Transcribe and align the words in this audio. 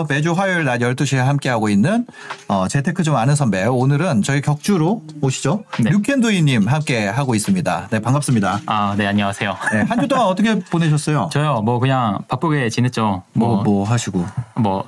안녕하세요. 0.00 0.06
매주 0.08 0.32
화요일 0.32 0.64
낮 0.64 0.78
12시에 0.78 1.18
함께하고 1.18 1.68
있는 1.68 2.06
어, 2.48 2.68
재테크 2.68 3.02
좀 3.02 3.16
아는 3.16 3.34
선배. 3.34 3.64
오늘은 3.64 4.22
저희 4.22 4.40
격주로 4.40 5.02
오시죠. 5.20 5.64
네. 5.82 5.90
류켄도이님 5.90 6.68
함께 6.68 7.06
하고 7.06 7.34
있습니다. 7.34 7.88
네, 7.90 8.00
반갑습니다. 8.00 8.60
아, 8.66 8.94
네, 8.96 9.06
안녕하세요. 9.06 9.56
네, 9.72 9.80
한 9.82 10.00
주 10.00 10.08
동안 10.08 10.26
어떻게 10.26 10.58
보내셨어요? 10.70 11.28
저요, 11.32 11.60
뭐, 11.62 11.78
그냥 11.78 12.18
바쁘게 12.28 12.70
지냈죠. 12.70 13.22
뭐, 13.34 13.48
뭐, 13.48 13.54
뭐, 13.56 13.64
뭐 13.64 13.84
하시고. 13.84 14.24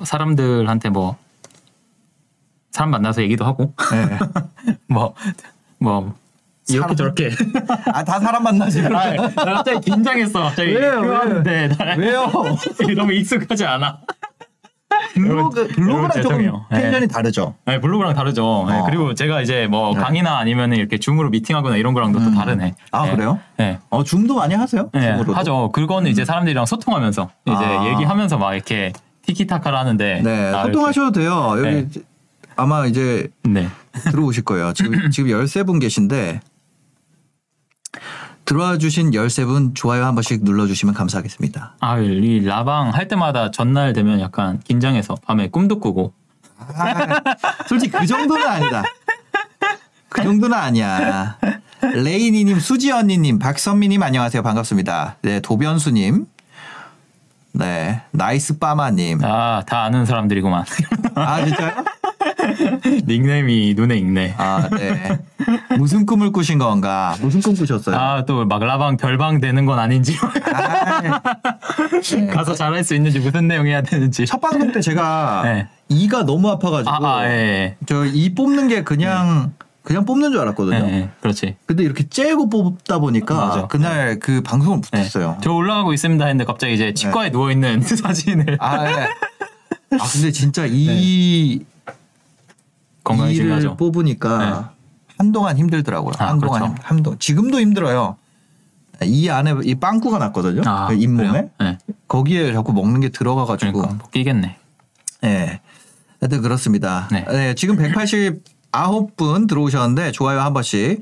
사람들한테 0.03 0.89
뭐, 0.89 1.15
사람 2.71 2.89
만나서 2.91 3.21
얘기도 3.21 3.45
하고, 3.45 3.73
네. 3.91 4.17
뭐, 4.87 5.13
뭐, 5.79 6.15
이렇게 6.69 6.95
사람- 6.95 6.95
저렇게. 6.95 7.29
아, 7.93 8.03
다 8.03 8.19
사람 8.19 8.43
만나지. 8.43 8.81
아, 8.81 8.89
나 8.89 9.53
갑자기 9.55 9.91
긴장했어. 9.91 10.41
갑자기. 10.43 10.71
왜요, 10.73 11.01
왜요? 11.01 11.43
왜요? 11.97 12.31
너무 12.97 13.13
익숙하지 13.13 13.65
않아. 13.65 13.99
블로그, 15.13 15.67
블로그랑 15.67 16.21
조금. 16.21 16.51
텐션이 16.71 17.07
다르죠. 17.07 17.55
네, 17.65 17.79
블로그랑 17.79 18.13
다르죠. 18.13 18.65
네, 18.67 18.79
어. 18.79 18.83
그리고 18.85 19.13
제가 19.13 19.41
이제 19.41 19.67
뭐 19.67 19.93
네. 19.93 20.01
강의나 20.01 20.37
아니면 20.37 20.73
이렇게 20.73 20.97
줌으로 20.97 21.29
미팅하거나 21.29 21.77
이런 21.77 21.93
거랑도 21.93 22.19
또 22.19 22.25
음. 22.25 22.35
다르네. 22.35 22.75
아, 22.91 23.05
네. 23.05 23.11
그래요? 23.11 23.39
네. 23.57 23.79
어, 23.89 24.03
줌도 24.03 24.35
많이 24.35 24.55
하세요? 24.55 24.89
네, 24.93 25.01
줌으로도? 25.01 25.33
하죠. 25.33 25.71
그거는 25.71 26.09
이제 26.09 26.25
사람들이랑 26.25 26.65
소통하면서 26.65 27.29
이제 27.45 27.55
아. 27.55 27.87
얘기하면서 27.87 28.37
막 28.37 28.53
이렇게 28.53 28.91
티키타카를 29.25 29.77
하는데. 29.77 30.21
네, 30.23 30.53
아, 30.53 30.63
소통하셔도 30.63 31.11
돼요. 31.11 31.55
여기 31.57 31.69
네. 31.69 31.87
아마 32.55 32.85
이제. 32.85 33.27
네. 33.43 33.67
들어오실 34.11 34.43
거예요. 34.43 34.73
지금, 34.73 35.11
지금 35.11 35.29
13분 35.29 35.79
계신데 35.79 36.39
들어와 38.45 38.77
주신 38.77 39.11
13분 39.11 39.73
좋아요 39.75 40.05
한 40.05 40.15
번씩 40.15 40.43
눌러주시면 40.43 40.93
감사하겠습니다. 40.93 41.75
아, 41.79 41.97
이 41.99 42.43
라방 42.45 42.89
할 42.93 43.07
때마다 43.07 43.51
전날 43.51 43.93
되면 43.93 44.19
약간 44.19 44.59
긴장해서 44.59 45.15
밤에 45.25 45.49
꿈도 45.49 45.79
꾸고. 45.79 46.13
아, 46.57 47.21
솔직히 47.67 47.97
그 47.97 48.05
정도는 48.05 48.45
아니다. 48.47 48.83
그 50.09 50.23
정도는 50.23 50.57
아니야. 50.57 51.37
레이니님, 51.81 52.59
수지 52.59 52.91
언니님, 52.91 53.39
박선미님 53.39 54.01
안녕하세요. 54.03 54.43
반갑습니다. 54.43 55.17
네, 55.21 55.39
도변수님. 55.39 56.25
네, 57.53 58.01
나이스 58.11 58.57
빠마님. 58.59 59.19
아, 59.23 59.63
다 59.65 59.83
아는 59.83 60.05
사람들이구만. 60.05 60.65
아, 61.15 61.45
진짜요? 61.45 61.73
닉네임이 63.07 63.73
눈에 63.75 63.97
익네. 63.97 64.35
아, 64.37 64.69
네. 64.69 65.19
무슨 65.77 66.05
꿈을 66.05 66.31
꾸신 66.31 66.57
건가? 66.59 67.15
무슨 67.21 67.41
꿈 67.41 67.55
꾸셨어요? 67.55 67.95
아, 67.95 68.25
또 68.25 68.45
막 68.45 68.63
라방 68.63 68.97
별방 68.97 69.39
되는 69.41 69.65
건 69.65 69.79
아닌지. 69.79 70.17
아, 70.53 71.21
가서 72.31 72.53
잘할 72.53 72.83
수 72.83 72.95
있는지 72.95 73.19
무슨 73.19 73.47
내용 73.47 73.67
해야 73.67 73.81
되는지. 73.81 74.25
첫 74.25 74.39
방송 74.41 74.71
때 74.71 74.81
제가 74.81 75.41
네. 75.45 75.67
이가 75.89 76.23
너무 76.25 76.49
아파가지고 76.49 76.89
아, 76.91 77.19
아, 77.19 77.25
예. 77.29 77.75
저이 77.85 78.33
뽑는 78.35 78.67
게 78.67 78.83
그냥 78.83 79.53
그냥 79.83 80.05
뽑는 80.05 80.31
줄 80.31 80.37
예. 80.37 80.41
알았거든요. 80.43 80.77
예, 80.87 80.93
예, 80.93 81.09
그렇지. 81.21 81.55
근데 81.65 81.83
이렇게 81.83 82.07
째고 82.07 82.49
뽑다 82.49 82.99
보니까 82.99 83.35
맞아. 83.35 83.67
그날 83.67 84.17
그 84.19 84.41
방송을 84.41 84.77
예. 84.93 84.97
못했어요. 84.97 85.37
저 85.41 85.51
올라가고 85.51 85.93
있습니다 85.93 86.23
했는데 86.25 86.45
갑자기 86.45 86.73
이제 86.73 86.93
치과에 86.93 87.31
누워 87.31 87.51
있는 87.51 87.81
사진을 87.81 88.57
아, 88.59 88.83
네. 88.83 88.91
아 89.99 90.07
근데 90.11 90.31
진짜 90.31 90.65
이 90.67 91.59
건강에 93.03 93.31
이를 93.31 93.45
중요하죠. 93.45 93.77
뽑으니까 93.77 94.73
한동안 95.17 95.57
힘들더라고요. 95.57 96.13
아, 96.19 96.29
한동안 96.29 96.59
그렇죠. 96.61 96.75
힘- 96.75 96.81
한동 96.83 97.17
지금도 97.19 97.59
힘들어요. 97.59 98.17
이 99.03 99.29
안에 99.29 99.55
이 99.63 99.75
빵꾸가 99.75 100.17
났거든요. 100.19 100.61
아, 100.65 100.87
그 100.87 100.93
잇몸에 100.95 101.27
그래요? 101.27 101.49
네. 101.59 101.77
거기에 102.07 102.53
자꾸 102.53 102.73
먹는 102.73 103.01
게 103.01 103.09
들어가가지고 103.09 103.71
그러니까 103.73 103.95
뭐 103.97 104.09
끼겠네. 104.11 104.57
예. 105.25 105.59
하여튼 106.21 106.41
그렇습니다. 106.41 107.07
네. 107.11 107.25
네, 107.29 107.55
지금 107.55 107.75
189분 108.71 109.47
들어오셨는데 109.47 110.11
좋아요 110.11 110.39
한 110.41 110.53
번씩 110.53 111.01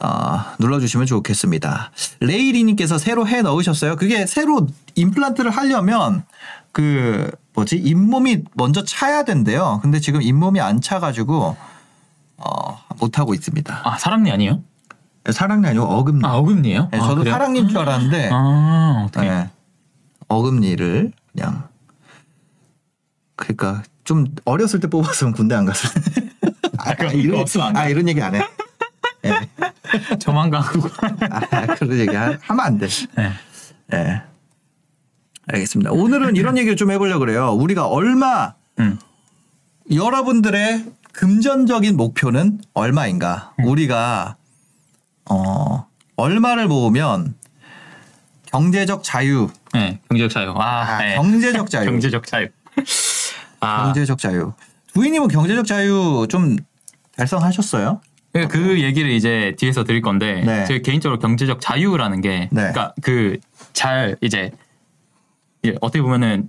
어, 0.00 0.40
눌러주시면 0.58 1.06
좋겠습니다. 1.06 1.92
레이리님께서 2.20 2.98
새로 2.98 3.28
해 3.28 3.42
넣으셨어요. 3.42 3.94
그게 3.96 4.26
새로 4.26 4.66
임플란트를 4.96 5.50
하려면 5.52 6.24
그 6.72 7.30
뭐지 7.54 7.76
잇몸이 7.76 8.44
먼저 8.54 8.84
차야 8.84 9.24
된대요. 9.24 9.78
근데 9.82 10.00
지금 10.00 10.22
잇몸이 10.22 10.60
안 10.60 10.80
차가지고 10.80 11.56
어, 12.38 12.78
못 12.98 13.18
하고 13.18 13.34
있습니다. 13.34 13.82
아, 13.84 13.98
사랑니 13.98 14.30
아니에요? 14.32 14.60
사랑니 15.30 15.66
아니고 15.68 15.84
어금니. 15.84 16.26
아, 16.26 16.34
어금니예요? 16.36 16.88
네, 16.90 16.98
아, 16.98 17.02
저도 17.02 17.16
그래요? 17.20 17.32
사랑니인 17.34 17.68
줄 17.68 17.78
알았는데 17.78 18.30
아? 18.32 19.08
네. 19.16 19.50
어금니를 20.28 21.12
그냥 21.32 21.68
그러니까 23.36 23.82
좀 24.04 24.26
어렸을 24.44 24.80
때 24.80 24.88
뽑았으면 24.88 25.32
군대 25.34 25.54
안 25.54 25.64
갔을 25.64 25.90
텐데. 26.02 26.30
아, 26.78 26.94
그거 26.94 27.12
이런 27.12 27.40
없으면 27.40 27.68
안 27.68 27.76
아 27.76 27.88
이런 27.88 28.08
얘기 28.08 28.20
안 28.22 28.34
해. 28.34 28.42
예. 29.24 29.48
저만 30.18 30.50
가고. 30.50 30.80
아, 31.50 31.66
그런 31.76 31.98
얘기 31.98 32.14
하- 32.16 32.36
하면 32.40 32.60
안 32.64 32.78
돼. 32.78 32.88
네. 33.16 33.30
예. 33.94 34.22
알겠습니다. 35.48 35.90
오늘은 35.92 36.36
이런 36.36 36.56
얘기를 36.56 36.76
좀 36.76 36.90
해보려고 36.90 37.20
그래요. 37.20 37.50
우리가 37.52 37.86
얼마 37.86 38.54
음. 38.78 38.98
여러분들의 39.92 40.84
금전적인 41.12 41.96
목표는 41.96 42.60
얼마인가? 42.74 43.52
음. 43.58 43.64
우리가 43.66 44.36
어 45.28 45.86
얼마를 46.16 46.68
모으면 46.68 47.34
경제적 48.46 49.02
자유, 49.02 49.48
네, 49.72 50.00
경제적 50.08 50.30
자유. 50.30 50.50
아, 50.56 50.82
아, 50.82 50.98
네. 50.98 51.14
경제적 51.16 51.70
자유, 51.70 51.86
경제적 51.90 52.26
자유. 52.26 52.48
아, 53.60 53.84
경제적 53.86 54.18
자유. 54.18 54.52
부인님은 54.94 55.28
경제적 55.28 55.66
자유 55.66 56.26
좀 56.28 56.56
달성하셨어요? 57.16 58.00
그- 58.34 58.48
그 58.48 58.80
얘기를 58.82 59.10
이제 59.10 59.54
뒤에서 59.58 59.84
드릴 59.84 60.00
건데, 60.02 60.42
네. 60.44 60.64
제 60.66 60.80
개인적으로 60.80 61.18
경제적 61.18 61.60
자유라는 61.60 62.20
게, 62.20 62.48
네. 62.52 62.72
그러니까 62.72 62.94
그 63.02 63.38
잘 63.72 64.16
이제 64.20 64.50
예, 65.64 65.74
어떻게 65.80 66.02
보면은 66.02 66.48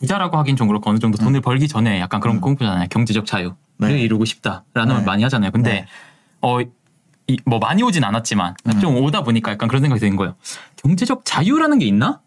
부자라고 0.00 0.36
하긴 0.38 0.56
좀 0.56 0.68
그렇고 0.68 0.90
어느 0.90 0.98
정도 0.98 1.18
돈을 1.18 1.40
벌기 1.40 1.68
전에 1.68 2.00
약간 2.00 2.20
그런 2.20 2.40
거 2.40 2.46
꿈꾸잖아요. 2.46 2.88
경제적 2.88 3.26
자유를 3.26 3.54
음. 3.82 3.88
네. 3.88 4.00
이루고 4.00 4.24
싶다라는 4.24 4.88
네. 4.88 4.94
걸 4.94 5.04
많이 5.04 5.22
하잖아요. 5.24 5.50
근데 5.50 5.70
네. 5.70 5.86
어. 6.40 6.58
이, 7.30 7.36
뭐 7.44 7.58
많이 7.58 7.82
오진 7.82 8.04
않았지만 8.04 8.54
음. 8.68 8.80
좀 8.80 8.96
오다 8.96 9.22
보니까 9.22 9.52
약간 9.52 9.68
그런 9.68 9.82
생각이 9.82 10.00
드는 10.00 10.16
거예요. 10.16 10.34
경제적 10.76 11.26
자유라는 11.26 11.78
게 11.78 11.84
있나? 11.84 12.22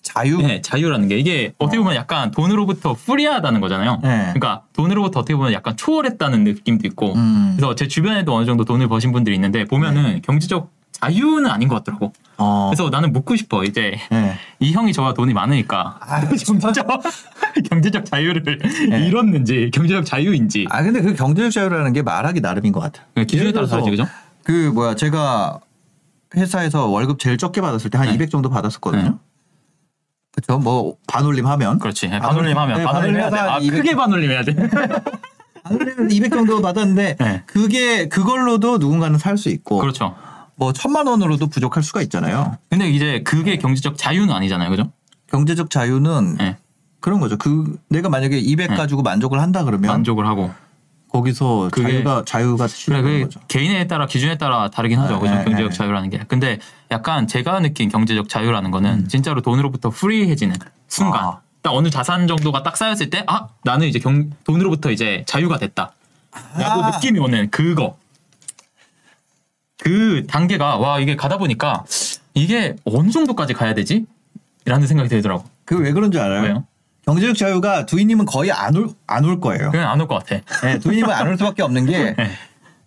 자유? 0.00 0.38
네, 0.38 0.62
자유라는 0.62 1.08
게 1.08 1.18
이게 1.18 1.52
어 1.58 1.66
떻게 1.66 1.76
보면 1.76 1.94
약간 1.94 2.30
돈으로부터 2.30 2.94
프리하다는 2.94 3.60
거잖아요. 3.60 4.00
네. 4.02 4.08
그러니까 4.32 4.62
돈으로부터 4.72 5.20
어떻게 5.20 5.36
보면 5.36 5.52
약간 5.52 5.76
초월했다는 5.76 6.44
느낌도 6.44 6.86
있고. 6.88 7.12
음. 7.14 7.56
그래서 7.56 7.74
제 7.74 7.88
주변에도 7.88 8.34
어느 8.34 8.46
정도 8.46 8.64
돈을 8.64 8.88
버신 8.88 9.12
분들이 9.12 9.34
있는데 9.34 9.66
보면은 9.66 10.22
경제적 10.22 10.72
자유는 11.00 11.50
아닌 11.50 11.68
것 11.68 11.76
같더라고. 11.76 12.12
어. 12.38 12.70
그래서 12.70 12.90
나는 12.90 13.12
묻고 13.12 13.36
싶어. 13.36 13.64
이제 13.64 13.98
네. 14.10 14.36
이 14.60 14.72
형이 14.72 14.92
저와 14.92 15.14
돈이 15.14 15.32
많으니까 15.32 15.98
아, 16.00 16.28
진짜 16.36 16.82
경제적 17.70 18.04
자유를 18.04 18.58
잃었는지 19.06 19.70
경제적 19.72 20.04
자유인지 20.06 20.66
아 20.70 20.82
근데 20.82 21.00
그 21.00 21.14
경제적 21.14 21.52
자유라는 21.52 21.92
게 21.92 22.02
말하기 22.02 22.40
나름인 22.40 22.72
것 22.72 22.80
같아. 22.80 23.02
그 23.14 23.24
기준에 23.24 23.52
따라 23.52 23.66
다르지 23.66 23.90
그죠? 23.90 24.04
그 24.44 24.70
뭐야 24.74 24.94
제가 24.94 25.60
회사에서 26.36 26.86
월급 26.86 27.18
제일 27.18 27.38
적게 27.38 27.60
받았을 27.60 27.90
때한 27.90 28.08
네. 28.08 28.14
200 28.14 28.30
정도 28.30 28.50
받았었거든요. 28.50 29.02
네. 29.02 29.12
그렇죠. 30.32 30.58
뭐 30.60 30.96
반올림 31.08 31.46
하면 31.46 31.78
그렇지. 31.78 32.08
반올림- 32.08 32.20
반올림 32.20 32.58
하면 32.58 32.78
네, 32.78 32.84
반올림 32.84 33.16
해야 33.16 33.30
돼. 33.30 33.36
아, 33.38 33.54
해서 33.54 33.58
200 33.64 33.78
크게 33.82 33.94
반올림 33.96 34.30
해야 34.30 34.42
돼. 34.44 34.54
반올림 35.64 36.10
200 36.10 36.30
정도 36.32 36.60
받았는데 36.60 37.16
네. 37.18 37.42
그게 37.46 38.08
그걸로도 38.08 38.78
누군가는 38.78 39.18
살 39.18 39.36
수 39.38 39.48
있고 39.48 39.78
그렇죠. 39.78 40.14
뭐 40.58 40.72
천만 40.72 41.06
원으로도 41.06 41.46
부족할 41.46 41.82
수가 41.84 42.02
있잖아요. 42.02 42.56
근데 42.68 42.90
이제 42.90 43.22
그게 43.24 43.56
경제적 43.58 43.96
자유는 43.96 44.34
아니잖아요. 44.34 44.68
그죠? 44.70 44.90
경제적 45.30 45.70
자유는 45.70 46.36
네. 46.38 46.56
그런 47.00 47.20
거죠. 47.20 47.36
그 47.36 47.78
내가 47.88 48.08
만약에 48.08 48.36
200 48.38 48.70
네. 48.72 48.76
가지고 48.76 49.02
만족을 49.02 49.40
한다 49.40 49.62
그러면 49.64 49.88
만족을 49.88 50.26
하고. 50.26 50.50
거기서 51.10 51.68
그게- 51.72 51.88
자유가 51.92 52.22
자유가 52.26 52.66
실현되는 52.68 53.10
그게 53.12 53.24
거죠. 53.24 53.40
개인에 53.48 53.86
따라 53.86 54.06
기준에 54.06 54.36
따라 54.36 54.68
다르긴 54.68 54.98
하죠. 54.98 55.14
네, 55.14 55.20
그죠? 55.20 55.34
네, 55.36 55.44
경제적 55.44 55.70
네. 55.70 55.76
자유라는 55.76 56.10
게. 56.10 56.18
근데 56.28 56.58
약간 56.90 57.26
제가 57.28 57.60
느낀 57.60 57.88
경제적 57.88 58.28
자유라는 58.28 58.70
거는 58.72 58.90
음. 59.04 59.08
진짜로 59.08 59.40
돈으로부터 59.40 59.90
프리해지는 59.90 60.56
순간. 60.88 61.24
아. 61.24 61.40
딱 61.62 61.70
어느 61.74 61.88
자산 61.88 62.26
정도가 62.26 62.62
딱 62.62 62.76
쌓였을 62.76 63.10
때 63.10 63.24
아 63.26 63.48
나는 63.64 63.86
이제 63.88 63.98
경, 63.98 64.30
돈으로부터 64.44 64.90
이제 64.90 65.24
자유가 65.26 65.56
됐다. 65.58 65.92
라고 66.58 66.84
아. 66.84 66.90
느낌이 66.90 67.18
오는 67.20 67.48
그거. 67.50 67.96
그 69.82 70.26
단계가 70.28 70.76
와 70.76 70.98
이게 71.00 71.16
가다 71.16 71.38
보니까 71.38 71.84
이게 72.34 72.76
어느 72.84 73.10
정도까지 73.10 73.54
가야 73.54 73.74
되지? 73.74 74.06
라는 74.64 74.86
생각이 74.86 75.08
들더라고. 75.08 75.44
그왜 75.64 75.92
그런 75.92 76.10
줄 76.10 76.20
알아요? 76.20 76.42
왜요? 76.42 76.64
경제적 77.06 77.36
자유가 77.36 77.86
두이님은 77.86 78.26
거의 78.26 78.52
안 78.52 78.74
올 78.76 78.88
안 79.06 79.24
올 79.24 79.40
거예요. 79.40 79.70
그냥 79.70 79.90
안 79.90 80.00
올 80.00 80.08
것 80.08 80.24
같아. 80.24 80.42
네, 80.66 80.78
두이님은 80.78 81.10
안 81.10 81.26
올 81.28 81.38
수밖에 81.38 81.62
없는 81.62 81.86
게 81.86 82.14
네. 82.16 82.30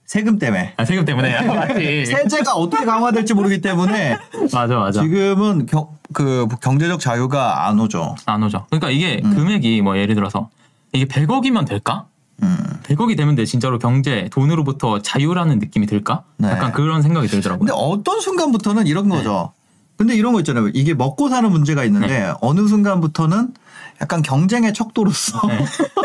세금 0.05 0.37
때문에. 0.37 0.73
아, 0.77 0.85
세금 0.85 1.05
때문에. 1.05 1.41
맞지. 1.41 2.05
세제가 2.05 2.53
어떻게 2.53 2.85
강화될지 2.85 3.33
모르기 3.33 3.61
때문에 3.61 4.17
맞아 4.53 4.75
맞아. 4.75 5.01
지금은 5.01 5.65
경, 5.65 5.87
그 6.13 6.47
경제적 6.61 6.99
자유가 6.99 7.67
안 7.67 7.79
오죠. 7.79 8.15
안 8.25 8.43
오죠. 8.43 8.65
그러니까 8.69 8.89
이게 8.91 9.21
금액이 9.21 9.81
뭐 9.81 9.97
예를 9.97 10.13
들어서 10.13 10.49
이게 10.91 11.05
100억이면 11.05 11.65
될까? 11.65 12.05
음. 12.43 12.57
100억이 12.83 13.15
되면 13.15 13.35
돼 13.35 13.45
진짜로 13.45 13.79
경제 13.79 14.27
돈으로부터 14.31 15.01
자유라는 15.01 15.59
느낌이 15.59 15.85
들까? 15.85 16.23
네. 16.37 16.49
약간 16.49 16.71
그런 16.71 17.01
생각이 17.01 17.27
들더라고요. 17.27 17.67
근데 17.67 17.73
어떤 17.75 18.19
순간부터는 18.19 18.87
이런 18.87 19.07
네. 19.07 19.17
거죠. 19.17 19.53
근데 19.97 20.15
이런 20.15 20.33
거 20.33 20.39
있잖아요. 20.39 20.69
이게 20.73 20.93
먹고 20.93 21.29
사는 21.29 21.49
문제가 21.49 21.83
있는데 21.83 22.07
네. 22.07 22.33
어느 22.41 22.67
순간부터는 22.67 23.53
약간 24.01 24.23
경쟁의 24.23 24.73
척도로서 24.73 25.39
네. 25.47 25.63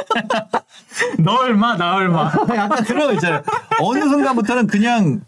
너 1.19 1.37
얼마 1.37 1.77
나 1.77 1.95
얼마. 1.97 2.31
약간 2.55 2.85
그런 2.85 3.09
거 3.09 3.13
있잖아요. 3.15 3.43
어느 3.81 4.01
순간부터는 4.01 4.67
그냥 4.67 5.21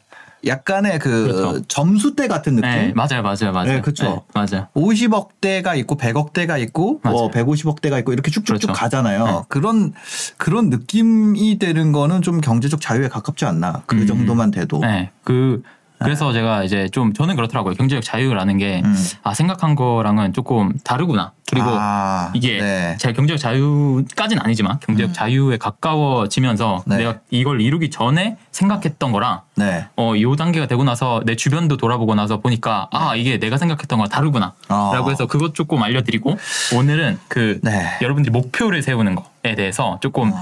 약간의 0.47 0.99
그 0.99 1.25
그렇죠. 1.25 1.63
점수대 1.67 2.29
같은 2.29 2.57
느낌. 2.57 2.71
네 2.71 2.93
맞아요 2.95 3.23
맞아요 3.23 3.53
맞아요. 3.53 3.65
네, 3.65 3.81
그쵸. 3.81 4.05
네, 4.05 4.21
맞아요. 4.35 4.69
50억대가 4.75 5.77
있고 5.79 5.97
100억대가 5.97 6.61
있고 6.63 7.01
뭐 7.03 7.13
맞아요. 7.13 7.31
150억대가 7.31 7.99
있고 8.01 8.13
이렇게 8.13 8.31
쭉쭉쭉 8.31 8.61
그렇죠. 8.61 8.73
가잖아요. 8.73 9.25
네. 9.25 9.41
그런 9.49 9.93
그런 10.37 10.71
느낌이 10.71 11.59
되는 11.59 11.93
거는 11.93 12.23
좀 12.23 12.41
경제적 12.41 12.81
자유에 12.81 13.09
가깝지 13.09 13.45
않나. 13.45 13.83
그 13.87 13.97
음. 13.97 14.07
정도만 14.07 14.51
돼도. 14.51 14.79
네, 14.81 15.11
그 15.25 15.63
그래서 15.99 16.33
제가 16.33 16.65
이제 16.65 16.89
좀 16.89 17.13
저는 17.13 17.37
그렇더라고요. 17.37 17.75
경제적 17.75 18.05
자유라는 18.05 18.59
게 18.59 18.83
음. 18.85 18.95
아 19.23 19.35
생각한 19.35 19.75
거랑은 19.75 20.33
조금 20.33 20.73
다르구나. 20.85 21.33
그리고 21.51 21.67
아, 21.71 22.31
이게 22.35 22.61
네. 22.61 22.97
제가 22.99 23.15
경제적 23.15 23.39
자유까지는 23.39 24.43
아니지만 24.45 24.79
경제적 24.81 25.15
자유에 25.15 25.57
가까워지면서 25.57 26.85
네. 26.87 26.99
내가 26.99 27.19
이걸 27.31 27.61
이루기 27.61 27.91
전에 27.91 28.37
생각했던 28.53 29.13
거랑 29.13 29.41
네. 29.57 29.87
어, 29.97 30.13
요 30.21 30.37
단계가 30.37 30.67
되고 30.67 30.85
나서 30.85 31.23
내 31.25 31.37
주변도 31.37 31.79
돌아보고 31.79 32.15
나서 32.15 32.41
보니까 32.41 32.89
아 32.93 33.17
이게 33.17 33.39
내가 33.39 33.57
생각했던 33.57 33.99
거랑 33.99 34.11
다르구나 34.11 34.53
어. 34.69 34.91
라고 34.93 35.11
해서 35.11 35.27
그것 35.27 35.55
조금 35.55 35.83
알려드리고 35.83 36.37
오늘은 36.77 37.19
그 37.29 37.61
네. 37.63 37.97
여러분들이 38.03 38.31
목표를 38.31 38.83
세우는 38.83 39.15
거에 39.15 39.55
대해서 39.55 39.99
조금 40.03 40.33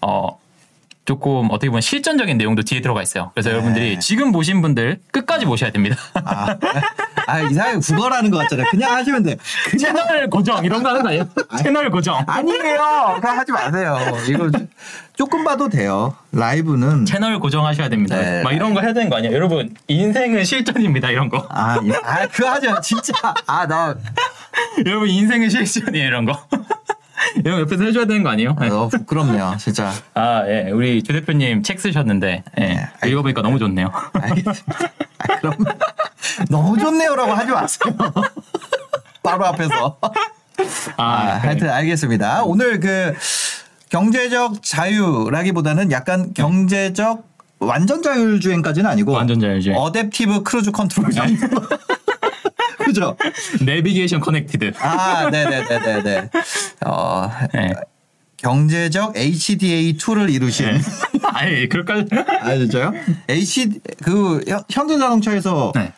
어 0.00 0.38
조금 1.06 1.48
어떻게 1.50 1.68
보면 1.68 1.80
실전적인 1.80 2.36
내용도 2.36 2.62
뒤에 2.62 2.80
들어가 2.80 3.00
있어요. 3.00 3.30
그래서 3.32 3.48
네. 3.48 3.54
여러분들이 3.54 4.00
지금 4.00 4.32
보신 4.32 4.60
분들 4.60 4.98
끝까지 5.12 5.46
보셔야 5.46 5.70
됩니다. 5.70 5.96
아, 6.14 6.56
아 7.28 7.40
이상하게 7.40 7.78
국어라는 7.78 8.30
것 8.30 8.38
같잖아요. 8.38 8.66
그냥 8.70 8.92
하시면 8.92 9.22
돼. 9.22 9.36
그냥 9.70 9.94
채널 9.96 10.28
고정 10.28 10.64
이런 10.64 10.82
거 10.82 10.90
하는 10.90 11.02
거 11.02 11.08
아니에요? 11.08 11.28
채널 11.62 11.90
고정. 11.90 12.22
아니에요. 12.26 13.18
그냥 13.20 13.38
하지 13.38 13.52
마세요. 13.52 13.96
이거 14.28 14.50
조금 15.14 15.44
봐도 15.44 15.68
돼요. 15.68 16.14
라이브는 16.32 17.06
채널 17.06 17.38
고정하셔야 17.38 17.88
됩니다. 17.88 18.16
네. 18.16 18.42
막 18.42 18.52
이런 18.52 18.74
거 18.74 18.80
해야 18.80 18.92
되는 18.92 19.08
거 19.08 19.16
아니에요? 19.16 19.32
여러분 19.32 19.74
인생은 19.86 20.44
실전입니다. 20.44 21.10
이런 21.10 21.28
거. 21.28 21.46
아, 21.48 21.78
이- 21.84 21.92
아 22.04 22.26
그거 22.26 22.50
하지 22.50 22.66
마. 22.66 22.80
진짜. 22.80 23.12
아, 23.46 23.66
나 23.68 23.94
여러분 24.84 25.08
인생은 25.08 25.50
실전이에요. 25.50 26.04
이런 26.06 26.24
거. 26.24 26.46
이런 27.44 27.56
거 27.56 27.60
옆에서 27.62 27.84
해줘야 27.84 28.04
되는 28.04 28.22
거 28.22 28.30
아니에요? 28.30 28.56
네. 28.60 28.68
어, 28.68 28.88
부끄럽네요. 28.88 29.56
진짜. 29.58 29.92
아, 30.14 30.44
예. 30.46 30.70
우리 30.70 31.02
조 31.02 31.12
대표님 31.12 31.62
책 31.62 31.80
쓰셨는데, 31.80 32.44
예. 32.58 32.62
네, 32.62 32.88
읽어보니까 33.06 33.42
너무 33.42 33.58
좋네요. 33.58 33.90
알겠습니다. 34.12 34.90
아, 35.18 35.36
그럼 35.38 35.54
너무 36.50 36.78
좋네요라고 36.78 37.32
하지 37.32 37.52
마세요. 37.52 37.94
바로 39.22 39.46
앞에서. 39.46 39.98
아, 40.02 40.12
아, 40.96 41.38
하여튼 41.42 41.70
알겠습니다. 41.70 42.44
오늘 42.44 42.80
그 42.80 43.14
경제적 43.88 44.62
자유라기보다는 44.62 45.92
약간 45.92 46.32
경제적 46.34 47.26
완전 47.58 48.02
자율주행까지는 48.02 48.88
아니고 48.88 49.12
완전 49.12 49.40
자율주행. 49.40 49.76
adaptive 49.76 50.44
cruise 50.44 50.70
control. 50.72 51.10
그죠? 52.86 53.16
내비게이션 53.64 54.20
connected. 54.20 54.72
아, 54.80 55.28
네네네네네. 55.30 56.30
어, 56.86 57.30
네. 57.52 57.72
경제적 58.36 59.14
HDA2를 59.14 60.32
이루신. 60.32 60.66
네. 60.66 60.80
아예 61.24 61.66
그럴까요? 61.68 62.04
아, 62.40 62.54
진짜요? 62.54 62.92
H, 63.28 63.80
그, 64.04 64.40
현- 64.46 64.62
현대자동차에서 64.70 65.72
네. 65.74 65.92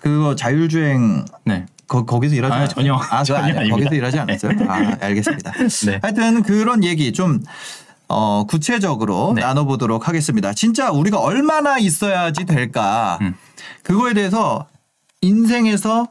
그거 0.00 0.34
자율주행 0.34 1.24
네. 1.44 1.66
거, 1.86 2.04
거기서 2.04 2.34
일하지 2.34 2.52
아, 2.52 2.56
않았어요? 2.56 2.74
전혀. 2.74 2.94
아, 2.94 3.22
전혀 3.22 3.40
아니, 3.42 3.50
아닙니다. 3.52 3.76
거기서 3.76 3.94
일하지 3.94 4.18
않았어요? 4.18 4.52
아, 4.68 4.96
알겠습니다. 5.00 5.52
네. 5.86 5.98
하여튼 6.02 6.42
그런 6.42 6.82
얘기 6.84 7.12
좀 7.12 7.40
어, 8.08 8.44
구체적으로 8.48 9.32
네. 9.36 9.42
나눠보도록 9.42 10.08
하겠습니다. 10.08 10.52
진짜 10.54 10.90
우리가 10.90 11.18
얼마나 11.20 11.78
있어야지 11.78 12.44
될까? 12.44 13.18
음. 13.20 13.34
그거에 13.82 14.14
대해서 14.14 14.66
인생에서 15.20 16.08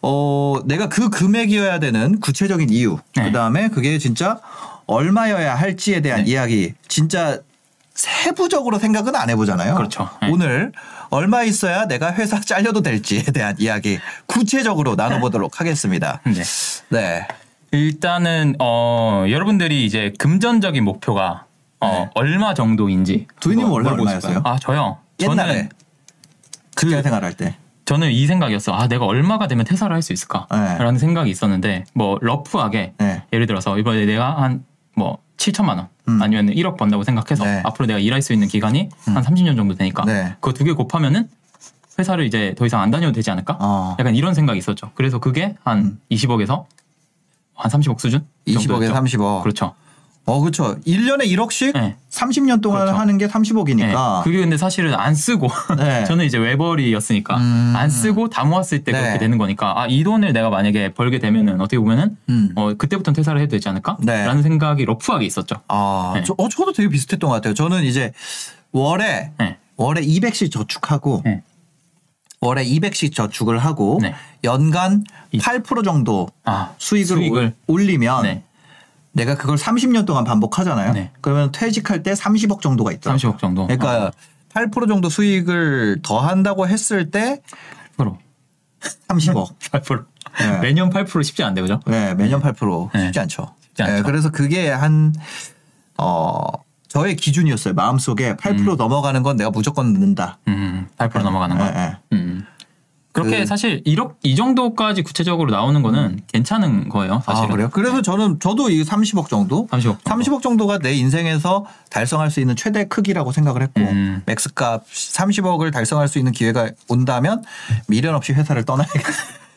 어, 0.00 0.56
내가 0.64 0.88
그 0.88 1.10
금액이어야 1.10 1.78
되는 1.80 2.20
구체적인 2.20 2.70
이유, 2.70 2.98
네. 3.16 3.24
그 3.24 3.32
다음에 3.32 3.68
그게 3.68 3.98
진짜 3.98 4.40
얼마여야 4.86 5.54
할지에 5.54 6.00
대한 6.00 6.24
네. 6.24 6.30
이야기, 6.30 6.74
진짜 6.88 7.40
세부적으로 7.94 8.78
생각은 8.78 9.16
안 9.16 9.28
해보잖아요. 9.28 9.74
그렇죠. 9.74 10.08
네. 10.22 10.30
오늘 10.30 10.72
얼마 11.10 11.42
있어야 11.42 11.86
내가 11.86 12.12
회사 12.14 12.40
잘려도 12.40 12.80
될지에 12.80 13.22
대한 13.22 13.56
이야기 13.58 13.98
구체적으로 14.26 14.94
나눠보도록 14.94 15.60
하겠습니다. 15.60 16.20
네. 16.24 16.42
네. 16.90 17.28
일단은, 17.70 18.56
어, 18.60 19.26
여러분들이 19.28 19.84
이제 19.84 20.14
금전적인 20.18 20.82
목표가, 20.84 21.44
어, 21.80 21.90
네. 21.90 22.10
얼마 22.14 22.54
정도인지. 22.54 23.26
두이님 23.40 23.70
원래 23.70 23.90
얼마였어요? 23.90 24.40
아, 24.44 24.58
저요? 24.58 24.98
옛날에 25.20 25.52
저는, 25.52 25.68
직장 26.76 27.02
생활할 27.02 27.34
때. 27.34 27.56
저는 27.88 28.12
이 28.12 28.26
생각이었어. 28.26 28.72
아, 28.74 28.86
내가 28.86 29.06
얼마가 29.06 29.46
되면 29.48 29.64
퇴사를 29.64 29.90
할 29.94 30.02
수 30.02 30.12
있을까? 30.12 30.46
네. 30.50 30.76
라는 30.76 30.98
생각이 30.98 31.30
있었는데, 31.30 31.84
뭐, 31.94 32.18
러프하게, 32.20 32.92
네. 32.98 33.22
예를 33.32 33.46
들어서 33.46 33.78
이번에 33.78 34.04
내가 34.04 34.42
한 34.42 34.62
뭐 34.94 35.18
7천만 35.36 35.76
원 35.76 35.86
음. 36.08 36.20
아니면 36.20 36.48
1억 36.48 36.76
번다고 36.76 37.04
생각해서 37.04 37.44
네. 37.44 37.62
앞으로 37.64 37.86
내가 37.86 38.00
일할 38.00 38.20
수 38.20 38.32
있는 38.32 38.48
기간이 38.48 38.88
한 39.04 39.22
30년 39.22 39.54
정도 39.54 39.74
되니까 39.76 40.04
네. 40.04 40.34
그거 40.40 40.52
두 40.52 40.64
개 40.64 40.72
곱하면은 40.72 41.28
회사를 41.96 42.26
이제 42.26 42.52
더 42.58 42.66
이상 42.66 42.80
안 42.80 42.90
다녀도 42.90 43.12
되지 43.12 43.30
않을까? 43.30 43.56
어. 43.60 43.96
약간 44.00 44.16
이런 44.16 44.34
생각이 44.34 44.58
있었죠. 44.58 44.90
그래서 44.96 45.20
그게 45.20 45.54
한 45.62 46.00
20억에서 46.10 46.64
한 47.54 47.70
30억 47.70 48.00
수준? 48.00 48.26
20억에서 48.48 48.66
정도였죠. 48.68 48.94
30억. 48.94 49.42
그렇죠. 49.44 49.74
어, 50.28 50.40
그렇죠. 50.40 50.76
1년에 50.86 51.24
1억씩 51.26 51.72
네. 51.72 51.96
30년 52.10 52.60
동안 52.60 52.82
그렇죠. 52.82 52.98
하는 52.98 53.16
게 53.18 53.26
30억이니까. 53.26 53.76
네. 53.76 53.94
그게 54.24 54.38
근데 54.38 54.56
사실은 54.56 54.94
안 54.94 55.14
쓰고 55.14 55.48
네. 55.78 56.04
저는 56.06 56.24
이제 56.26 56.36
외벌이였으니까 56.38 57.36
음. 57.38 57.72
안 57.76 57.88
쓰고 57.88 58.28
다 58.28 58.44
모았을 58.44 58.84
때 58.84 58.92
네. 58.92 59.00
그렇게 59.00 59.18
되는 59.18 59.38
거니까 59.38 59.80
아 59.82 59.86
이 59.88 60.04
돈을 60.04 60.32
내가 60.34 60.50
만약에 60.50 60.92
벌게 60.92 61.18
되면은 61.18 61.60
어떻게 61.62 61.78
보면은 61.78 62.16
음. 62.28 62.52
어 62.56 62.74
그때부터는 62.74 63.14
퇴사를 63.16 63.40
해도 63.40 63.50
되지 63.52 63.68
않을까? 63.70 63.96
네. 64.00 64.26
라는 64.26 64.42
생각이 64.42 64.84
러프하게 64.84 65.24
있었죠. 65.26 65.56
아, 65.68 66.12
네. 66.14 66.22
저, 66.24 66.34
어, 66.36 66.48
저도 66.48 66.72
되게 66.72 66.88
비슷했던 66.90 67.28
것 67.28 67.34
같아요. 67.36 67.54
저는 67.54 67.84
이제 67.84 68.12
월에, 68.72 69.32
네. 69.38 69.56
월에 69.76 70.02
200씩 70.02 70.50
저축하고, 70.52 71.22
네. 71.24 71.42
월에 72.40 72.64
200씩 72.64 73.14
저축을 73.14 73.58
하고, 73.58 73.98
네. 74.02 74.14
연간 74.44 75.04
이- 75.32 75.38
8% 75.38 75.84
정도 75.84 76.28
아 76.44 76.72
수익을, 76.78 77.06
수익을. 77.16 77.54
올리면, 77.66 78.22
네. 78.22 78.42
내가 79.12 79.36
그걸 79.36 79.56
30년 79.56 80.06
동안 80.06 80.24
반복하잖아요. 80.24 80.92
네. 80.92 81.10
그러면 81.20 81.50
퇴직할 81.52 82.02
때 82.02 82.12
30억 82.12 82.60
정도가 82.60 82.92
있더라고요. 82.92 83.32
30억 83.32 83.38
정도. 83.38 83.66
그러니까 83.66 84.12
8% 84.54 84.88
정도 84.88 85.08
수익을 85.08 86.00
더 86.02 86.20
한다고 86.20 86.68
했을 86.68 87.10
때 87.10 87.42
8%. 87.96 88.16
30억. 89.08 89.58
8%. 89.58 90.04
네. 90.40 90.58
매년 90.60 90.90
8% 90.90 91.22
쉽지 91.24 91.42
않은데 91.42 91.62
그죠? 91.62 91.80
네, 91.86 92.14
매년 92.14 92.40
8% 92.40 92.90
네. 92.92 93.06
쉽지 93.06 93.20
않죠. 93.20 93.54
쉽지 93.60 93.82
않죠. 93.82 93.94
네, 93.94 94.02
그래서 94.02 94.30
그게 94.30 94.70
한, 94.70 95.14
어, 95.96 96.44
저의 96.88 97.16
기준이었어요. 97.16 97.74
마음속에 97.74 98.34
8% 98.36 98.76
넘어가는 98.76 99.22
건 99.22 99.36
내가 99.36 99.50
무조건 99.50 99.92
넣는다. 99.92 100.38
음, 100.48 100.86
8% 100.96 101.22
넘어가는 101.22 101.58
거. 101.58 101.64
네, 101.64 101.70
네. 101.72 101.96
음. 102.12 102.46
그렇게 103.12 103.40
그- 103.40 103.46
사실 103.46 103.82
1억 103.84 104.16
이 104.22 104.36
정도까지 104.36 105.02
구체적으로 105.02 105.50
나오는 105.50 105.82
거는 105.82 106.20
괜찮은 106.32 106.88
거예요. 106.88 107.22
사실은. 107.24 107.48
아, 107.48 107.52
그래요? 107.52 107.70
그래서 107.72 108.02
저는, 108.02 108.38
저도 108.38 108.70
이 108.70 108.84
30억 108.84 109.28
정도? 109.28 109.66
30억 109.68 110.04
정도. 110.04 110.04
30억 110.04 110.42
정도가 110.42 110.78
내 110.78 110.92
인생에서 110.94 111.64
달성할 111.90 112.30
수 112.30 112.40
있는 112.40 112.54
최대 112.54 112.84
크기라고 112.86 113.32
생각을 113.32 113.62
했고, 113.62 113.80
음. 113.80 114.22
max값 114.26 114.86
30억을 114.86 115.72
달성할 115.72 116.06
수 116.08 116.18
있는 116.18 116.32
기회가 116.32 116.70
온다면 116.88 117.42
미련 117.88 118.14
없이 118.14 118.32
회사를 118.34 118.64
떠나야겠다. 118.64 119.08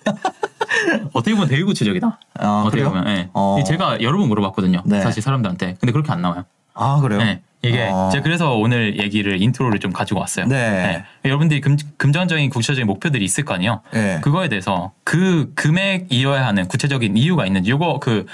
어떻게 1.14 1.34
보면 1.36 1.48
되게 1.50 1.64
구체적이다. 1.64 2.20
아, 2.40 2.62
어떻게 2.66 2.82
그래요? 2.82 2.90
보면. 2.90 3.08
예. 3.10 3.30
어. 3.34 3.60
이 3.60 3.64
제가 3.66 4.02
여러 4.02 4.18
번 4.18 4.30
물어봤거든요. 4.30 4.82
네. 4.86 5.02
사실 5.02 5.22
사람들한테. 5.22 5.76
근데 5.80 5.92
그렇게 5.92 6.12
안 6.12 6.22
나와요. 6.22 6.46
아 6.74 7.00
그래요? 7.02 7.20
네. 7.20 7.42
이게 7.64 7.90
어. 7.92 8.10
제가 8.12 8.24
그래서 8.24 8.56
오늘 8.56 9.00
얘기를 9.00 9.42
intro를 9.42 9.80
좀 9.80 9.94
가지고 9.94 10.20
왔어요. 10.20 10.48
네. 10.48 11.04
여러분들이 11.24 11.62
금, 11.62 11.78
금전적인 11.98 12.50
구체적인 12.50 12.88
목표들이 12.88 13.24
있을 13.24 13.46
거 13.46 13.54
아니에요. 13.54 13.82
네. 13.94 14.20
그거에 14.22 14.50
대해서 14.50 14.94
그 15.04 15.52
금액이어야 15.56 16.46
하는 16.46 16.68
구체적인 16.68 17.18
이유가 17.18 17.46
있는지 17.46 17.70
요거 17.72 18.00
그 18.00 18.26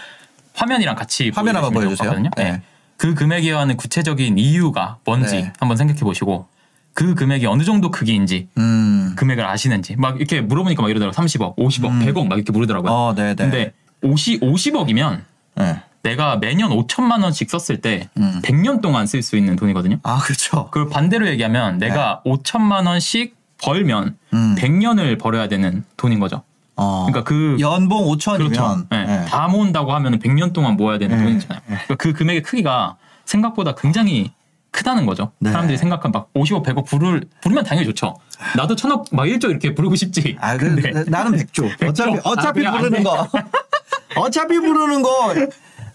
화면이랑 0.54 0.96
같이 0.96 1.32
화면 1.36 1.56
한번 1.56 1.74
보여주세요. 1.74 2.14
네. 2.14 2.30
네. 2.38 2.62
그 2.96 3.14
금액이어야 3.14 3.60
하는 3.60 3.78
구체적인 3.78 4.38
이유가 4.38 4.98
뭔지 5.06 5.36
네. 5.36 5.54
한번 5.60 5.78
생각해 5.78 6.00
보시고 6.00 6.48
그 6.94 7.14
금액이 7.14 7.46
어느 7.46 7.64
정도 7.64 7.92
크기인지 7.92 8.48
음. 8.58 9.14
금액을 9.18 9.46
아시는지 9.46 9.96
막 9.98 10.18
이렇게 10.18 10.42
물어보니까 10.42 10.82
막 10.82 10.90
이러더라고 10.90 11.16
30억, 11.16 11.56
50억, 11.58 12.04
100억 12.04 12.28
막 12.28 12.38
이렇게 12.38 12.52
물으더라고요. 12.52 12.92
어, 12.92 13.14
네네. 13.14 13.36
근데 13.36 13.74
50, 14.02 14.42
50억이면 14.42 15.22
네. 15.58 15.82
내가 16.08 16.38
매년 16.38 16.70
5천만 16.70 17.24
원씩 17.24 17.50
썼을 17.50 17.82
때 17.82 18.10
음. 18.18 18.42
100년 18.44 18.82
동안 18.82 19.06
쓸 19.08 19.22
수 19.22 19.36
있는 19.36 19.56
돈이거든요. 19.56 20.00
아 20.04 20.20
그렇죠. 20.20 20.70
그걸 20.72 20.90
반대로 20.90 21.28
얘기하면 21.28 21.78
내가 21.80 22.22
5천만 22.26 22.88
원씩 22.88 23.36
벌면 23.62 24.16
네. 24.32 24.38
음. 24.38 24.56
100년을 24.58 25.20
벌어야 25.20 25.48
되는 25.48 25.84
돈인 25.98 26.20
거죠. 26.20 26.44
어. 26.76 27.06
그러니까 27.08 27.24
그 27.28 27.58
연봉 27.60 28.06
5천이면 28.06 28.38
그렇죠. 28.38 28.86
네. 28.90 29.26
다 29.26 29.48
모은다고 29.48 29.92
하면 29.94 30.20
100년 30.20 30.54
동안 30.54 30.78
모아야 30.78 30.98
되는 30.98 31.18
네. 31.18 31.24
돈이잖아요. 31.24 31.62
그러니까 31.66 31.96
그 31.96 32.14
금액의 32.14 32.44
크기가 32.44 32.96
생각보다 33.26 33.76
굉장히 33.76 34.32
크다는 34.72 35.06
거죠. 35.08 35.32
네. 35.40 35.52
사람들이 35.52 35.78
생각한 35.78 36.12
막 36.12 36.32
50억, 36.36 36.64
100억 36.64 36.86
부를 36.86 37.24
부르면 37.42 37.64
당연히 37.64 37.88
좋죠. 37.88 38.16
나도 38.56 38.76
천억 38.76 39.06
막 39.12 39.26
1조 39.26 39.50
이렇게 39.50 39.74
부르고 39.74 39.96
싶지. 39.96 40.38
아, 40.40 40.56
그, 40.56 40.76
근데 40.76 41.04
나는 41.10 41.32
백조. 41.32 41.66
어차피 41.66 41.78
백조? 42.14 42.22
어차피 42.24 42.68
아, 42.68 42.72
부르는 42.78 43.00
돼. 43.00 43.04
거. 43.04 43.28
어차피 44.22 44.60
부르는 44.60 45.02
거. 45.02 45.34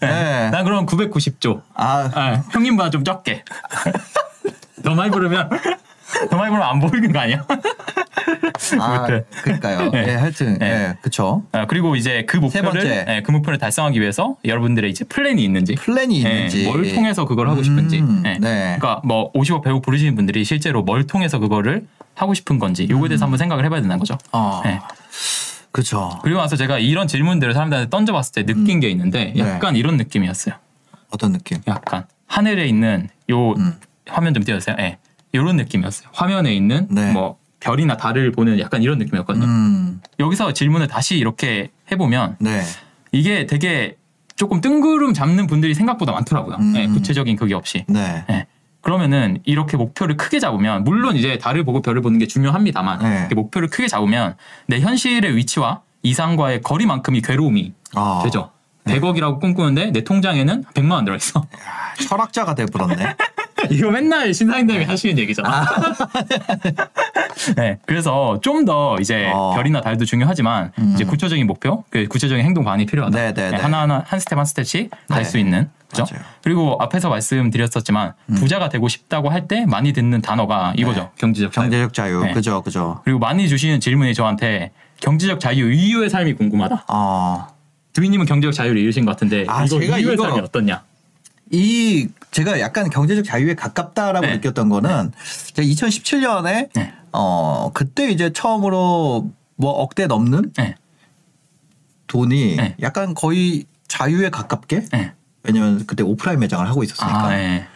네. 0.05 0.49
난 0.49 0.63
그럼 0.63 0.85
990조. 0.85 1.61
아, 1.73 2.09
아, 2.13 2.43
형님보다 2.51 2.89
좀 2.89 3.03
적게. 3.03 3.43
더 4.83 4.95
많이 4.95 5.11
부르면 5.11 5.49
더 6.29 6.37
많이 6.37 6.49
부르면 6.49 6.61
안 6.61 6.79
보이는 6.79 7.11
거 7.11 7.19
아니야? 7.19 7.45
아, 8.79 8.83
아무튼. 8.95 9.23
그러니까요. 9.43 9.91
네. 9.91 10.05
예, 10.09 10.15
하여튼 10.15 10.57
네. 10.59 10.65
예, 10.65 10.97
그쵸. 11.01 11.43
아, 11.51 11.65
그리고 11.65 11.95
이제 11.95 12.25
그 12.27 12.37
목표를 12.37 12.69
번째. 12.71 13.05
예, 13.07 13.21
그 13.21 13.31
목표를 13.31 13.57
달성하기 13.59 13.99
위해서 13.99 14.35
여러분들의 14.45 14.89
이제 14.89 15.05
플랜이 15.05 15.43
있는지 15.43 15.75
플랜이 15.75 16.23
예, 16.25 16.29
있는지. 16.29 16.63
뭘 16.65 16.93
통해서 16.93 17.25
그걸 17.25 17.49
하고 17.49 17.63
싶은지. 17.63 17.99
음, 17.99 18.23
예. 18.25 18.37
네. 18.39 18.77
그러니까 18.79 19.01
뭐 19.03 19.31
50억 19.33 19.63
100억 19.63 19.81
부르시는 19.83 20.15
분들이 20.15 20.43
실제로 20.43 20.83
뭘 20.83 21.07
통해서 21.07 21.39
그거를 21.39 21.85
하고 22.15 22.33
싶은 22.33 22.59
건지 22.59 22.87
요거에 22.89 23.09
대해서 23.09 23.25
한번 23.25 23.37
생각을 23.37 23.65
해봐야 23.65 23.81
된다는 23.81 23.99
거죠. 23.99 24.17
어, 24.31 24.61
예. 24.65 24.79
그쵸. 25.73 26.19
그리고 26.21 26.39
나서 26.39 26.55
제가 26.55 26.77
이런 26.77 27.07
질문들을 27.07 27.53
사람들한테 27.53 27.89
던져봤을 27.89 28.31
때 28.31 28.45
느낀 28.45 28.79
게 28.79 28.89
있는데 28.89 29.33
네. 29.35 29.39
약간 29.39 29.75
이런 29.75 29.97
느낌이었어요. 29.97 30.55
어떤 31.09 31.33
느낌? 31.33 31.57
약간 31.67 32.05
하늘에 32.27 32.67
있는 32.67 33.09
요 33.31 33.51
음. 33.53 33.73
화면 34.07 34.33
좀 34.35 34.43
띄워주세요. 34.43 34.75
예. 34.79 34.97
요런 35.33 35.57
느낌이었어요. 35.57 36.09
화면에 36.13 36.53
있는 36.53 36.87
네. 36.91 37.11
뭐 37.11 37.37
별이나 37.59 37.97
달을 37.97 38.31
보는 38.31 38.59
약간 38.59 38.83
이런 38.83 38.99
느낌이었거든요. 38.99 39.45
음, 39.45 40.01
여기서 40.19 40.53
질문을 40.53 40.87
다시 40.87 41.17
이렇게 41.17 41.71
해보면 41.91 42.37
네. 42.39 42.61
이게 43.11 43.47
되게 43.47 43.97
조금 44.35 44.61
뜬구름 44.61 45.13
잡는 45.13 45.47
분들이 45.47 45.73
생각보다 45.73 46.11
많더라고요. 46.11 46.57
음. 46.57 46.73
예, 46.75 46.87
구체적인 46.87 47.35
그게 47.35 47.55
없이. 47.55 47.85
네. 47.87 48.45
예. 48.83 48.85
그러면은 48.85 49.39
이렇게 49.45 49.77
목표를 49.77 50.17
크게 50.17 50.39
잡으면 50.39 50.83
물론 50.83 51.15
이제 51.15 51.37
달을 51.37 51.63
보고 51.63 51.81
별을 51.81 52.01
보는 52.01 52.19
게 52.19 52.27
중요합니다만 52.27 52.99
네. 52.99 53.19
이렇게 53.19 53.35
목표를 53.35 53.69
크게 53.69 53.87
잡으면 53.87 54.35
내 54.67 54.79
현실의 54.79 55.35
위치와 55.35 55.81
이상과의 56.03 56.61
거리만큼이 56.61 57.21
괴로움이 57.21 57.73
아, 57.95 58.21
되죠. 58.23 58.51
100억이라고 58.85 59.39
꿈꾸는데 59.39 59.91
내 59.91 60.03
통장에는 60.03 60.63
100만 60.73 60.91
원 60.91 61.05
들어있어. 61.05 61.45
철학자가 62.07 62.55
돼버렸네. 62.55 63.15
이거 63.71 63.91
맨날 63.91 64.33
신사임당이 64.33 64.83
하시는 64.83 65.17
얘기잖아. 65.17 65.65
네, 67.55 67.77
그래서 67.85 68.39
좀 68.41 68.63
더 68.65 68.95
이제 69.01 69.29
어. 69.33 69.53
별이나 69.55 69.81
달도 69.81 70.05
중요하지만 70.05 70.71
이제 70.93 71.03
구체적인 71.03 71.45
목표, 71.47 71.83
그 71.89 72.07
구체적인 72.07 72.45
행동 72.45 72.63
방안이 72.63 72.85
필요하다. 72.85 73.17
네, 73.17 73.33
네, 73.33 73.51
네. 73.51 73.57
하나하나 73.57 74.03
한 74.07 74.19
스텝 74.19 74.37
한 74.39 74.45
스텝씩 74.45 74.89
갈 75.09 75.23
네. 75.23 75.29
수 75.29 75.37
있는. 75.37 75.69
그죠? 75.89 76.03
맞아요. 76.09 76.23
음. 76.23 76.25
그리고 76.43 76.77
앞에서 76.79 77.09
말씀드렸었지만 77.09 78.13
부자가 78.35 78.69
되고 78.69 78.87
싶다고 78.87 79.29
할 79.29 79.47
때 79.47 79.65
많이 79.65 79.91
듣는 79.91 80.21
단어가 80.21 80.73
이거죠. 80.77 81.01
네. 81.01 81.09
경제적 81.17 81.51
자유. 81.51 81.63
경제적 81.69 81.93
자유. 81.93 82.23
네. 82.23 82.31
그죠, 82.33 82.61
그죠. 82.61 83.01
그리고 83.03 83.19
많이 83.19 83.49
주시는 83.49 83.81
질문이 83.81 84.13
저한테 84.13 84.71
경제적 85.01 85.41
자유 85.41 85.71
이후의 85.73 86.09
삶이 86.09 86.33
궁금하다. 86.35 86.85
어, 86.87 87.47
두희님은 87.93 88.25
경제적 88.25 88.53
자유를 88.53 88.81
이루신 88.81 89.05
것 89.05 89.11
같은데 89.11 89.45
아, 89.47 89.65
이거 89.65 89.79
제가 89.79 89.97
이거- 89.99 90.23
어떻냐? 90.23 90.83
이 91.51 92.07
제가 92.31 92.59
약간 92.59 92.89
경제적 92.89 93.23
자유에 93.25 93.53
가깝다라고 93.53 94.25
네. 94.25 94.33
느꼈던 94.35 94.69
거는 94.69 95.11
제가 95.53 95.67
2017년에 95.67 96.69
네. 96.73 96.93
어 97.11 97.71
그때 97.73 98.09
이제 98.09 98.33
처음으로 98.33 99.31
뭐 99.55 99.71
억대 99.71 100.07
넘는 100.07 100.53
네. 100.57 100.75
돈이 102.07 102.55
네. 102.55 102.75
약간 102.81 103.13
거의 103.13 103.65
자유에 103.87 104.29
가깝게 104.29 104.85
네. 104.91 105.13
왜냐면 105.43 105.85
그때 105.85 106.01
오프라인 106.03 106.39
매장을 106.39 106.67
하고 106.67 106.83
있었으니까. 106.83 107.25
아, 107.25 107.29
네. 107.29 107.67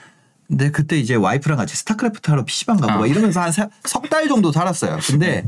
근데 0.47 0.71
그때 0.71 0.97
이제 0.97 1.13
와이프랑 1.13 1.57
같이 1.57 1.75
스타크래프트 1.75 2.31
하러 2.31 2.45
PC방 2.45 2.77
가고 2.77 2.93
아. 2.93 2.97
막 2.99 3.07
이러면서 3.07 3.41
한 3.41 3.51
석 3.83 4.09
달 4.09 4.27
정도 4.29 4.51
살았어요. 4.51 4.97
근데 5.05 5.43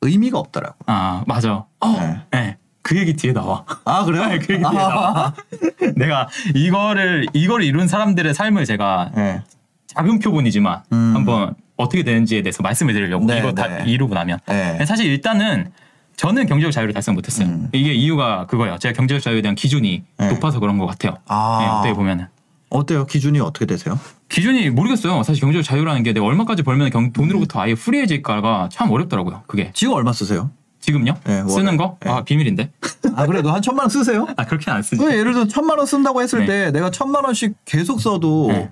의미가 0.00 0.38
없더라고. 0.38 0.76
아 0.86 1.24
맞아. 1.26 1.66
어, 1.80 2.24
네. 2.30 2.56
네. 2.84 2.94
그 2.94 2.98
얘기 2.98 3.14
뒤에 3.14 3.32
나와. 3.32 3.64
아 3.84 4.04
그래요? 4.04 4.26
네, 4.26 4.38
그 4.38 4.52
얘기 4.54 4.62
뒤에 4.62 4.70
나와. 4.72 5.32
내가 5.96 6.28
이거를 6.54 7.26
이걸 7.32 7.62
이룬 7.64 7.88
사람들의 7.88 8.34
삶을 8.34 8.64
제가 8.66 9.10
네. 9.14 9.42
작은 9.86 10.18
표본이지만 10.18 10.82
음. 10.92 11.12
한번 11.14 11.54
어떻게 11.76 12.02
되는지에 12.04 12.42
대해서 12.42 12.62
말씀을 12.62 12.92
드리려고 12.94 13.24
네, 13.26 13.38
이거 13.38 13.52
다 13.52 13.66
네. 13.66 13.84
이루고 13.90 14.14
나면 14.14 14.38
네. 14.46 14.84
사실 14.86 15.06
일단은 15.06 15.72
저는 16.16 16.46
경제적 16.46 16.72
자유를 16.72 16.92
달성 16.94 17.14
못했어요. 17.14 17.48
음. 17.48 17.68
이게 17.72 17.92
이유가 17.92 18.46
그거예요. 18.46 18.78
제가 18.78 18.92
경제적 18.92 19.22
자유에 19.22 19.42
대한 19.42 19.54
기준이 19.56 20.04
네. 20.18 20.28
높아서 20.28 20.60
그런 20.60 20.78
것 20.78 20.86
같아요. 20.86 21.16
아. 21.26 21.58
네, 21.60 21.66
어떻게 21.66 21.92
보면은 21.94 22.26
어때요? 22.70 23.06
기준이 23.06 23.40
어떻게 23.40 23.66
되세요? 23.66 23.98
기준이 24.28 24.70
모르겠어요. 24.70 25.22
사실 25.22 25.40
경제적 25.40 25.64
자유라는 25.64 26.02
게 26.02 26.12
내가 26.12 26.26
얼마까지 26.26 26.62
벌면 26.64 26.90
경- 26.90 27.12
돈으로부터 27.12 27.60
아예 27.60 27.74
프리해질까가 27.74 28.68
참 28.70 28.90
어렵더라고요. 28.90 29.42
그게 29.46 29.70
지금 29.74 29.94
얼마 29.94 30.12
쓰세요? 30.12 30.50
지금요? 30.84 31.14
네. 31.24 31.42
쓰는 31.48 31.78
거? 31.78 31.96
네. 32.04 32.10
아 32.10 32.22
비밀인데. 32.24 32.70
아 33.16 33.26
그래도 33.26 33.50
한 33.50 33.62
천만 33.62 33.84
원 33.84 33.90
쓰세요? 33.90 34.26
아 34.36 34.44
그렇게 34.44 34.70
안 34.70 34.82
쓰지. 34.82 35.02
그 35.02 35.16
예를 35.16 35.32
들어 35.32 35.46
천만 35.46 35.78
원 35.78 35.86
쓴다고 35.86 36.20
했을 36.20 36.40
네. 36.40 36.46
때 36.46 36.70
내가 36.72 36.90
천만 36.90 37.24
원씩 37.24 37.54
계속 37.64 38.00
써도 38.02 38.48
네. 38.50 38.70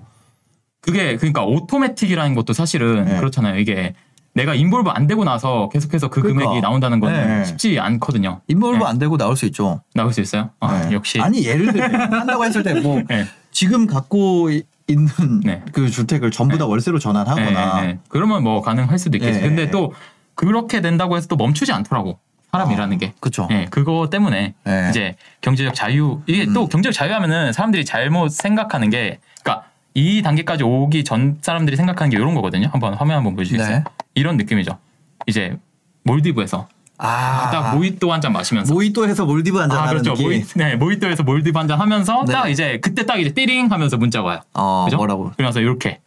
그게 0.81 1.15
그러니까 1.17 1.43
오토매틱이라는 1.43 2.35
것도 2.35 2.53
사실은 2.53 3.05
네. 3.05 3.17
그렇잖아요. 3.17 3.57
이게 3.59 3.95
내가 4.35 4.53
involve 4.53 4.89
안 4.91 5.07
되고 5.07 5.23
나서 5.23 5.69
계속해서 5.69 6.09
그 6.09 6.21
그러니까. 6.21 6.43
금액이 6.45 6.61
나온다는 6.61 6.99
거는 6.99 7.39
네. 7.39 7.45
쉽지 7.45 7.79
않거든요. 7.79 8.41
involve 8.47 8.77
네. 8.79 8.85
안 8.85 8.99
되고 8.99 9.17
나올 9.17 9.35
수 9.35 9.45
있죠. 9.47 9.81
나올 9.95 10.13
수 10.13 10.21
있어요? 10.21 10.51
아, 10.59 10.85
네. 10.85 10.93
역시. 10.93 11.19
아니 11.19 11.43
예를 11.45 11.73
들어 11.73 11.85
한다고 12.19 12.45
했을 12.45 12.61
때뭐 12.61 13.01
네. 13.07 13.25
지금 13.51 13.87
갖고 13.87 14.51
이- 14.51 14.63
있는 14.87 15.07
네. 15.43 15.61
그 15.71 15.89
주택을 15.89 16.29
전부 16.29 16.57
다 16.57 16.65
월세로 16.65 16.99
전환하거나. 16.99 17.97
그러면 18.09 18.43
뭐 18.43 18.61
가능할 18.61 18.99
수도 18.99 19.17
있겠지. 19.17 19.39
네. 19.39 19.47
근데 19.47 19.71
또 19.71 19.93
그렇게 20.35 20.81
된다고 20.81 21.17
해서 21.17 21.27
또 21.27 21.35
멈추지 21.35 21.71
않더라고. 21.71 22.19
사람이라는 22.51 22.97
게. 22.99 23.13
그렇죠. 23.19 23.47
예, 23.51 23.65
그거 23.71 24.09
때문에 24.11 24.53
네. 24.63 24.87
이제 24.91 25.15
경제적 25.41 25.73
자유 25.73 26.21
이게 26.27 26.45
또 26.53 26.67
경제적 26.67 26.93
자유하면은 26.93 27.51
사람들이 27.51 27.83
잘못 27.83 28.29
생각하는 28.29 28.91
게 28.91 29.17
그러니까 29.43 29.65
이 29.95 30.21
단계까지 30.21 30.63
오기 30.63 31.03
전 31.03 31.39
사람들이 31.41 31.75
생각하는 31.77 32.11
게 32.11 32.17
이런 32.17 32.35
거거든요. 32.35 32.69
한번 32.71 32.93
화면 32.93 33.17
한번 33.17 33.35
보여주시겠어요? 33.35 33.77
네. 33.77 33.83
이런 34.13 34.37
느낌이죠. 34.37 34.77
이제 35.25 35.57
몰디브에서 36.03 36.67
아, 36.99 37.49
딱 37.51 37.75
모히또 37.75 38.13
한 38.13 38.21
잔 38.21 38.31
마시면서 38.33 38.71
모히또에서 38.73 39.25
몰디브 39.25 39.57
한잔 39.57 39.79
아 39.79 39.87
그렇죠. 39.89 40.11
느낌. 40.13 40.25
모히, 40.27 40.43
네, 40.55 40.75
모히또에서 40.75 41.23
몰디브 41.23 41.57
한 41.57 41.67
잔 41.67 41.79
하면서 41.79 42.23
네. 42.27 42.33
딱 42.33 42.47
이제 42.49 42.79
그때 42.81 43.05
딱 43.07 43.19
이제 43.19 43.33
띠링 43.33 43.71
하면서 43.71 43.97
문자가 43.97 44.27
와요. 44.27 44.39
어, 44.53 44.85
그죠? 44.85 44.97
뭐라고? 44.97 45.31
그래서 45.37 45.59
이렇게 45.59 45.99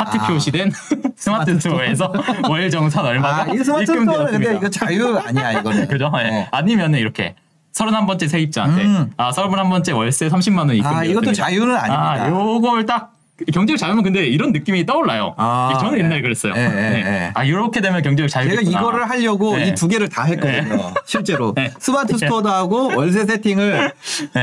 하트 0.00 0.16
아. 0.16 0.26
표시된 0.26 0.72
스마트 1.16 1.60
스토어에서 1.60 2.12
월 2.48 2.70
정산 2.70 3.04
얼마가 3.04 3.42
아, 3.42 3.54
이 3.54 3.58
스마트. 3.58 3.86
스토어는 3.86 4.32
근데 4.32 4.56
이거 4.56 4.68
자유 4.70 5.18
아니야 5.18 5.52
이거는. 5.60 5.86
그죠? 5.88 6.10
예. 6.18 6.28
어. 6.30 6.46
아니면은 6.50 6.98
이렇게 6.98 7.34
서른한 7.72 8.06
번째 8.06 8.26
세입자한테 8.26 8.82
음. 8.82 9.12
아 9.16 9.30
서른한 9.30 9.68
번째 9.68 9.92
월세 9.92 10.28
30만 10.28 10.58
원 10.58 10.70
입금. 10.74 10.90
아 10.90 11.04
이것도 11.04 11.32
자유는 11.32 11.76
아닙니다. 11.76 12.12
아 12.12 12.28
요걸 12.28 12.86
딱 12.86 13.12
경제적 13.52 13.78
자유는 13.78 14.02
근데 14.02 14.26
이런 14.26 14.52
느낌이 14.52 14.84
떠올라요. 14.84 15.34
아, 15.38 15.78
저는 15.80 15.94
네. 15.96 16.04
옛날에 16.04 16.20
그랬어요. 16.20 16.52
예, 16.56 16.60
예, 16.60 16.68
네. 16.68 17.02
예. 17.06 17.30
아 17.32 17.44
이렇게 17.44 17.80
되면 17.80 18.02
경제적 18.02 18.28
자유. 18.28 18.50
제가 18.50 18.62
이거를 18.62 19.08
하려고 19.08 19.56
네. 19.56 19.68
이두 19.68 19.88
개를 19.88 20.08
다 20.08 20.24
했거든요. 20.24 20.92
실제로 21.06 21.54
네. 21.54 21.70
스마트 21.78 22.18
스토어도 22.18 22.50
하고 22.50 22.94
월세 22.94 23.24
세팅을 23.24 23.92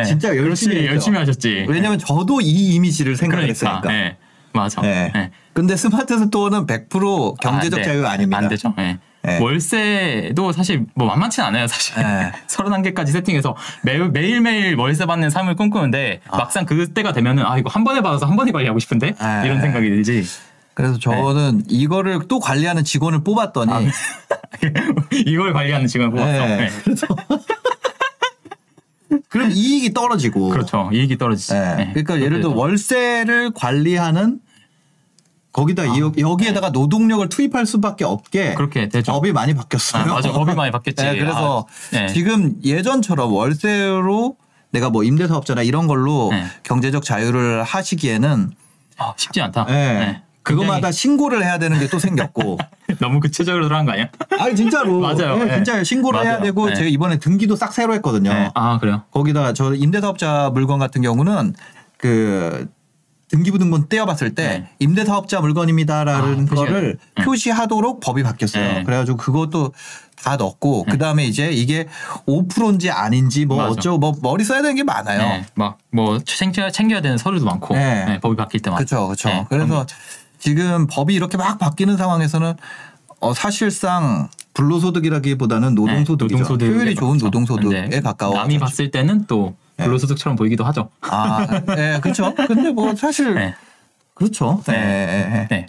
진짜 0.05 0.35
열심히 0.35 0.77
했죠. 0.77 0.87
열심히 0.87 1.17
하셨지. 1.19 1.65
왜냐면 1.67 1.99
저도 1.99 2.41
이 2.41 2.75
이미지를 2.75 3.15
생각을 3.15 3.53
그러니까. 3.53 4.15
예. 4.57 4.61
맞아. 4.61 4.81
네. 4.81 5.11
예. 5.15 5.31
근데 5.53 5.75
스마트 5.75 6.17
스토어는 6.17 6.67
100% 6.67 7.39
경제적 7.39 7.79
아, 7.79 7.81
네. 7.81 7.87
자유 7.87 8.05
아닙니다. 8.05 8.37
안 8.37 8.49
되죠. 8.49 8.73
예. 8.79 8.97
네. 9.23 9.39
월세도 9.39 10.51
사실 10.53 10.85
뭐 10.95 11.07
만만치는 11.07 11.47
않아요, 11.49 11.67
사실. 11.67 12.01
네. 12.01 12.31
31개까지 12.47 13.11
세팅해서 13.11 13.55
매일, 13.83 14.09
매일매일 14.09 14.75
월세 14.75 15.05
받는 15.05 15.29
삶을 15.29 15.55
꿈꾸는데 15.55 16.21
아. 16.29 16.37
막상 16.37 16.65
그때가 16.65 17.11
되면은 17.11 17.45
아, 17.45 17.57
이거 17.57 17.69
한 17.69 17.83
번에 17.83 18.01
받아서 18.01 18.25
한 18.25 18.35
번에 18.35 18.51
관리하고 18.51 18.79
싶은데 18.79 19.11
네. 19.11 19.41
이런 19.45 19.61
생각이 19.61 19.89
들지. 19.89 20.23
그래서 20.73 20.99
저는 20.99 21.63
이거를 21.67 22.27
또 22.27 22.39
관리하는 22.39 22.83
직원을 22.83 23.23
뽑았더니 23.23 23.73
아, 23.73 23.81
이걸 25.25 25.51
관리하는 25.51 25.87
직원을 25.87 26.11
뽑았어. 26.11 26.45
네. 26.45 26.57
네. 26.57 26.69
그래서 26.83 27.07
그럼 29.29 29.51
이익이 29.51 29.93
떨어지고 29.93 30.49
그렇죠. 30.49 30.89
이익이 30.93 31.17
떨어지지. 31.17 31.53
네. 31.53 31.75
네. 31.75 31.89
그러니까 31.93 32.21
예를 32.21 32.41
들어 32.41 32.53
그렇게 32.53 32.59
월세를 32.59 33.51
관리하는 33.55 34.39
거기다 35.57 35.83
아, 35.83 35.85
이- 35.87 36.21
여기에다가 36.21 36.69
노동력을 36.69 37.27
투입할 37.29 37.65
수밖에 37.65 38.05
없게 38.05 38.53
그렇게 38.53 38.87
되죠. 38.89 39.11
법이 39.11 39.31
많이 39.33 39.55
바뀌었어요. 39.55 40.03
아, 40.03 40.05
맞아. 40.05 40.31
법이 40.31 40.53
많이 40.53 40.71
바뀌었지. 40.71 41.03
네, 41.03 41.17
그래서 41.17 41.65
아, 41.67 41.89
네. 41.97 42.07
지금 42.13 42.53
예전처럼 42.63 43.33
월세로 43.33 44.35
내가 44.69 44.91
뭐 44.91 45.03
임대사업자나 45.03 45.63
이런 45.63 45.87
걸로 45.87 46.29
네. 46.31 46.45
경제적 46.61 47.03
자유를 47.03 47.63
하시기에는 47.63 48.51
아, 48.99 49.13
쉽지 49.17 49.41
않다. 49.41 49.65
네. 49.65 49.73
네. 49.99 50.21
그거마다 50.43 50.91
신고를 50.91 51.43
해야 51.43 51.57
되는 51.57 51.77
게 51.79 51.87
또 51.87 51.97
생겼고. 51.97 52.59
너무 53.01 53.19
구체적으로 53.19 53.65
들어간 53.65 53.85
거 53.87 53.93
아니야? 53.93 54.09
아니 54.39 54.55
진짜로. 54.55 54.99
맞아요. 55.01 55.37
네, 55.39 55.45
네. 55.45 55.55
진짜요. 55.55 55.83
신고를 55.83 56.21
해야 56.21 56.33
맞아요. 56.33 56.43
되고 56.43 56.67
네. 56.69 56.75
제가 56.75 56.87
이번에 56.87 57.17
등기도 57.17 57.55
싹 57.55 57.73
새로 57.73 57.95
했거든요. 57.95 58.31
네. 58.31 58.51
아, 58.53 58.77
그래요? 58.77 59.01
거기다가 59.11 59.53
저 59.53 59.73
임대사업자 59.73 60.51
물건 60.53 60.77
같은 60.77 61.01
경우는 61.01 61.55
그 61.97 62.67
등기부 63.29 63.59
등본 63.59 63.89
떼어봤을 63.89 64.35
때 64.35 64.47
네. 64.47 64.69
임대사업자 64.79 65.41
물건입니다라는 65.41 66.47
아, 66.49 66.55
거를 66.55 66.97
네. 67.17 67.23
표시하도록 67.23 67.99
법이 67.99 68.23
바뀌었어요. 68.23 68.73
네. 68.73 68.83
그래가지고 68.83 69.17
그것도 69.17 69.73
다 70.15 70.37
넣고 70.37 70.85
그 70.89 70.97
다음에 70.97 71.25
이제 71.25 71.51
이게 71.51 71.87
5%인지 72.25 72.89
아닌지 72.89 73.45
뭐 73.45 73.57
맞아. 73.57 73.69
어쩌고 73.71 73.97
뭐 73.97 74.13
머리 74.21 74.43
써야 74.43 74.61
되는 74.61 74.75
게 74.75 74.83
많아요. 74.83 75.19
네. 75.19 75.45
막뭐 75.55 76.19
챙겨, 76.25 76.71
챙겨야 76.71 77.01
되는 77.01 77.17
서류도 77.17 77.45
많고 77.45 77.75
네. 77.75 78.05
네, 78.05 78.19
법이 78.19 78.35
바뀔 78.35 78.61
때마다. 78.61 78.83
그렇죠, 78.83 79.05
그렇죠. 79.07 79.29
네, 79.29 79.45
그래서 79.49 79.85
지금 80.39 80.87
법이 80.87 81.13
이렇게 81.13 81.37
막 81.37 81.59
바뀌는 81.59 81.97
상황에서는 81.97 82.53
어, 83.19 83.33
사실상 83.33 84.29
불로소득이라기보다는 84.53 85.75
노동소득이죠. 85.75 86.57
네, 86.57 86.67
효율이 86.67 86.95
좋은. 86.95 87.17
노동소득에 87.17 87.99
가까워. 88.01 88.35
남이 88.35 88.57
봤을 88.57 88.89
때는 88.89 89.25
또 89.27 89.55
네. 89.59 89.66
불로소득처럼 89.77 90.35
보이기도 90.35 90.63
하죠. 90.65 90.89
아, 91.01 91.45
네, 91.75 91.99
그렇죠. 92.01 92.33
근데 92.35 92.71
뭐 92.71 92.95
사실 92.95 93.33
네. 93.35 93.55
그렇죠. 94.13 94.61
네, 94.65 94.73
네. 94.73 95.47
네. 95.49 95.65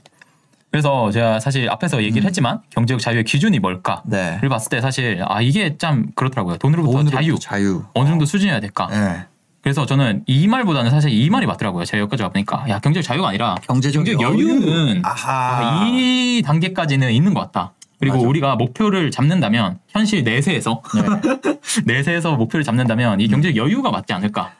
그래서 0.70 1.10
제가 1.10 1.40
사실 1.40 1.70
앞에서 1.70 2.02
얘기를 2.02 2.26
했지만 2.26 2.60
경제적 2.70 3.00
자유의 3.00 3.24
기준이 3.24 3.58
뭘까를 3.58 4.02
음. 4.06 4.10
네. 4.42 4.48
봤을 4.48 4.68
때 4.70 4.80
사실 4.80 5.22
아 5.26 5.40
이게 5.40 5.76
참 5.78 6.10
그렇더라고요. 6.14 6.56
돈으로부터 6.58 6.92
돈으로부터 6.98 7.16
자유 7.16 7.38
자유. 7.38 7.84
어느 7.94 8.08
정도 8.08 8.24
수준이어야 8.26 8.60
될까. 8.60 8.88
네. 8.88 9.26
그래서 9.62 9.86
저는 9.86 10.22
이 10.26 10.46
말보다는 10.46 10.90
사실 10.90 11.10
이 11.10 11.28
말이 11.30 11.46
맞더라고요. 11.46 11.84
제가 11.84 12.00
여기까지 12.02 12.22
와보니까 12.22 12.66
야 12.68 12.78
경제적 12.78 13.06
자유가 13.06 13.28
아니라 13.28 13.56
경제적, 13.62 14.06
여유는 14.08 15.02
아하. 15.04 15.82
아, 15.82 15.86
이 15.86 16.42
단계까지는 16.44 17.12
있는 17.12 17.34
것 17.34 17.40
같다. 17.40 17.72
그리고 18.00 18.16
맞아. 18.16 18.28
우리가 18.28 18.56
목표를 18.56 19.10
잡는다면 19.10 19.78
현실 19.88 20.22
내세에서 20.24 20.82
네. 20.94 21.52
내세에서 21.84 22.36
목표를 22.36 22.64
잡는다면 22.64 23.20
이 23.20 23.28
경제적 23.28 23.56
여유가 23.56 23.90
맞지 23.90 24.12
않을까 24.12 24.52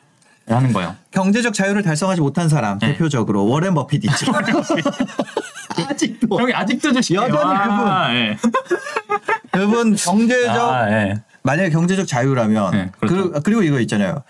하는 0.49 0.73
거예요. 0.73 0.97
경제적 1.11 1.53
자유를 1.55 1.83
달성하지 1.83 2.21
못한 2.21 2.49
사람 2.49 2.79
네. 2.79 2.93
대표적으로 2.93 3.47
워렌 3.47 3.75
버핏 3.75 4.03
있죠. 4.05 4.33
아직도 5.89 6.41
형이 6.41 6.53
아직도 6.53 6.93
주시네요. 6.93 7.25
여전히 7.25 7.55
아, 7.61 8.15
예. 8.15 8.37
그분 9.53 9.95
경제적 9.95 10.57
아, 10.57 10.91
예. 10.91 11.15
만약에 11.43 11.71
경제적 11.71 12.07
자유라면 12.07 12.71
네, 12.73 12.91
그렇죠. 12.99 13.31
그, 13.43 13.51
리고 13.51 13.63
이거 13.63 13.81
있잖아요. 13.81 14.23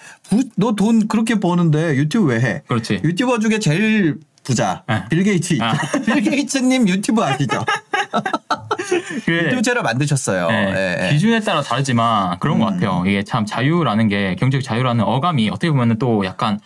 너 0.56 0.72
돈 0.72 1.08
그렇게 1.08 1.40
버는데 1.40 1.96
유튜브 1.96 2.28
왜 2.28 2.40
해? 2.40 2.62
그렇지. 2.68 3.00
유튜버 3.02 3.38
중에 3.40 3.58
제일 3.58 4.18
부자 4.48 4.82
네. 4.88 5.04
빌 5.10 5.22
게이츠 5.24 5.52
있죠. 5.54 5.64
아. 5.64 5.74
빌 6.06 6.22
게이츠님 6.22 6.88
유튜브 6.88 7.22
아시죠? 7.22 7.62
그 9.26 9.32
유튜브 9.32 9.60
채널 9.60 9.82
만드셨어요. 9.82 10.48
네, 10.48 10.72
예, 10.74 11.06
예. 11.06 11.12
기준에 11.12 11.40
따라 11.40 11.60
다르지만 11.60 12.38
그런 12.38 12.58
것 12.58 12.68
음. 12.68 12.74
같아요. 12.80 13.04
이게 13.06 13.22
참 13.24 13.44
자유라는 13.44 14.08
게 14.08 14.36
경제적 14.36 14.64
자유라는 14.64 15.04
어감이 15.04 15.50
어떻게 15.50 15.70
보면 15.70 15.98
또 15.98 16.24
약간 16.24 16.58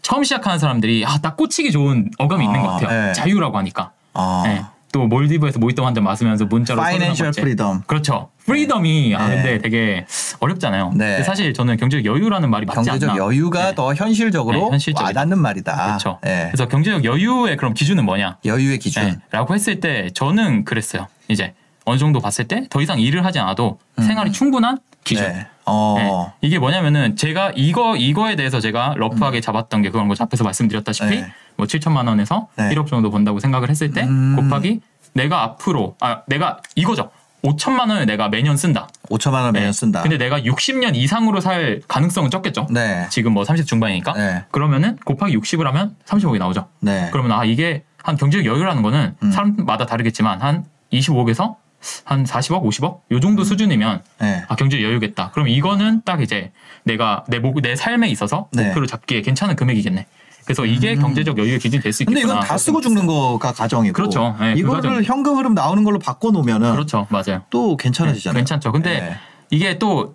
처음 0.00 0.22
시작하는 0.22 0.60
사람들이 0.60 1.04
아, 1.04 1.18
딱 1.18 1.36
꽂히기 1.36 1.72
좋은 1.72 2.08
어감이 2.18 2.44
있는 2.44 2.62
것 2.62 2.68
아, 2.68 2.72
같아요. 2.74 3.06
네. 3.08 3.12
자유라고 3.14 3.58
하니까. 3.58 3.90
아, 4.12 4.42
네. 4.46 4.62
또 4.94 5.08
몰디브에서 5.08 5.58
모히또 5.58 5.84
한잔 5.84 6.04
마시면서 6.04 6.44
문자로 6.44 6.80
financial. 6.80 7.32
freedom. 7.32 7.82
그렇죠. 7.88 8.28
freedom이 8.46 9.16
아 9.16 9.26
네. 9.26 9.34
근데 9.34 9.58
되게 9.58 10.06
어렵잖아요. 10.38 10.92
네. 10.94 11.16
근데 11.16 11.22
사실 11.24 11.52
저는 11.52 11.78
경제적 11.78 12.04
여유라는 12.04 12.48
말이 12.48 12.64
맞지 12.64 12.76
경제적 12.76 13.10
않나. 13.10 13.18
여유가 13.18 13.70
네. 13.70 13.74
더 13.74 13.92
현실적으로 13.92 14.56
네, 14.56 14.64
현실적이다. 14.70 15.04
와닿는 15.04 15.36
말이다. 15.40 15.86
그렇죠. 15.86 16.20
예. 16.24 16.46
그래서 16.52 16.68
경제적 16.68 17.04
여유의 17.04 17.56
그럼 17.56 17.74
기준은 17.74 18.04
뭐냐? 18.04 18.36
여유의 18.44 18.78
기준. 18.78 19.02
네, 19.02 19.16
라고 19.32 19.52
했을 19.52 19.80
때 19.80 20.10
저는 20.14 20.64
그랬어요. 20.64 21.08
이제 21.26 21.54
어느 21.86 21.98
정도 21.98 22.20
봤을 22.20 22.46
때 22.46 22.68
더 22.70 22.80
이상 22.80 23.00
일을 23.00 23.24
하지 23.24 23.40
않아도 23.40 23.80
생활이 24.00 24.30
충분한 24.30 24.78
기준. 25.02 25.44
음. 25.68 25.96
네. 25.96 26.08
어. 26.10 26.32
네. 26.40 26.46
이게 26.46 26.58
뭐냐면은 26.58 27.16
제가 27.16 27.52
이거 27.54 27.96
이거에 27.96 28.36
대해서 28.36 28.60
제가 28.60 28.94
러프하게 28.96 29.40
잡았던 29.40 29.82
게 29.82 29.90
그런 29.90 30.08
거 30.08 30.14
앞에서 30.18 30.44
말씀드렸다시피 30.44 31.16
음. 31.16 31.22
네. 31.22 31.32
뭐 31.56 31.66
7천만 31.66 32.08
원에서 32.08 32.48
네. 32.56 32.70
1억 32.70 32.86
정도 32.86 33.10
번다고 33.10 33.40
생각을 33.40 33.70
했을 33.70 33.90
때 33.90 34.02
음. 34.04 34.36
곱하기 34.36 34.80
내가 35.14 35.42
앞으로 35.42 35.96
아 36.00 36.22
내가 36.26 36.60
이거죠. 36.74 37.10
5천만 37.42 37.90
원을 37.90 38.06
내가 38.06 38.28
매년 38.28 38.56
쓴다. 38.56 38.88
5천만 39.10 39.42
원 39.42 39.52
매년 39.52 39.68
네. 39.68 39.72
쓴다. 39.72 40.02
근데 40.02 40.16
내가 40.16 40.40
60년 40.40 40.96
이상으로 40.96 41.40
살 41.40 41.82
가능성은 41.86 42.30
적겠죠. 42.30 42.66
네. 42.70 43.06
지금 43.10 43.34
뭐 43.34 43.44
30 43.44 43.66
중반이니까. 43.66 44.14
네. 44.14 44.44
그러면은 44.50 44.96
곱하기 45.04 45.36
60을 45.38 45.64
하면 45.64 45.94
30억이 46.06 46.38
나오죠. 46.38 46.66
네. 46.80 47.10
그러면 47.12 47.32
아 47.32 47.44
이게 47.44 47.84
한 48.02 48.16
경제적 48.16 48.46
여유라는 48.46 48.82
거는 48.82 49.14
음. 49.22 49.30
사람마다 49.30 49.84
다르겠지만 49.84 50.40
한 50.40 50.64
25억에서 50.92 51.56
한 52.04 52.24
40억, 52.24 52.62
50억 52.64 53.00
요 53.10 53.20
정도 53.20 53.44
수준이면 53.44 54.02
네. 54.20 54.44
아 54.48 54.56
경제 54.56 54.82
여유겠다. 54.82 55.30
그럼 55.32 55.48
이거는 55.48 56.02
딱 56.04 56.22
이제 56.22 56.52
내가 56.84 57.24
내, 57.28 57.38
목, 57.38 57.60
내 57.60 57.76
삶에 57.76 58.08
있어서 58.08 58.48
네. 58.52 58.66
목표를 58.66 58.86
잡기에 58.88 59.22
괜찮은 59.22 59.56
금액이겠네. 59.56 60.06
그래서 60.44 60.66
이게 60.66 60.94
경제적 60.94 61.38
여유의 61.38 61.58
기준이 61.58 61.82
될수 61.82 62.02
음. 62.02 62.06
근데 62.06 62.20
있겠구나. 62.20 62.40
이건 62.40 62.48
다 62.48 62.58
쓰고 62.58 62.80
죽는 62.80 63.06
거가 63.06 63.52
가정이고. 63.52 63.94
그렇죠. 63.94 64.36
네, 64.38 64.52
그 64.54 64.60
이거를 64.60 64.82
가정. 64.82 65.02
현금 65.02 65.36
흐름 65.38 65.54
나오는 65.54 65.82
걸로 65.84 65.98
바꿔 65.98 66.30
놓으면은 66.30 66.72
그렇죠, 66.72 67.06
맞아요. 67.08 67.42
또 67.50 67.76
괜찮아지잖아요. 67.76 68.38
괜찮죠. 68.40 68.72
근데 68.72 69.00
네. 69.00 69.16
이게 69.50 69.78
또 69.78 70.14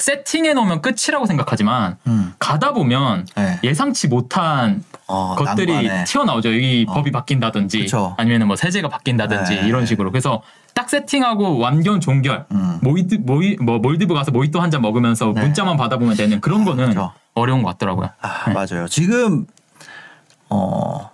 딱 0.00 0.02
세팅해 0.02 0.54
놓으면 0.54 0.80
끝이라고 0.80 1.26
생각하지만 1.26 1.98
음. 2.06 2.32
가다 2.38 2.72
보면 2.72 3.26
네. 3.36 3.60
예상치 3.62 4.08
못한 4.08 4.82
어, 5.06 5.34
것들이 5.36 5.74
난관에. 5.74 6.04
튀어나오죠. 6.04 6.52
이 6.52 6.86
어. 6.88 6.94
법이 6.94 7.12
바뀐다든지 7.12 7.80
그쵸. 7.80 8.14
아니면 8.16 8.46
뭐 8.46 8.56
세제가 8.56 8.88
바뀐다든지 8.88 9.56
네. 9.56 9.66
이런 9.68 9.84
식으로. 9.84 10.10
그래서 10.10 10.42
딱 10.74 10.88
세팅하고 10.88 11.58
완전 11.58 12.00
종결. 12.00 12.46
음. 12.52 12.78
모이드 12.80 13.16
모이 13.16 13.56
뭐 13.60 13.78
몰디브 13.78 14.14
가서 14.14 14.30
모히또 14.30 14.60
한 14.62 14.70
잔 14.70 14.80
먹으면서 14.82 15.32
네. 15.34 15.42
문자만 15.42 15.76
받아보면 15.76 16.16
되는 16.16 16.40
그런 16.40 16.64
거는 16.64 16.88
그쵸. 16.90 17.12
어려운 17.34 17.62
것 17.62 17.70
같더라고요. 17.70 18.08
아, 18.22 18.50
맞아요. 18.50 18.86
지금 18.88 19.46
어 20.48 21.10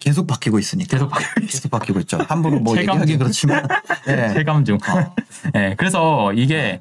계속 0.00 0.26
바뀌고 0.26 0.58
있으니까. 0.58 0.88
계속 0.96 1.08
바뀌고 1.10 1.40
계속 1.46 1.70
바뀌고 1.70 2.00
있죠. 2.00 2.18
함부로 2.26 2.58
뭐 2.58 2.74
얘기하기 2.78 3.06
중. 3.06 3.18
그렇지만. 3.18 3.68
네. 4.06 4.32
체감 4.32 4.64
중. 4.64 4.78
어. 4.88 5.14
네, 5.52 5.74
그래서 5.76 6.32
이게 6.32 6.80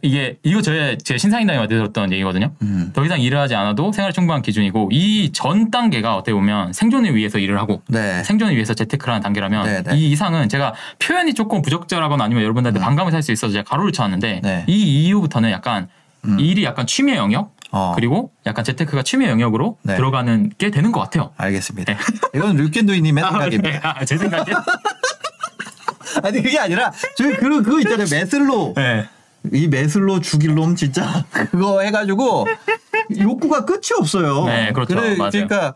이게 0.00 0.38
이거 0.44 0.62
저의 0.62 0.96
제 0.98 1.18
신사임당에 1.18 1.66
들었던 1.66 2.12
얘기거든요. 2.12 2.52
음. 2.62 2.90
더 2.94 3.04
이상 3.04 3.20
일을 3.20 3.38
하지 3.38 3.54
않아도 3.56 3.90
생활 3.92 4.12
충분한 4.12 4.42
기준이고 4.42 4.90
이 4.92 5.30
전 5.32 5.70
단계가 5.70 6.14
어떻게 6.16 6.32
보면 6.32 6.72
생존을 6.72 7.14
위해서 7.16 7.38
일을 7.38 7.58
하고 7.58 7.82
네. 7.88 8.22
생존을 8.22 8.54
위해서 8.54 8.74
재테크를 8.74 9.12
하는 9.12 9.22
단계라면 9.22 9.64
네, 9.66 9.82
네. 9.82 9.96
이 9.96 10.10
이상은 10.12 10.48
제가 10.48 10.74
표현이 11.00 11.34
조금 11.34 11.62
부적절하거나 11.62 12.22
아니면 12.24 12.42
여러분들한테 12.44 12.80
반감을 12.80 13.10
살 13.12 13.22
수 13.22 13.32
있어서 13.32 13.52
제가 13.52 13.64
가로를 13.64 13.90
쳐왔는데 13.92 14.40
네. 14.42 14.64
이 14.68 15.06
이후부터는 15.08 15.50
약간 15.50 15.88
음. 16.24 16.38
이 16.38 16.50
일이 16.50 16.64
약간 16.64 16.86
취미 16.86 17.14
영역 17.14 17.54
어. 17.72 17.92
그리고 17.94 18.30
약간 18.46 18.64
재테크가 18.64 19.02
취미 19.02 19.26
영역으로 19.26 19.76
네. 19.82 19.96
들어가는 19.96 20.52
게 20.56 20.70
되는 20.70 20.92
것 20.92 21.00
같아요. 21.00 21.32
알겠습니다. 21.36 21.96
이건 22.34 22.56
류켄도이님의 22.56 23.22
생각입니다. 23.24 23.70
네. 23.70 23.80
아, 23.82 24.04
제 24.04 24.16
생각이요? 24.16 24.54
아니 26.22 26.42
그게 26.42 26.58
아니라 26.58 26.90
저희 27.16 27.34
그 27.36 27.62
그거 27.62 27.78
있잖아요. 27.80 28.06
메슬로. 28.10 28.72
네. 28.76 29.06
이 29.52 29.68
메슬로 29.68 30.20
죽일 30.20 30.54
놈 30.54 30.76
진짜 30.76 31.24
그거 31.50 31.80
해가지고 31.80 32.46
욕구가 33.18 33.64
끝이 33.64 33.90
없어요. 33.98 34.44
네, 34.44 34.72
그렇죠. 34.72 34.94
맞아요. 34.94 35.30
그러니까 35.30 35.74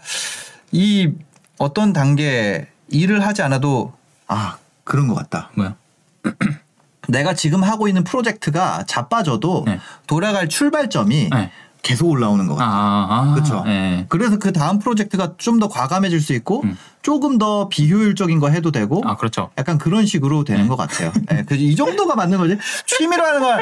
이 0.71 1.11
어떤 1.59 1.93
단계 1.93 2.67
일을 2.89 3.25
하지 3.25 3.43
않아도 3.43 3.93
아 4.27 4.59
그런 4.85 5.09
것 5.09 5.15
같다. 5.15 5.51
뭐야? 5.55 5.77
내가 7.09 7.35
지금 7.35 7.63
하고 7.65 7.89
있는 7.89 8.05
프로젝트가 8.05 8.85
자빠져도 8.87 9.65
네. 9.67 9.81
돌아갈 10.07 10.49
출발점이 10.49 11.31
네. 11.31 11.51
계속 11.83 12.09
올라오는 12.09 12.47
것 12.47 12.55
아, 12.55 12.57
같아요. 12.59 12.73
아, 12.73 13.33
아, 13.33 13.35
그쵸. 13.35 13.65
예. 13.67 14.07
그래서 14.09 14.39
그 14.39 14.53
다음 14.53 14.79
프로젝트가 14.79 15.35
좀 15.37 15.59
더 15.59 15.69
과감해질 15.69 16.21
수 16.21 16.33
있고 16.33 16.63
음. 16.65 16.77
조금 17.03 17.39
더 17.39 17.69
비효율적인 17.69 18.41
거 18.41 18.49
해도 18.49 18.71
되고 18.73 19.03
아, 19.05 19.17
그렇죠. 19.17 19.51
약간 19.59 19.79
그런 19.79 20.07
식으로 20.07 20.45
되는 20.45 20.67
것 20.69 20.77
같아요. 20.77 21.13
예, 21.33 21.45
그, 21.47 21.55
이 21.55 21.77
정도가 21.77 22.15
맞는 22.17 22.39
거지. 22.39 22.57
취미로 22.87 23.23
하는 23.25 23.41
건 23.41 23.61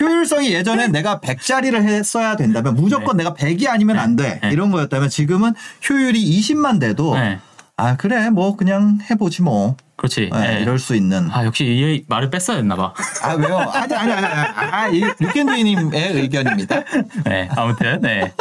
효율성이 0.00 0.52
예전에 0.52 0.88
내가 0.88 1.20
100짜리를 1.20 1.74
했어야 1.74 2.36
된다면 2.36 2.74
무조건 2.74 3.16
내가 3.16 3.34
100이 3.34 3.68
아니면 3.68 3.98
안 3.98 4.16
돼. 4.16 4.40
네. 4.42 4.50
이런 4.50 4.70
거였다면 4.70 5.08
지금은 5.08 5.54
효율이 5.88 6.22
20만 6.40 6.78
돼도 6.80 7.14
네. 7.14 7.38
아, 7.76 7.96
그래. 7.96 8.30
뭐 8.30 8.56
그냥 8.56 8.98
해보지 9.10 9.42
뭐. 9.42 9.76
그렇지. 9.96 10.30
예, 10.34 10.56
예. 10.56 10.60
이럴 10.60 10.78
수 10.78 10.94
있는. 10.96 11.30
아, 11.30 11.44
역시 11.44 11.64
이 11.64 12.04
말을 12.08 12.30
뺐어야 12.30 12.56
했나 12.58 12.76
봐. 12.76 12.92
아, 13.22 13.34
왜요? 13.34 13.58
아니, 13.58 13.94
아니, 13.94 14.12
아니. 14.12 14.26
아니. 14.26 14.72
아, 14.72 14.88
이 14.88 15.00
육견주의님의 15.20 16.12
의견입니다. 16.14 16.82
네, 17.24 17.48
아무튼 17.56 18.00
네. 18.00 18.32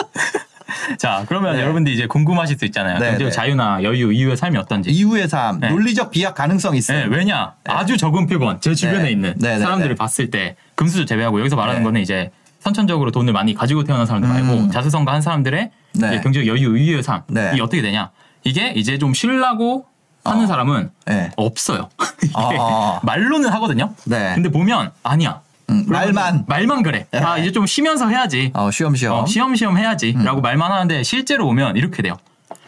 자, 0.98 1.26
그러면 1.28 1.56
네. 1.56 1.62
여러분들 1.62 1.91
이제 1.94 2.08
궁금하실 2.08 2.58
수 2.58 2.65
있잖아요. 2.65 2.98
네, 2.98 3.12
경제적 3.12 3.28
네. 3.28 3.32
자유나 3.32 3.84
여유 3.84 4.12
이후의 4.12 4.38
삶이 4.38 4.58
어떤지. 4.58 4.89
이후의 4.89 5.28
삶, 5.28 5.60
네. 5.60 5.70
논리적 5.70 6.12
비약 6.12 6.36
가능성 6.36 6.72
네, 6.72 6.78
있어요. 6.78 7.08
왜냐? 7.10 7.54
아주 7.65 7.98
적은 7.98 8.28
표본, 8.28 8.60
제 8.60 8.74
주변에 8.74 9.04
네. 9.04 9.12
있는 9.12 9.34
네, 9.38 9.56
네, 9.56 9.60
사람들을 9.60 9.96
네. 9.96 9.96
봤을 9.96 10.32
때 10.32 10.56
금수저 10.76 11.06
제외하고 11.06 11.39
여기서 11.39 11.56
말하는 11.56 11.82
네. 11.82 11.84
거는 11.86 12.02
이제 12.02 12.32
선천적으로 12.60 13.12
돈을 13.12 13.34
많이 13.34 13.54
가지고 13.54 13.84
태어난 13.84 14.06
사람들 14.06 14.30
말고 14.30 14.54
음. 14.54 14.72
자수성가한 14.72 15.22
사람들의 15.22 15.72
네. 15.94 16.22
경제적 16.22 16.48
여유 16.48 16.78
이후의 16.78 17.04
삶이 17.04 17.22
네. 17.30 17.52
어떻게 17.62 17.82
되냐? 17.82 18.12
이게 18.44 18.74
이제 18.76 18.98
좀 18.98 19.14
쉬려고 19.14 19.86
하는 20.24 20.44
어. 20.44 20.48
사람은 20.48 20.92
네. 21.06 21.32
없어요. 21.36 21.90
이게 22.24 22.34
어. 22.36 23.00
말로는 23.04 23.50
하거든요. 23.54 23.94
네. 24.06 24.34
근데 24.36 24.50
보면 24.50 24.92
아니야. 25.04 25.42
음, 25.70 25.86
말만. 25.88 26.46
말만 26.48 26.84
그래. 26.84 27.08
네. 27.12 27.20
아 27.20 27.38
이제 27.38 27.52
좀 27.52 27.66
쉬면서 27.66 28.08
해야지. 28.08 28.52
어, 28.54 28.70
쉬엄쉬엄. 28.72 29.16
어, 29.16 29.26
시험시험 29.26 29.78
해야지라고 29.78 30.40
음. 30.40 30.42
말만 30.42 30.72
하는데 30.72 31.04
실제로 31.04 31.48
오면 31.48 31.78
이렇게 31.78 32.02
돼요. 32.02 32.18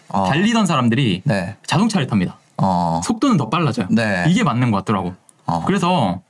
어. 0.09 0.25
달리던 0.29 0.65
사람들이 0.65 1.21
네. 1.25 1.55
자동차를 1.67 2.07
탑니다. 2.07 2.37
어. 2.57 3.01
속도는 3.03 3.37
더 3.37 3.49
빨라져요. 3.49 3.87
네. 3.89 4.25
이게 4.27 4.43
맞는 4.43 4.71
것 4.71 4.77
같더라고. 4.77 5.13
어. 5.45 5.63
그래서 5.65 6.21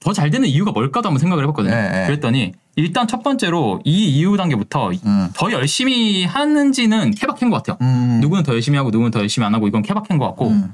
더 0.00 0.12
잘 0.12 0.30
되는 0.30 0.48
이유가 0.48 0.70
뭘까도 0.72 1.08
한번 1.08 1.18
생각을 1.18 1.44
해봤거든요. 1.44 1.74
네, 1.74 1.90
네. 1.90 2.06
그랬더니 2.06 2.52
일단 2.76 3.08
첫 3.08 3.22
번째로 3.22 3.80
이 3.84 4.08
이유 4.10 4.36
단계부터 4.36 4.90
음. 5.04 5.28
더 5.34 5.50
열심히 5.52 6.24
하는지는 6.24 7.10
케바케인 7.12 7.50
것 7.50 7.62
같아요. 7.62 7.76
음. 7.82 8.18
누구는 8.20 8.44
더 8.44 8.52
열심히 8.52 8.76
하고 8.78 8.90
누구는 8.90 9.10
더 9.10 9.20
열심히 9.20 9.44
안 9.46 9.54
하고 9.54 9.66
이건 9.66 9.82
케바케인 9.82 10.18
것 10.18 10.26
같고 10.26 10.48
음. 10.48 10.72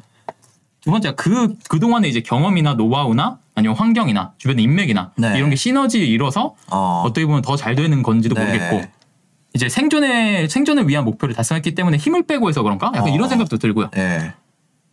두 0.82 0.90
번째 0.90 1.14
그 1.16 1.54
그동안의 1.70 2.10
이제 2.10 2.20
경험이나 2.20 2.74
노하우나 2.74 3.38
아니면 3.54 3.76
환경이나 3.76 4.32
주변의 4.36 4.62
인맥이나 4.64 5.12
네. 5.16 5.38
이런 5.38 5.48
게 5.48 5.56
시너지에 5.56 6.04
이뤄서 6.04 6.54
어. 6.70 7.02
어떻게 7.06 7.24
보면 7.24 7.40
더 7.40 7.56
잘 7.56 7.74
되는 7.74 8.02
건지도 8.02 8.34
네. 8.34 8.44
모르겠고 8.44 8.82
이제 9.54 9.68
생존에 9.70 10.48
생존을 10.48 10.88
위한 10.88 11.04
목표를 11.04 11.34
달성했기 11.34 11.74
때문에 11.74 11.96
힘을 11.96 12.26
빼고 12.26 12.48
해서 12.50 12.62
그런가? 12.62 12.88
약간 12.88 13.04
어. 13.04 13.08
이런 13.08 13.28
생각도 13.30 13.56
들고요. 13.56 13.90
네. 13.92 14.32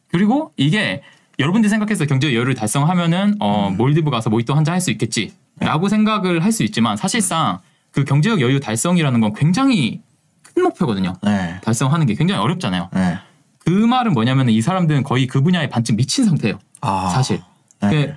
그리고 0.08 0.54
이게 0.56 1.02
여러분들이 1.42 1.70
생각해서 1.70 2.06
경제 2.06 2.28
여유를 2.28 2.56
달성하면은 2.56 3.36
어 3.40 3.70
음. 3.70 3.78
몰디브 3.78 4.10
가서 4.12 4.30
모히또 4.30 4.54
한 4.56 4.64
잔 4.64 4.74
할 4.76 4.82
수 4.82 4.92
있겠지라고 4.92 5.90
생각을 5.90 6.44
할 6.44 6.52
수 6.52 6.64
있지만 6.64 6.96
사실상 6.98 7.60
그 7.92 8.04
경제적 8.06 8.40
여유 8.42 8.60
달성이라는 8.60 9.20
건 9.20 9.34
굉장히 9.34 10.02
큰 10.44 10.64
목표거든요. 10.64 11.14
네. 11.24 11.60
달성하는 11.64 12.06
게 12.06 12.14
굉장히 12.16 12.42
어렵잖아요. 12.42 12.90
네. 12.94 13.18
그 13.60 13.70
말은 13.70 14.14
뭐냐면 14.14 14.50
이 14.50 14.62
사람들은 14.62 15.04
거의 15.04 15.28
그 15.28 15.42
분야에 15.42 15.70
반쯤 15.70 15.96
미친 15.98 16.26
상태예요. 16.26 16.58
아. 16.82 17.10
사실. 17.10 17.42
네. 17.82 17.90
그- 17.90 18.14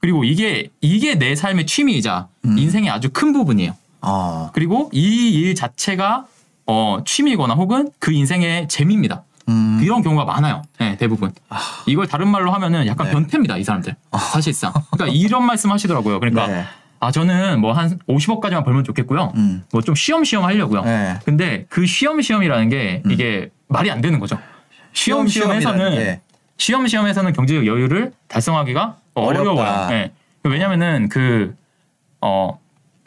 그리고 0.00 0.24
이게 0.24 0.70
이게 0.80 1.14
내 1.18 1.34
삶의 1.34 1.66
취미이자 1.66 2.28
음. 2.46 2.56
인생의 2.58 2.90
아주 2.90 3.10
큰 3.12 3.32
부분이에요. 3.32 3.76
어. 4.02 4.50
그리고 4.54 4.88
이 4.92 5.30
일 5.42 5.54
자체가 5.54 6.26
어, 6.66 6.98
취미거나 7.04 7.54
혹은 7.54 7.90
그 7.98 8.12
인생의 8.12 8.68
재미입니다. 8.68 9.24
음. 9.50 9.80
이런 9.82 10.02
경우가 10.02 10.24
많아요. 10.24 10.62
네, 10.78 10.96
대부분. 10.96 11.32
이걸 11.86 12.06
다른 12.06 12.28
말로 12.28 12.52
하면은 12.52 12.86
약간 12.86 13.06
네. 13.08 13.12
변태입니다, 13.12 13.56
이 13.58 13.64
사람들. 13.64 13.94
사실상. 14.32 14.72
그러니까 14.92 15.06
이런 15.16 15.44
말씀 15.44 15.70
하시더라고요. 15.72 16.20
그러니까 16.20 16.46
네. 16.46 16.64
아 17.00 17.10
저는 17.10 17.60
뭐 17.60 17.72
한 17.72 17.98
50억까지만 18.08 18.64
벌면 18.64 18.84
좋겠고요. 18.84 19.32
음. 19.34 19.64
뭐좀 19.72 19.94
쉬엄쉬엄 19.94 20.44
하려고요. 20.44 20.82
네. 20.82 21.18
근데 21.24 21.66
그 21.68 21.86
쉬엄쉬엄이라는 21.86 22.68
게 22.68 23.02
이게 23.10 23.50
말이 23.68 23.90
안 23.90 24.00
되는 24.00 24.20
거죠. 24.20 24.38
쉬엄쉬엄해서는 24.92 25.94
게. 25.94 26.20
쉬엄쉬엄해서는 26.58 27.32
경제적 27.32 27.66
여유를 27.66 28.12
달성하기가 28.28 28.96
어렵다. 29.14 29.40
어려워요. 29.50 29.86
네. 29.88 30.12
왜냐면은 30.44 31.08
그 31.08 31.54
어, 32.20 32.58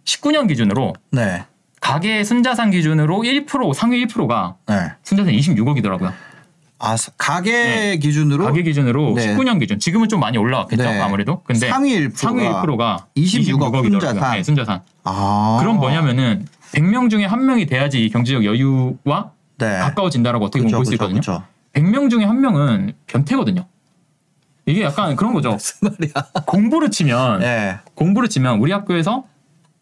19년 0.05 0.47
기준으로 0.47 0.93
네. 1.11 1.45
가계 1.79 2.23
순자산 2.23 2.71
기준으로 2.71 3.19
1% 3.19 3.73
상위 3.73 4.03
1%가 4.05 4.55
네. 4.67 4.91
순자산 5.03 5.33
26억이더라고요. 5.33 6.13
아, 6.85 6.97
사- 6.97 7.11
가계 7.17 7.95
기준으로 7.97 8.43
가계 8.43 8.61
기준으로 8.63 9.13
네. 9.15 9.35
19년 9.37 9.57
기준. 9.57 9.79
지금은 9.79 10.09
좀 10.09 10.19
많이 10.19 10.37
올라왔겠죠. 10.37 10.83
네. 10.83 10.99
아무래도. 10.99 11.41
근데 11.43 11.69
상위 11.69 11.97
1%가 11.97 12.17
상위 12.17 12.43
1%가 12.43 13.07
26억 13.15 13.71
26억이더라고요. 13.71 13.91
순자산. 13.91 14.31
네, 14.35 14.43
순자산. 14.43 14.81
아. 15.05 15.57
그럼 15.61 15.77
뭐냐면은 15.77 16.45
100명 16.73 17.09
중에 17.09 17.23
한 17.23 17.45
명이 17.45 17.67
돼야지 17.67 18.03
이 18.03 18.09
경제적 18.09 18.43
여유와 18.43 19.31
네. 19.59 19.77
가까워진다라고 19.79 20.43
어떻게 20.45 20.61
보면 20.61 20.75
볼수 20.75 20.91
그쵸, 20.91 20.95
있거든요. 21.05 21.21
그쵸. 21.21 21.43
100명 21.73 22.09
중에 22.09 22.25
한 22.25 22.41
명은 22.41 22.93
변태거든요. 23.07 23.65
이게 24.65 24.83
약간 24.83 25.15
그런 25.15 25.33
거죠. 25.33 25.51
무슨 25.55 25.89
말이야? 25.89 26.13
공부를 26.45 26.91
치면 26.91 27.39
네. 27.39 27.77
공부를 27.95 28.27
치면 28.27 28.59
우리 28.59 28.73
학교에서 28.73 29.23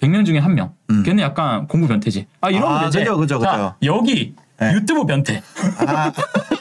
100명 0.01 0.23
중에 0.23 0.37
한 0.37 0.53
명. 0.53 0.73
음. 0.91 1.01
걔는 1.01 1.23
약간 1.23 1.67
공부 1.67 1.87
변태지. 1.87 2.27
아 2.41 2.51
이러면 2.51 2.77
아, 2.77 2.83
되지. 2.85 2.99
그죠, 2.99 3.17
그죠, 3.17 3.39
자, 3.39 3.51
그죠. 3.51 3.75
여기 3.83 4.35
네. 4.59 4.73
유튜브 4.73 5.05
변태. 5.07 5.41
아. 5.87 6.11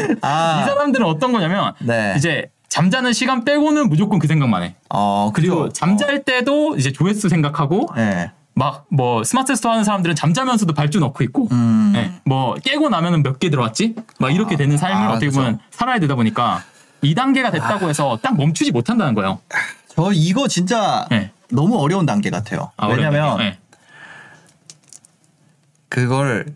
이 0.00 0.16
아. 0.22 0.64
사람들은 0.66 1.06
어떤 1.06 1.32
거냐면 1.32 1.72
네. 1.80 2.14
이제 2.16 2.50
잠자는 2.68 3.12
시간 3.12 3.44
빼고는 3.44 3.88
무조건 3.88 4.18
그 4.18 4.26
생각만 4.26 4.62
해. 4.62 4.74
어, 4.88 5.30
그리고. 5.34 5.68
잠잘 5.70 6.24
때도 6.24 6.76
이제 6.76 6.90
조회수 6.92 7.28
생각하고 7.28 7.88
어. 7.90 7.94
네. 7.94 8.30
막뭐 8.54 9.24
스마트 9.24 9.54
스토어 9.56 9.72
하는 9.72 9.82
사람들은 9.84 10.14
잠자면서도 10.14 10.74
발주 10.74 10.98
넣고 11.00 11.24
있고 11.24 11.48
음. 11.52 11.92
네, 11.94 12.12
뭐 12.26 12.54
깨고 12.54 12.90
나면은 12.90 13.22
몇 13.22 13.38
개 13.38 13.48
들어왔지? 13.48 13.94
막 14.18 14.30
이렇게 14.30 14.56
되는 14.56 14.76
삶을 14.76 15.06
아, 15.08 15.10
어떻게. 15.12 15.30
보면 15.30 15.58
살아야 15.70 15.98
되다 15.98 16.14
보니까 16.16 16.62
2단계가 17.02 17.50
됐다고 17.50 17.88
해서 17.88 18.18
딱 18.22 18.36
멈추지 18.36 18.70
못한다는 18.72 19.14
거예요. 19.14 19.40
저 19.88 20.10
이거 20.12 20.48
진짜 20.48 21.06
네. 21.10 21.30
너무 21.50 21.78
어려운 21.78 22.04
단계 22.04 22.28
같아요. 22.28 22.70
아, 22.76 22.88
왜냐면 22.88 23.22
어려운데. 23.22 23.44
네. 23.44 23.58
그걸 25.88 26.46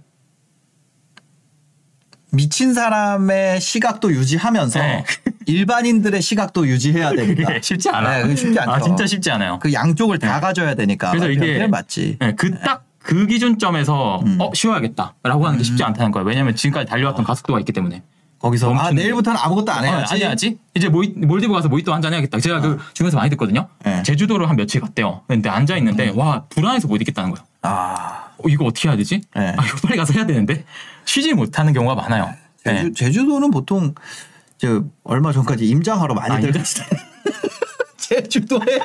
미친 2.37 2.75
사람의 2.75 3.61
시각도 3.61 4.13
유지하면서 4.13 4.79
네. 4.79 5.05
일반인들의 5.47 6.21
시각도 6.21 6.67
유지해야 6.67 7.11
되니까. 7.11 7.55
쉽지 7.63 7.89
않아. 7.89 8.25
네, 8.27 8.37
쉽지 8.37 8.59
않죠. 8.59 8.71
아 8.71 8.81
진짜 8.81 9.07
쉽지 9.07 9.31
않아요. 9.31 9.59
그 9.61 9.73
양쪽을 9.73 10.19
다 10.19 10.39
가져야 10.41 10.75
되니까. 10.75 11.11
그래서 11.11 11.31
이게- 11.31 11.67
맞지. 11.67 12.19
네, 12.21 12.35
그딱 12.35 12.85
그 12.99 13.27
기준점에서 13.27 14.21
음. 14.27 14.37
어 14.41 14.51
쉬어야겠다라고 14.53 15.47
하는 15.47 15.59
게 15.59 15.65
쉽지 15.65 15.83
않다는 15.85 16.11
거예요. 16.13 16.27
왜냐하면 16.27 16.55
지금까지 16.57 16.89
달려왔던 16.91 17.25
가속도가 17.25 17.59
있기 17.61 17.73
때문에. 17.73 18.03
거기서 18.39 18.75
아 18.75 18.91
내일부터는 18.91 19.41
아무것도 19.41 19.73
안 19.73 19.85
어, 19.85 19.87
해야지. 19.87 20.15
안 20.15 20.21
해야지. 20.21 20.59
이제 20.75 20.89
모이, 20.91 21.09
몰디브 21.17 21.53
가서 21.55 21.69
모히또 21.69 21.95
한잔 21.95 22.13
해야겠다. 22.13 22.39
제가 22.39 22.61
그 22.61 22.79
중에서 22.93 23.17
많이 23.17 23.31
듣거든요. 23.31 23.69
네. 23.85 24.03
제주도를 24.03 24.49
한 24.49 24.57
며칠 24.57 24.81
갔대요. 24.83 25.23
근데 25.27 25.49
앉아 25.49 25.77
있는데 25.79 26.13
와 26.15 26.45
불안해서 26.51 26.87
못 26.89 27.01
있겠다는 27.01 27.31
거예요. 27.31 27.47
아 27.63 28.27
어, 28.37 28.49
이거 28.49 28.67
어떻게 28.67 28.89
해야 28.89 28.97
되지? 28.97 29.23
네. 29.35 29.55
아 29.57 29.65
이거 29.65 29.79
빨리 29.83 29.97
가서 29.97 30.13
해야 30.13 30.27
되는데 30.27 30.65
쉬지 31.07 31.33
못하는 31.33 31.73
경우가 31.73 31.95
많아요. 31.95 32.35
네. 32.65 32.77
제주, 32.83 32.93
제주도는 32.93 33.51
보통 33.51 33.95
저 34.59 34.85
얼마 35.05 35.33
전까지 35.33 35.67
임장하러 35.67 36.15
많이 36.15 36.35
아, 36.35 36.41
들어갔어요. 36.41 36.87
제주도에 37.97 38.79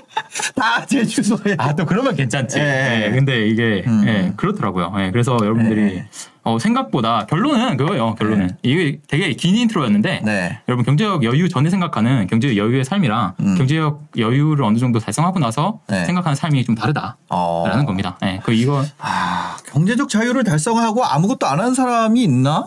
다 0.55 0.85
제주도에. 0.85 1.55
아 1.57 1.75
또 1.75 1.85
그러면 1.85 2.15
괜찮지. 2.15 2.57
예, 2.59 2.63
예, 2.63 3.05
예. 3.07 3.11
근데 3.11 3.47
이게 3.47 3.83
음. 3.85 4.03
예, 4.07 4.33
그렇더라고요. 4.35 4.93
예, 4.99 5.11
그래서 5.11 5.37
여러분들이 5.41 5.81
예. 5.97 6.07
어, 6.43 6.57
생각보다 6.57 7.27
결론은 7.27 7.77
그거예요. 7.77 8.15
결론은 8.15 8.57
이게 8.63 8.99
되게 9.07 9.31
긴 9.33 9.55
인트로였는데 9.55 10.21
네. 10.25 10.59
여러분 10.67 10.83
경제적 10.83 11.23
여유 11.23 11.47
전에 11.49 11.69
생각하는 11.69 12.25
경제적 12.25 12.57
여유의 12.57 12.83
삶이랑 12.83 13.35
음. 13.41 13.57
경제적 13.57 14.03
여유를 14.17 14.65
어느 14.65 14.79
정도 14.79 14.97
달성하고 14.99 15.37
나서 15.37 15.81
네. 15.87 16.03
생각하는 16.05 16.35
삶이 16.35 16.63
좀 16.65 16.73
다르다라는 16.73 17.15
어. 17.29 17.85
겁니다. 17.85 18.17
예, 18.23 18.39
그 18.43 18.53
이거 18.53 18.83
아, 18.97 19.55
경제적 19.71 20.09
자유를 20.09 20.43
달성하고 20.43 21.05
아무것도 21.05 21.45
안 21.45 21.59
하는 21.59 21.75
사람이 21.75 22.23
있나? 22.23 22.65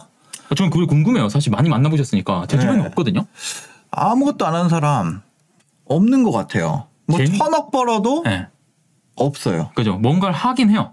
저는 0.54 0.70
그걸 0.70 0.87
궁금해요. 0.87 1.28
사실 1.28 1.50
많이 1.50 1.68
만나보셨으니까 1.68 2.46
제 2.46 2.58
주변에 2.58 2.80
네. 2.80 2.87
없거든요. 2.87 3.26
아무것도 3.90 4.46
안 4.46 4.54
하는 4.54 4.68
사람 4.68 5.22
없는 5.87 6.22
것 6.22 6.30
같아요. 6.30 6.87
뭐 7.08 7.18
재미- 7.18 7.37
천억 7.37 7.72
벌어도 7.72 8.22
예, 8.28 8.46
없어요. 9.16 9.70
그죠. 9.74 9.96
뭔가를 9.96 10.32
하긴 10.34 10.70
해요. 10.70 10.92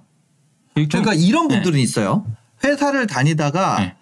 그러니까 0.73 1.13
이런 1.13 1.47
네. 1.47 1.55
분들은 1.55 1.77
있어요. 1.79 2.25
회사를 2.63 3.07
다니다가 3.07 3.79
네. 3.79 3.95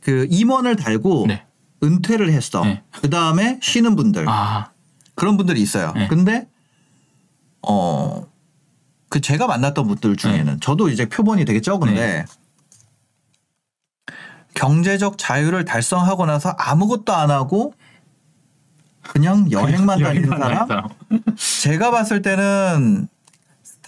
그 0.00 0.26
임원을 0.30 0.76
달고 0.76 1.26
네. 1.28 1.44
은퇴를 1.82 2.32
했어. 2.32 2.64
네. 2.64 2.82
그 3.00 3.10
다음에 3.10 3.58
쉬는 3.62 3.96
분들 3.96 4.28
아, 4.28 4.70
그런 5.14 5.36
분들이 5.36 5.60
있어요. 5.60 5.92
네. 5.94 6.08
근데 6.08 6.48
어 7.62 8.32
그 9.12 9.20
제가 9.20 9.46
만났던 9.46 9.86
분들 9.86 10.16
중에는 10.16 10.60
저도 10.60 10.88
이제 10.88 11.06
표본이 11.06 11.44
되게 11.44 11.60
적은데 11.60 12.24
경제적 14.54 15.18
자유를 15.18 15.66
달성하고 15.66 16.24
나서 16.24 16.48
아무것도 16.56 17.12
안 17.12 17.30
하고 17.30 17.74
그냥 19.02 19.52
여행만 19.52 19.98
다니는? 20.02 20.28
사람. 20.30 20.66
제가 21.36 21.90
봤을 21.90 22.22
때는 22.22 23.06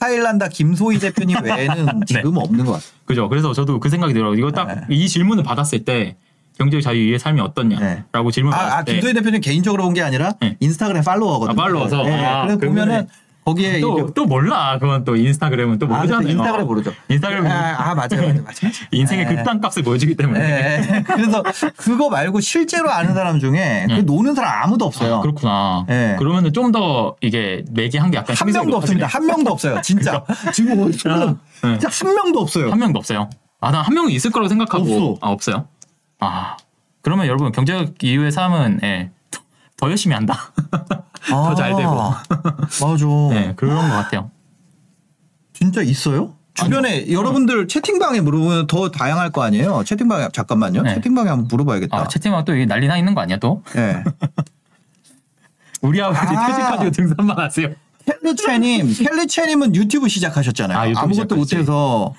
스타일란다 0.09 0.49
김소희 0.49 0.99
대표님 0.99 1.37
외에는 1.43 2.01
지금 2.07 2.37
없는 2.37 2.65
것 2.65 2.73
같아요. 2.73 2.91
그죠. 3.07 3.29
그래서 3.29 3.53
저도 3.53 3.81
그 3.81 3.89
생각이 3.89 4.13
들어요. 4.13 4.35
이거 4.35 4.51
딱이 4.51 5.09
질문을 5.09 5.43
받았을 5.43 5.85
때 5.85 6.17
경제적 6.59 6.83
자유의 6.83 7.19
삶이 7.19 7.37
네. 7.41 7.43
어떻냐라고 7.43 8.31
질문 8.31 8.53
을 8.53 8.59
아, 8.59 8.63
받았을 8.63 8.79
아 8.79 8.85
때 8.85 8.93
김소희 8.93 9.15
대표님 9.15 9.41
개인적으로 9.41 9.83
본 9.85 9.95
게 9.95 10.03
아니라 10.03 10.33
네. 10.41 10.57
인스타그램 10.61 11.03
팔로워거든요. 11.03 11.61
아, 11.61 11.65
팔로워서? 11.65 12.03
네, 12.05 12.25
아, 12.25 12.43
그래서 12.43 12.59
그러면은 12.59 12.87
보면은 12.87 13.09
거기에 13.45 13.81
또, 13.81 14.11
또 14.15 14.25
몰라. 14.25 14.79
그건 14.81 15.05
또 15.05 15.17
인스타그램은 15.17 15.79
또 15.79 15.87
아, 15.87 15.99
모르잖아요. 15.99 16.19
그래서 16.21 16.31
인스타그램 16.39 16.67
모르죠. 16.67 16.93
인스타그램은 17.09 17.51
아, 17.51 17.77
아 17.91 17.95
맞아요, 17.95 18.09
맞아요, 18.23 18.43
맞아요. 18.43 18.73
인생의 18.91 19.27
네. 19.27 19.35
극단값을 19.37 19.83
보여주기 19.83 20.15
때문에. 20.17 20.41
네. 20.41 21.03
그래서 21.07 21.43
그거 21.77 22.09
말고 22.09 22.41
실제로 22.41 22.91
아는 22.91 23.13
사람 23.15 23.39
중에 23.41 23.85
그 23.89 23.93
네. 23.95 24.03
노는 24.03 24.35
사람 24.35 24.65
아무도 24.65 24.87
없어요. 24.87 25.17
아, 25.17 25.21
그렇구나. 25.21 25.85
네. 25.89 26.17
그러면은 26.19 26.53
좀 26.53 26.73
더 26.73 27.15
이게 27.21 27.63
맥이 27.71 27.99
한게 27.99 28.17
약간 28.19 28.35
한 28.37 28.51
명도 28.51 28.77
없습니다. 28.79 29.07
한 29.07 29.27
명도 29.27 29.53
없어요. 29.53 29.81
진짜 29.83 30.25
지금 30.53 30.77
뭐 30.77 30.91
지금 30.91 31.39
네. 31.63 31.79
진짜 31.79 31.89
한 32.09 32.15
명도 32.15 32.41
없어요. 32.41 32.71
한 32.71 32.79
명도 32.79 32.99
없어요. 32.99 33.29
아, 33.61 33.71
난 33.71 33.83
한 33.85 33.95
명은 33.95 34.11
있을 34.11 34.31
거라고 34.31 34.49
생각하고. 34.49 34.83
없어. 34.85 35.19
아, 35.21 35.31
없어요? 35.31 35.69
아. 36.21 36.57
그러면 37.03 37.27
여러분, 37.27 37.53
경제적 37.53 38.03
이유의 38.03 38.33
삶은, 38.33 38.81
예, 38.83 39.11
더, 39.31 39.41
더 39.77 39.91
열심히 39.91 40.15
한다. 40.15 40.39
더 41.29 41.55
잘 41.55 41.75
되고. 41.77 41.91
아, 41.91 42.23
맞아. 42.81 43.07
네, 43.31 43.53
그런 43.57 43.77
것 43.89 43.95
같아요. 43.95 44.31
진짜 45.53 45.83
있어요? 45.83 46.35
주변에 46.55 47.11
여러분들 47.11 47.67
채팅방에 47.67 48.21
물어보면 48.21 48.67
더 48.69 48.91
다양할 48.91 49.31
거 49.31 49.43
아니에요? 49.43 49.83
채팅방에 49.85 50.29
잠깐만요. 50.33 50.83
네. 50.83 50.95
채팅방에 50.95 51.29
한번 51.29 51.49
물어봐야겠다. 51.49 51.97
아, 51.97 52.07
채팅방 52.09 52.45
또 52.45 52.55
이게 52.55 52.65
난리 52.67 52.87
나 52.87 52.97
있는 52.97 53.15
거 53.15 53.21
아니야, 53.23 53.39
또? 53.39 53.63
네. 53.75 54.05
우리 55.81 56.01
아버지 56.01 56.21
아. 56.21 56.47
퇴직하시고 56.47 56.91
등산만 56.91 57.39
하세요. 57.39 57.69
켈리채님, 58.07 58.93
켈리채님은 58.93 59.75
유튜브 59.75 60.09
시작하셨잖아요. 60.09 60.79
아, 60.79 60.89
유튜브 60.89 61.05
아무것도 61.05 61.43
시작했지. 61.43 61.57
못해서 61.57 62.15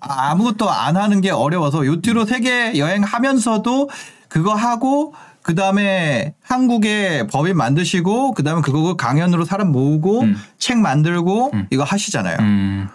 아, 0.00 0.30
아무것도 0.30 0.70
안 0.70 0.96
하는 0.96 1.20
게 1.20 1.30
어려워서 1.30 1.84
유튜브 1.86 2.26
세계 2.26 2.78
여행하면서도 2.78 3.88
그거 4.28 4.54
하고 4.54 5.14
그 5.50 5.56
다음에 5.56 6.32
한국에 6.42 7.26
법인 7.26 7.56
만드시고 7.56 8.34
그 8.34 8.44
다음에 8.44 8.62
그거 8.62 8.94
강연으로 8.94 9.44
사람 9.44 9.72
모으고 9.72 10.20
음. 10.20 10.36
책 10.58 10.78
만들고 10.78 11.50
음. 11.52 11.66
이거 11.70 11.82
하시잖아요. 11.82 12.36
음, 12.38 12.88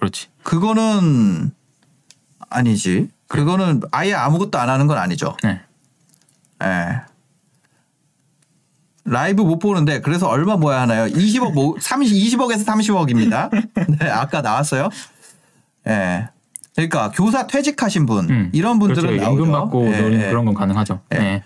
그렇지. 0.00 0.26
그거는 0.42 1.52
아니지. 2.50 3.10
그거는 3.28 3.82
아예 3.92 4.12
아무것도 4.12 4.58
안 4.58 4.70
하는 4.70 4.88
건 4.88 4.98
아니죠. 4.98 5.36
네. 5.44 5.60
예. 6.64 7.02
라이브 9.04 9.42
못 9.42 9.60
보는데 9.60 10.00
그래서 10.00 10.26
얼마 10.26 10.56
모아야 10.56 10.80
하나요? 10.80 11.06
20억 11.06 11.52
모 11.52 11.76
30, 11.78 12.12
20억에서 12.12 12.64
30억입니다. 12.66 13.50
네, 14.00 14.10
아까 14.10 14.40
나왔어요. 14.40 14.88
예. 15.86 16.26
그러니까 16.74 17.12
교사 17.12 17.46
퇴직하신 17.46 18.04
분 18.06 18.28
음, 18.30 18.50
이런 18.52 18.80
분들은 18.80 19.10
그렇죠. 19.10 19.24
나오죠. 19.24 19.52
받고 19.52 19.86
예, 19.92 20.24
예. 20.24 20.30
그런 20.30 20.44
건 20.44 20.54
가능하죠. 20.54 20.98
예. 21.14 21.44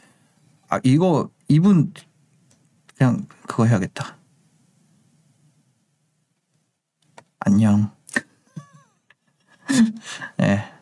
네. 0.70 0.76
아 0.76 0.80
이거 0.84 1.30
이분 1.48 1.92
그냥 2.96 3.26
그거 3.46 3.64
해야겠다. 3.66 4.16
안녕. 7.40 7.90
네. 10.36 10.64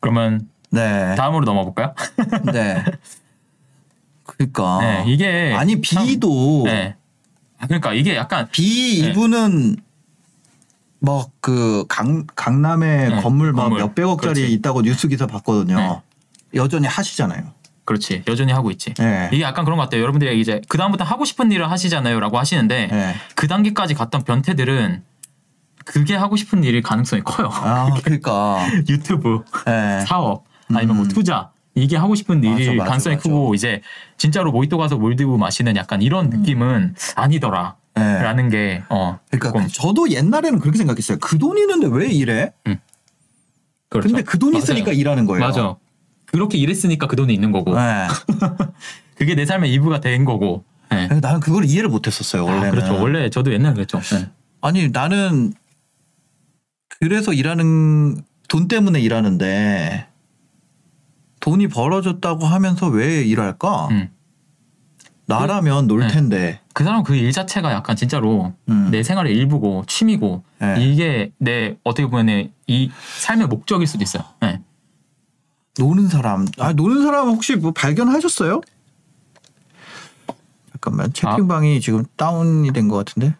그러면 0.00 0.48
네. 0.70 1.14
다음으로 1.16 1.44
넘어 1.44 1.64
볼까요? 1.64 1.94
네. 2.52 2.84
그러니까 4.24 4.78
네, 4.80 5.04
이게 5.06 5.54
아니 5.56 5.80
비도 5.80 6.62
네. 6.64 6.96
아, 7.58 7.66
그러니까 7.66 7.94
이게 7.94 8.16
약간 8.16 8.48
비 8.50 9.00
네. 9.02 9.10
이분은 9.10 9.76
뭐그 11.00 11.86
강남에 11.88 13.08
네, 13.08 13.22
건물 13.22 13.52
막 13.52 13.64
건물. 13.64 13.80
몇백억짜리 13.80 14.34
그렇지. 14.34 14.52
있다고 14.54 14.82
뉴스 14.82 15.08
기사 15.08 15.26
봤거든요. 15.26 15.76
네. 15.76 16.02
여전히 16.54 16.86
하시잖아요. 16.86 17.52
그렇지 17.86 18.24
여전히 18.28 18.52
하고 18.52 18.70
있지. 18.70 18.92
네. 18.94 19.30
이게 19.32 19.42
약간 19.42 19.64
그런 19.64 19.78
것 19.78 19.84
같아요. 19.84 20.02
여러분들이 20.02 20.38
이제 20.40 20.60
그 20.68 20.76
다음부터 20.76 21.04
하고 21.04 21.24
싶은 21.24 21.50
일을 21.52 21.70
하시잖아요라고 21.70 22.38
하시는데 22.38 22.88
네. 22.88 23.14
그 23.34 23.46
단계까지 23.48 23.94
갔던 23.94 24.24
변태들은 24.24 25.02
그게 25.86 26.14
하고 26.16 26.36
싶은 26.36 26.64
일일 26.64 26.82
가능성이 26.82 27.22
커요. 27.22 27.48
아 27.52 27.88
그러니까 28.02 28.66
유튜브, 28.88 29.44
네. 29.66 30.00
사업, 30.06 30.44
아니면 30.74 30.96
뭐 30.96 31.04
음. 31.06 31.08
투자 31.08 31.50
이게 31.76 31.96
하고 31.96 32.14
싶은 32.14 32.40
맞아, 32.40 32.48
일일 32.58 32.76
맞아, 32.76 32.88
가능성이 32.90 33.16
맞아. 33.16 33.28
크고 33.28 33.54
이제 33.54 33.80
진짜로 34.18 34.50
모히또 34.50 34.78
가서 34.78 34.96
몰디브 34.96 35.36
마시는 35.36 35.76
약간 35.76 36.02
이런 36.02 36.28
느낌은 36.30 36.96
아니더라. 37.14 37.76
네. 37.94 38.02
라는 38.20 38.48
게 38.50 38.82
어. 38.90 39.18
그러니까 39.30 39.48
조금 39.52 39.68
저도 39.68 40.10
옛날에는 40.10 40.58
그렇게 40.58 40.76
생각했어요. 40.76 41.18
그 41.18 41.38
돈 41.38 41.56
있는데 41.56 41.86
왜 41.90 42.08
이래? 42.08 42.52
그렇죠. 43.88 44.08
근데 44.08 44.22
그 44.22 44.38
돈. 44.38 44.54
있으니까 44.54 44.92
일하는 44.92 45.24
거예요. 45.26 45.40
맞아. 45.46 45.76
그렇게 46.36 46.58
일했으니까 46.58 47.06
그 47.06 47.16
돈이 47.16 47.32
있는 47.32 47.50
거고 47.50 47.74
네. 47.74 48.06
그게 49.16 49.34
내 49.34 49.46
삶의 49.46 49.72
일부가 49.72 50.00
된 50.00 50.26
거고. 50.26 50.64
네. 50.90 51.08
나는 51.20 51.40
그걸 51.40 51.64
이해를 51.64 51.88
못했었어요. 51.88 52.44
원래는. 52.44 52.68
아, 52.68 52.70
그렇죠. 52.70 53.00
원래 53.00 53.30
저도 53.30 53.52
옛날에 53.54 53.72
그랬죠. 53.74 53.98
네. 54.00 54.28
아니 54.60 54.88
나는 54.90 55.54
그래서 57.00 57.32
일하는 57.32 58.22
돈 58.48 58.68
때문에 58.68 59.00
일하는데 59.00 60.06
돈이 61.40 61.68
벌어졌다고 61.68 62.44
하면서 62.44 62.86
왜 62.88 63.22
일할까? 63.24 63.88
음. 63.92 64.10
나라면 65.28 65.86
놀 65.88 66.00
네. 66.00 66.08
텐데. 66.08 66.60
그 66.74 66.84
사람 66.84 67.02
그 67.02 67.16
일 67.16 67.32
자체가 67.32 67.72
약간 67.72 67.96
진짜로 67.96 68.52
음. 68.68 68.90
내 68.90 69.02
생활의 69.02 69.34
일부고 69.34 69.84
취미고 69.86 70.44
네. 70.60 70.76
이게 70.78 71.32
내 71.38 71.76
어떻게 71.84 72.06
보면 72.06 72.52
이 72.66 72.90
삶의 73.18 73.46
목적일 73.48 73.86
수도 73.86 74.04
있어요. 74.04 74.22
네. 74.42 74.60
노는 75.78 76.08
사람. 76.08 76.46
아 76.58 76.72
노는 76.72 77.02
사람 77.02 77.28
혹시 77.28 77.56
뭐 77.56 77.72
발견하셨어요? 77.72 78.60
잠깐만 80.72 81.12
채팅방이 81.12 81.80
지금 81.80 82.04
다운이 82.16 82.72
된 82.72 82.88
것 82.88 82.96
같은데. 83.04 83.34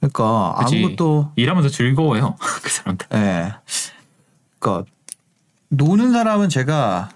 그러니까 0.00 0.56
그치. 0.60 0.76
아무것도 0.82 1.32
일하면서 1.36 1.68
즐거워요. 1.68 2.36
그 2.62 2.70
사람들. 2.70 3.06
예. 3.14 3.52
그러니까 4.58 4.90
노는 5.68 6.12
사람은 6.12 6.48
제가 6.48 7.10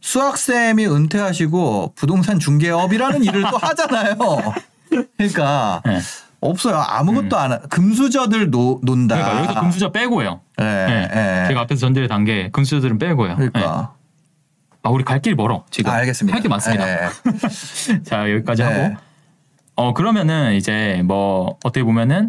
수학쌤이 0.00 0.86
은퇴하시고 0.86 1.92
부동산 1.94 2.38
중개업이라는 2.40 3.22
일을 3.24 3.42
또 3.50 3.56
하잖아요. 3.56 4.16
그러니까 5.16 5.80
네. 5.86 6.00
없어요. 6.42 6.76
아무것도 6.76 7.36
안 7.38 7.52
하. 7.52 7.58
금수저들 7.60 8.50
노, 8.50 8.80
논다. 8.82 9.16
그러니까 9.16 9.38
여기서 9.44 9.60
금수저 9.60 9.92
빼고요. 9.92 10.40
예, 10.60 10.64
네. 10.64 11.08
예. 11.44 11.48
제가 11.48 11.60
앞에서 11.62 11.80
전제를 11.80 12.08
단 12.08 12.24
게 12.24 12.50
금수저들은 12.52 12.98
빼고요. 12.98 13.36
네. 13.36 13.48
그러니까. 13.48 13.94
아 14.84 14.90
우리 14.90 15.04
갈 15.04 15.20
길 15.20 15.34
멀어 15.36 15.64
지금. 15.70 15.90
아, 15.92 15.94
알겠습니다. 15.96 16.34
할 16.36 16.42
게 16.42 16.48
많습니다. 16.48 16.88
예. 16.88 17.08
자 18.02 18.30
여기까지 18.32 18.62
네. 18.64 18.68
하고 18.68 18.96
어 19.76 19.94
그러면은 19.94 20.54
이제 20.54 21.00
뭐 21.04 21.56
어떻게 21.64 21.84
보면은 21.84 22.28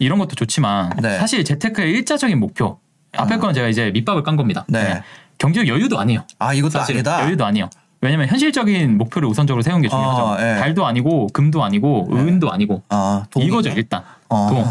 이런 0.00 0.18
것도 0.18 0.34
좋지만 0.34 0.90
네. 1.00 1.16
사실 1.18 1.44
재테크의 1.44 1.90
일자적인 1.92 2.38
목표 2.40 2.80
앞에 3.16 3.36
건 3.38 3.54
제가 3.54 3.68
이제 3.68 3.90
밑밥을 3.92 4.22
깐 4.24 4.36
겁니다. 4.36 4.64
네. 4.68 5.02
경제적 5.38 5.68
여유도 5.68 5.98
아니에요. 6.00 6.24
아 6.40 6.52
이것도 6.52 6.70
사실 6.70 6.96
아니다. 6.96 7.22
여유도 7.24 7.44
아니에요. 7.46 7.70
왜냐면 8.00 8.28
현실적인 8.28 8.98
목표를 8.98 9.28
우선적으로 9.28 9.62
세우는 9.62 9.82
게 9.82 9.88
중요하죠. 9.88 10.22
어, 10.22 10.36
예. 10.38 10.58
달도 10.60 10.86
아니고 10.86 11.28
금도 11.32 11.64
아니고 11.64 12.08
은도 12.12 12.52
아니고 12.52 12.82
아? 12.88 13.24
이거죠 13.36 13.70
일단 13.70 14.02
어. 14.28 14.48
돈 14.50 14.64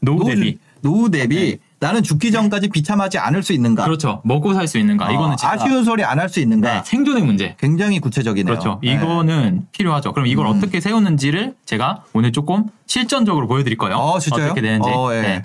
노후 0.00 0.24
대비 0.28 0.58
노후 0.80 1.10
대비 1.10 1.58
나는 1.80 2.02
죽기 2.04 2.30
전까지 2.30 2.68
비참하지 2.68 3.18
않을 3.18 3.42
수 3.42 3.52
있는가? 3.52 3.84
그렇죠 3.84 4.20
먹고 4.24 4.54
살 4.54 4.68
수 4.68 4.78
있는가 4.78 5.08
어, 5.08 5.12
이거는 5.12 5.36
아쉬운 5.42 5.84
소리 5.84 6.04
안 6.04 6.20
할 6.20 6.28
수 6.28 6.38
있는가? 6.40 6.72
네, 6.74 6.82
생존의 6.84 7.24
문제 7.24 7.56
굉장히 7.58 7.98
구체적이네요. 7.98 8.52
그렇죠 8.54 8.78
네. 8.82 8.92
이거는 8.92 9.66
필요하죠 9.72 10.12
그럼 10.12 10.28
이걸 10.28 10.46
음. 10.46 10.52
어떻게 10.56 10.80
세우는지를 10.80 11.54
제가 11.66 12.04
오늘 12.12 12.30
조금 12.30 12.66
실전적으로 12.86 13.48
보여드릴 13.48 13.76
거예요 13.76 13.96
어, 13.96 14.18
진짜요? 14.20 14.46
어떻게 14.46 14.60
되는지 14.60 14.88
어, 14.88 15.12
예. 15.14 15.20
네. 15.20 15.44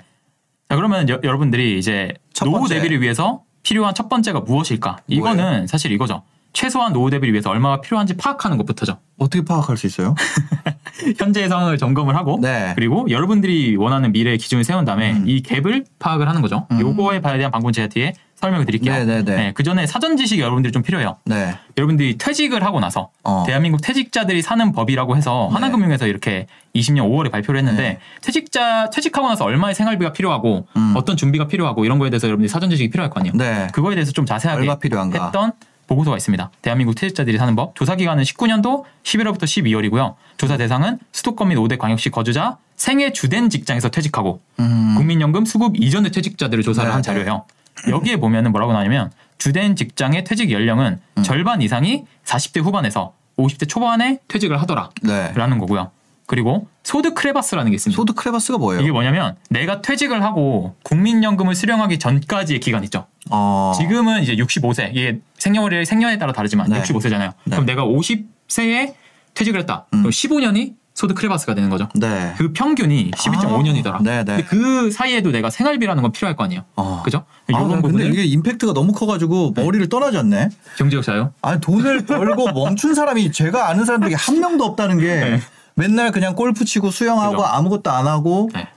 자 0.68 0.76
그러면 0.76 1.08
여, 1.08 1.18
러분들이 1.20 1.78
이제 1.78 2.14
첫 2.32 2.44
노후. 2.46 2.68
대비를 2.68 3.00
위해서 3.00 3.42
필요한 3.64 3.94
첫 3.94 4.08
번째가 4.08 4.40
무엇일까 4.40 4.98
이거는 5.08 5.66
사실 5.66 5.90
이거죠 5.92 6.22
최소한 6.58 6.92
노후 6.92 7.08
대비를 7.08 7.32
위해서 7.32 7.50
얼마가 7.50 7.80
필요한지 7.80 8.16
파악하는 8.16 8.56
것부터죠 8.56 8.98
어떻게 9.16 9.44
파악할 9.44 9.76
수 9.76 9.86
있어요? 9.86 10.16
현재의 11.16 11.48
상황을 11.48 11.78
점검을 11.78 12.16
하고 12.16 12.40
네. 12.42 12.72
그리고 12.74 13.06
여러분들이 13.08 13.76
원하는 13.76 14.10
미래의 14.10 14.38
기준을 14.38 14.64
세운 14.64 14.84
다음에 14.84 15.12
음. 15.12 15.28
이 15.28 15.40
갭을 15.40 15.84
파악을 16.00 16.28
하는 16.28 16.42
거죠. 16.42 16.66
음. 16.72 16.80
요거에 16.80 17.20
대한 17.20 17.52
방법은 17.52 17.72
제가 17.72 17.86
뒤에 17.86 18.12
설명을 18.34 18.66
드릴게요. 18.66 18.92
네네 18.92 19.24
네. 19.24 19.52
그 19.54 19.62
전에 19.62 19.86
사전 19.86 20.16
지식이 20.16 20.40
여러분들이 20.40 20.72
좀 20.72 20.82
필요해요. 20.82 21.18
네. 21.26 21.54
여러분들이 21.76 22.18
퇴직을 22.18 22.64
하고 22.64 22.80
나서 22.80 23.10
어. 23.22 23.44
대한민국 23.46 23.80
퇴직자들이 23.80 24.42
사는 24.42 24.72
법이라고 24.72 25.16
해서 25.16 25.46
네. 25.50 25.54
하나금융에서 25.54 26.08
이렇게 26.08 26.48
20년 26.74 27.08
5월에 27.08 27.30
발표를 27.30 27.60
했는데 27.60 27.82
네. 27.82 27.98
퇴직자 28.22 28.90
퇴직하고 28.90 29.28
나서 29.28 29.44
얼마의 29.44 29.76
생활비가 29.76 30.12
필요하고 30.12 30.66
음. 30.76 30.94
어떤 30.96 31.16
준비가 31.16 31.46
필요하고 31.46 31.84
이런 31.84 32.00
거에 32.00 32.10
대해서 32.10 32.26
여러분들이 32.26 32.48
사전 32.48 32.68
지식이 32.70 32.90
필요할 32.90 33.10
거 33.10 33.20
아니에요. 33.20 33.34
네. 33.36 33.68
그거에 33.72 33.94
대해서 33.94 34.10
좀 34.10 34.26
자세하게 34.26 34.62
얼마 34.62 34.80
필요한가? 34.80 35.26
했던 35.26 35.52
보고서가 35.88 36.16
있습니다. 36.16 36.50
대한민국 36.62 36.94
퇴직자들이 36.94 37.36
사는 37.38 37.56
법. 37.56 37.74
조사 37.74 37.96
기간은 37.96 38.22
19년도 38.22 38.84
11월부터 39.02 39.42
12월이고요. 39.42 40.14
조사 40.36 40.56
대상은 40.56 40.98
수도권 41.10 41.48
및 41.48 41.56
5대 41.56 41.78
광역시 41.78 42.10
거주자 42.10 42.58
생애 42.76 43.12
주된 43.12 43.50
직장에서 43.50 43.88
퇴직하고 43.88 44.40
음. 44.60 44.94
국민연금 44.96 45.44
수급 45.44 45.76
이전의 45.76 46.12
퇴직자들을 46.12 46.62
조사를 46.62 46.88
네, 46.88 46.92
한 46.92 47.02
네. 47.02 47.06
자료예요. 47.06 47.44
여기에 47.88 48.16
보면은 48.16 48.52
뭐라고 48.52 48.72
나냐면 48.72 49.10
주된 49.38 49.74
직장의 49.74 50.24
퇴직 50.24 50.52
연령은 50.52 51.00
음. 51.16 51.22
절반 51.22 51.62
이상이 51.62 52.04
40대 52.24 52.62
후반에서 52.62 53.14
50대 53.36 53.68
초반에 53.68 54.18
퇴직을 54.28 54.60
하더라라는 54.60 54.92
네. 55.02 55.58
거고요. 55.58 55.90
그리고 56.28 56.68
소득 56.84 57.14
크레바스라는 57.14 57.70
게 57.70 57.76
있습니다. 57.76 57.96
소득 57.96 58.12
크레바스가 58.12 58.58
뭐예요? 58.58 58.82
이게 58.82 58.92
뭐냐면 58.92 59.36
내가 59.48 59.80
퇴직을 59.80 60.22
하고 60.22 60.76
국민연금을 60.84 61.54
수령하기 61.54 61.98
전까지의 61.98 62.60
기간 62.60 62.84
있죠. 62.84 63.06
어. 63.30 63.72
지금은 63.74 64.22
이제 64.22 64.36
65세. 64.36 64.90
이게 64.92 65.20
생년월일 65.38 65.86
생년에 65.86 66.18
따라 66.18 66.34
다르지만 66.34 66.68
네. 66.68 66.82
65세잖아요. 66.82 67.32
네. 67.44 67.50
그럼 67.50 67.64
내가 67.64 67.84
50세에 67.84 68.92
퇴직을 69.32 69.58
했다. 69.60 69.86
음. 69.94 70.00
그럼 70.02 70.10
15년이 70.10 70.74
소득 70.92 71.14
크레바스가 71.14 71.54
되는 71.54 71.70
거죠. 71.70 71.88
네. 71.94 72.34
그 72.36 72.52
평균이 72.52 73.12
12.5년이더라. 73.12 73.94
아, 73.94 74.00
네, 74.02 74.22
네. 74.24 74.42
그 74.42 74.90
사이에도 74.90 75.30
내가 75.30 75.48
생활비라는 75.48 76.02
건 76.02 76.12
필요할 76.12 76.36
거 76.36 76.44
아니에요. 76.44 76.64
어. 76.76 77.00
그죠? 77.04 77.24
아, 77.54 77.58
이런 77.58 77.80
근데 77.80 78.06
이게 78.06 78.24
임팩트가 78.24 78.74
너무 78.74 78.92
커가지고 78.92 79.54
머리를 79.56 79.88
떠나지 79.88 80.18
않네. 80.18 80.50
경제역사요. 80.76 81.32
아니 81.40 81.60
돈을 81.62 82.04
벌고 82.04 82.52
멈춘 82.52 82.94
사람이 82.94 83.32
제가 83.32 83.70
아는 83.70 83.86
사람들이 83.86 84.12
한 84.12 84.40
명도 84.40 84.64
없다는 84.64 84.98
게 84.98 85.06
네. 85.06 85.40
맨날 85.78 86.10
그냥 86.10 86.34
골프 86.34 86.64
치고 86.64 86.90
수영하고 86.90 87.36
그죠. 87.36 87.44
아무것도 87.46 87.90
안 87.90 88.06
하고 88.06 88.50
네. 88.52 88.68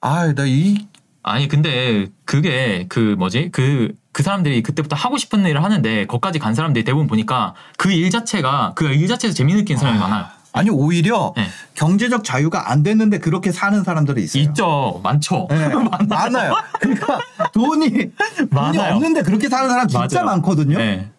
아나이 0.00 0.88
아니 1.22 1.48
근데 1.48 2.06
그게 2.24 2.86
그 2.88 3.14
뭐지 3.18 3.50
그그 3.50 4.22
사람들이 4.22 4.62
그때부터 4.62 4.96
하고 4.96 5.18
싶은 5.18 5.44
일을 5.44 5.62
하는데 5.62 6.06
거기까지 6.06 6.38
간 6.38 6.54
사람들이 6.54 6.84
대부분 6.84 7.06
보니까 7.06 7.54
그 7.76 7.90
일 7.90 8.10
자체가 8.10 8.72
그 8.74 8.86
일 8.86 9.06
자체에서 9.08 9.34
재미 9.36 9.54
느끼는 9.54 9.78
사람이 9.78 9.98
많아요. 9.98 10.26
아니 10.54 10.70
오히려 10.70 11.34
네. 11.36 11.46
경제적 11.74 12.24
자유가 12.24 12.70
안 12.70 12.82
됐는데 12.82 13.18
그렇게 13.18 13.52
사는 13.52 13.84
사람들이 13.84 14.22
있어요. 14.24 14.42
있죠, 14.44 15.00
많죠. 15.04 15.46
네, 15.50 15.68
많아요. 16.08 16.54
그러니까 16.80 17.18
돈이 17.52 18.10
많아요. 18.50 18.94
없는데 18.94 19.22
그렇게 19.22 19.48
사는 19.48 19.68
사람 19.68 19.86
진짜 19.86 20.08
맞아요. 20.22 20.24
많거든요. 20.26 20.78
네. 20.78 21.10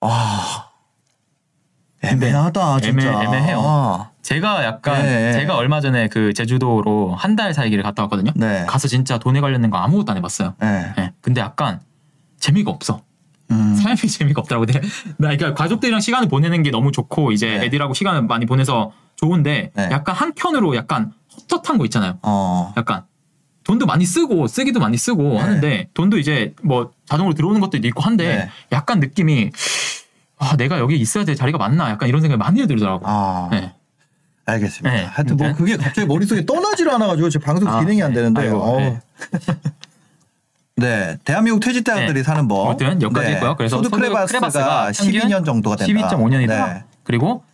아 0.00 0.68
애매하다 2.02 2.80
진짜. 2.80 3.12
애매- 3.12 3.24
애매 3.26 3.42
해요. 3.42 3.60
아, 3.64 4.10
제가 4.22 4.64
약간 4.64 5.02
네. 5.02 5.32
제가 5.32 5.56
얼마 5.56 5.80
전에 5.80 6.08
그 6.08 6.32
제주도로 6.34 7.14
한 7.14 7.36
달 7.36 7.54
살기를 7.54 7.82
갔다 7.82 8.02
왔거든요. 8.02 8.30
네. 8.34 8.64
가서 8.68 8.88
진짜 8.88 9.18
돈에 9.18 9.40
관련된 9.40 9.70
거 9.70 9.78
아무것도 9.78 10.10
안 10.12 10.18
해봤어요. 10.18 10.54
네. 10.60 10.92
네. 10.96 11.12
근데 11.20 11.40
약간 11.40 11.80
재미가 12.40 12.70
없어. 12.70 13.02
음. 13.50 13.74
삶이 13.76 13.96
재미가 14.08 14.40
없더라고. 14.42 14.66
내- 14.66 14.80
나 15.16 15.28
그러니까 15.36 15.54
가족들이랑 15.54 16.00
시간을 16.00 16.28
보내는 16.28 16.62
게 16.62 16.70
너무 16.70 16.92
좋고 16.92 17.32
이제 17.32 17.58
네. 17.58 17.66
애들하고 17.66 17.94
시간을 17.94 18.22
많이 18.22 18.44
보내서 18.46 18.92
좋은데 19.16 19.70
네. 19.74 19.88
약간 19.92 20.14
한켠으로 20.14 20.74
약간 20.76 21.12
헛헛한 21.50 21.78
거 21.78 21.84
있잖아요. 21.86 22.18
어. 22.22 22.72
약간 22.76 23.04
돈도 23.64 23.86
많이 23.86 24.04
쓰고 24.04 24.48
쓰기도 24.48 24.80
많이 24.80 24.96
쓰고 24.96 25.22
네. 25.34 25.38
하는데 25.38 25.88
돈도 25.94 26.18
이제 26.18 26.52
뭐 26.62 26.90
자동으로 27.06 27.34
들어오는 27.34 27.60
것도 27.60 27.78
있고 27.78 28.02
한데 28.02 28.24
네. 28.36 28.50
약간 28.72 28.98
느낌이 29.00 29.50
아 30.42 30.56
내가 30.56 30.80
여기 30.80 30.96
있어야 30.96 31.24
될 31.24 31.36
자리가 31.36 31.56
맞나 31.56 31.88
약간 31.90 32.08
이런 32.08 32.20
생각이 32.20 32.36
많이 32.38 32.66
들더라고. 32.66 33.04
아. 33.06 33.48
네. 33.52 33.72
알겠습니다. 34.44 34.96
네. 34.96 35.04
하여튼 35.04 35.36
뭐 35.36 35.46
네. 35.46 35.54
그게 35.54 35.76
갑자기 35.76 36.04
머릿속에 36.08 36.44
떠나지를 36.44 36.92
않아가지고 36.94 37.30
제 37.30 37.38
방송 37.38 37.68
아, 37.68 37.78
진행이 37.78 38.02
안 38.02 38.12
되는데. 38.12 38.42
아이고, 38.42 38.56
어. 38.60 38.78
네. 38.80 39.00
네, 40.74 41.16
대한민국 41.24 41.60
퇴직자들이 41.60 42.12
네. 42.12 42.22
사는 42.24 42.48
법. 42.48 42.66
아무튼 42.66 43.00
여기까지 43.00 43.28
네. 43.28 43.34
있고요. 43.34 43.54
그래서 43.56 43.76
소득 43.76 43.92
크레바스가 43.92 44.90
12년 44.90 45.44
정도가 45.44 45.76
된다. 45.76 46.08
12.5년이다. 46.08 46.48
네. 46.48 46.84
그리고 47.04 47.44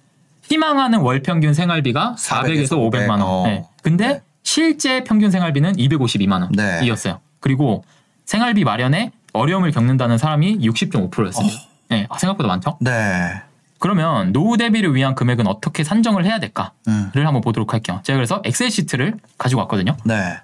희망하는 0.44 1.01
월 1.01 1.20
평균 1.20 1.53
생활비가 1.53 2.14
400에서 2.18 2.70
500만 2.90 3.11
원. 3.11 3.22
어. 3.22 3.42
네. 3.46 3.64
근데 3.83 4.09
네. 4.09 4.22
실제 4.42 5.05
평균 5.05 5.31
생활비는 5.31 5.74
252만 5.77 6.57
네. 6.57 6.77
원이었어요. 6.77 7.20
그리고 7.40 7.85
생활비 8.24 8.64
마련에 8.64 9.12
어려움을 9.35 9.72
겪는다는 9.72 10.16
사람이 10.16 10.61
60.5%였습니다. 10.61 11.59
어. 11.59 11.67
네, 11.88 12.07
아, 12.09 12.18
생각보다 12.18 12.48
많죠? 12.48 12.79
네. 12.81 13.42
그러면 13.79 14.33
노후 14.33 14.57
대비를 14.57 14.94
위한 14.94 15.14
금액은 15.14 15.46
어떻게 15.46 15.85
산정을 15.85 16.24
해야 16.24 16.40
될까를 16.40 16.70
음. 16.88 17.11
한번 17.14 17.40
보도록 17.40 17.72
할게요. 17.72 18.01
제가 18.03 18.16
그래서 18.16 18.42
엑셀 18.44 18.70
시트를 18.70 19.16
가지고 19.38 19.61
왔거든요. 19.62 19.96
네. 20.05 20.38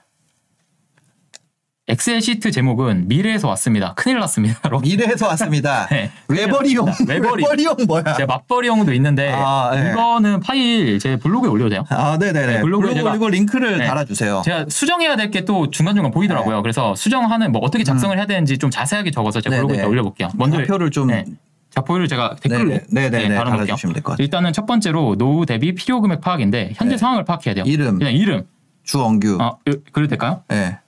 엑셀 1.86 2.22
시트 2.22 2.50
제목은 2.50 3.08
미래에서 3.08 3.46
왔습니다. 3.48 3.92
큰일 3.94 4.18
났습니다. 4.20 4.58
미래에서 4.82 5.26
왔습니다. 5.28 5.86
네. 5.92 6.10
외벌이용. 6.28 6.86
외벌이. 7.06 7.42
외벌이용 7.44 7.76
뭐야? 7.86 8.14
제 8.16 8.24
맞벌이용도 8.24 8.94
있는데 8.94 9.30
아, 9.36 9.70
네. 9.74 9.90
이거는 9.90 10.40
파일 10.40 10.98
제 10.98 11.16
블로그에 11.18 11.50
올려도 11.50 11.68
돼요. 11.68 11.84
아, 11.90 12.16
네네네. 12.18 12.46
네, 12.54 12.60
블로그에 12.62 12.94
블로그 12.94 13.08
올리고 13.10 13.28
링크를 13.28 13.78
네. 13.78 13.86
달아주세요. 13.86 14.42
제가 14.46 14.64
수정해야 14.70 15.16
될 15.16 15.30
게 15.30 15.44
또 15.44 15.70
중간중간 15.70 16.10
보이더라고요. 16.10 16.62
그래서 16.62 16.94
수정하는 16.94 17.52
뭐 17.52 17.60
어떻게 17.62 17.84
작성을 17.84 18.16
해야 18.16 18.24
되는지 18.24 18.56
좀 18.56 18.70
자세하게 18.70 19.10
적어서 19.10 19.42
제 19.42 19.50
네, 19.50 19.56
블로그에 19.56 19.78
네. 19.78 19.84
올려볼게요. 19.84 20.30
먼저 20.36 20.56
좌표를 20.58 20.90
좀 20.90 21.08
네. 21.08 21.24
좌표를 21.70 22.08
제가 22.08 22.36
댓글로 22.40 22.70
네, 22.70 22.80
네, 22.88 23.10
네, 23.10 23.28
네. 23.28 23.34
달아주시면 23.34 23.92
될 23.92 24.02
것 24.02 24.12
같아요. 24.12 24.24
일단은 24.24 24.54
첫 24.54 24.64
번째로 24.64 25.16
노후 25.18 25.44
대비 25.44 25.74
필요 25.74 26.00
금액 26.00 26.22
파악인데 26.22 26.72
현재 26.76 26.94
네. 26.94 26.98
상황을 26.98 27.24
파악해야 27.26 27.54
돼요. 27.54 27.64
이름. 27.66 27.98
그냥 27.98 28.14
이름. 28.14 28.44
주엉규. 28.84 29.36
아, 29.40 29.52
요- 29.68 29.74
그래도 29.92 30.08
될까요? 30.10 30.42
네. 30.48 30.78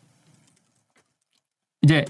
이제 1.87 2.05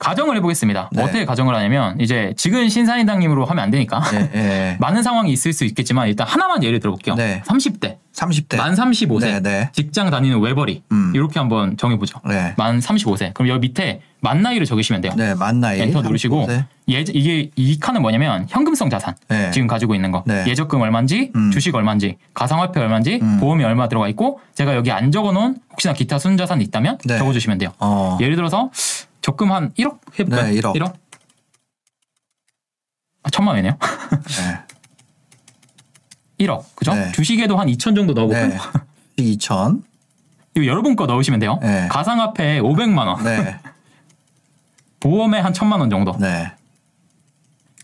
가정을 0.00 0.34
해보겠습니다. 0.38 0.90
네. 0.92 1.02
어떻게 1.02 1.24
가정을 1.26 1.54
하냐면 1.54 2.00
이제 2.00 2.32
지금 2.36 2.68
신사임당님으로 2.68 3.44
하면 3.44 3.62
안 3.62 3.70
되니까 3.70 4.00
네, 4.10 4.30
네. 4.30 4.76
많은 4.80 5.02
상황이 5.02 5.30
있을 5.30 5.52
수 5.52 5.64
있겠지만 5.66 6.08
일단 6.08 6.26
하나만 6.26 6.64
예를 6.64 6.80
들어볼게요. 6.80 7.16
네. 7.16 7.42
30대, 7.44 7.98
30대. 8.14 8.56
만 8.56 8.74
35세, 8.74 9.20
네, 9.20 9.40
네. 9.40 9.70
직장 9.72 10.10
다니는 10.10 10.40
외벌이 10.40 10.82
음. 10.90 11.12
이렇게 11.14 11.38
한번 11.38 11.76
정해보죠. 11.76 12.18
네. 12.26 12.54
만 12.56 12.80
35세. 12.80 13.34
그럼 13.34 13.50
여기 13.50 13.60
밑에 13.60 14.00
만 14.20 14.40
나이를 14.40 14.64
적으시면 14.64 15.02
돼요. 15.02 15.12
네, 15.16 15.34
만 15.34 15.60
나이. 15.60 15.80
엔터 15.80 16.00
누르시고 16.00 16.46
35세. 16.46 16.64
예, 16.92 17.04
이게 17.12 17.50
이 17.54 17.78
칸은 17.78 18.00
뭐냐면 18.00 18.46
현금성 18.48 18.88
자산 18.88 19.14
네. 19.28 19.50
지금 19.50 19.66
가지고 19.66 19.94
있는 19.94 20.10
거 20.10 20.24
네. 20.26 20.44
예적금 20.46 20.80
얼마인지 20.80 21.30
음. 21.36 21.50
주식 21.50 21.74
얼마인지 21.74 22.16
가상화폐 22.32 22.80
얼마인지 22.80 23.18
음. 23.20 23.38
보험이 23.38 23.64
얼마 23.64 23.86
들어가 23.88 24.08
있고 24.08 24.40
제가 24.54 24.74
여기 24.74 24.90
안 24.90 25.12
적어놓은 25.12 25.58
혹시나 25.72 25.92
기타 25.92 26.18
순자산이 26.18 26.64
있다면 26.64 26.98
네. 27.04 27.18
적어주시면 27.18 27.58
돼요. 27.58 27.72
어. 27.80 28.16
예를 28.20 28.34
들어서 28.36 28.70
적금 29.20 29.52
한 29.52 29.72
1억 29.74 30.00
해볼까요? 30.18 30.52
네, 30.52 30.60
1억. 30.60 30.94
아, 33.22 33.30
천만 33.30 33.54
원이네요. 33.54 33.76
네. 33.78 34.60
1억 36.46 36.64
그죠? 36.74 36.94
네. 36.94 37.12
주식에도 37.12 37.58
한 37.58 37.68
2천 37.68 37.94
정도 37.94 38.14
넣어볼까요? 38.14 38.48
네. 38.48 38.58
2천. 39.36 39.82
이거 40.56 40.66
여러분 40.66 40.96
거 40.96 41.06
넣으시면 41.06 41.38
돼요. 41.38 41.58
네. 41.60 41.86
가상화폐에 41.88 42.60
500만 42.60 43.06
원, 43.06 43.22
네. 43.22 43.58
보험에 45.00 45.38
한 45.38 45.52
천만 45.52 45.80
원 45.80 45.90
정도. 45.90 46.16
네. 46.18 46.50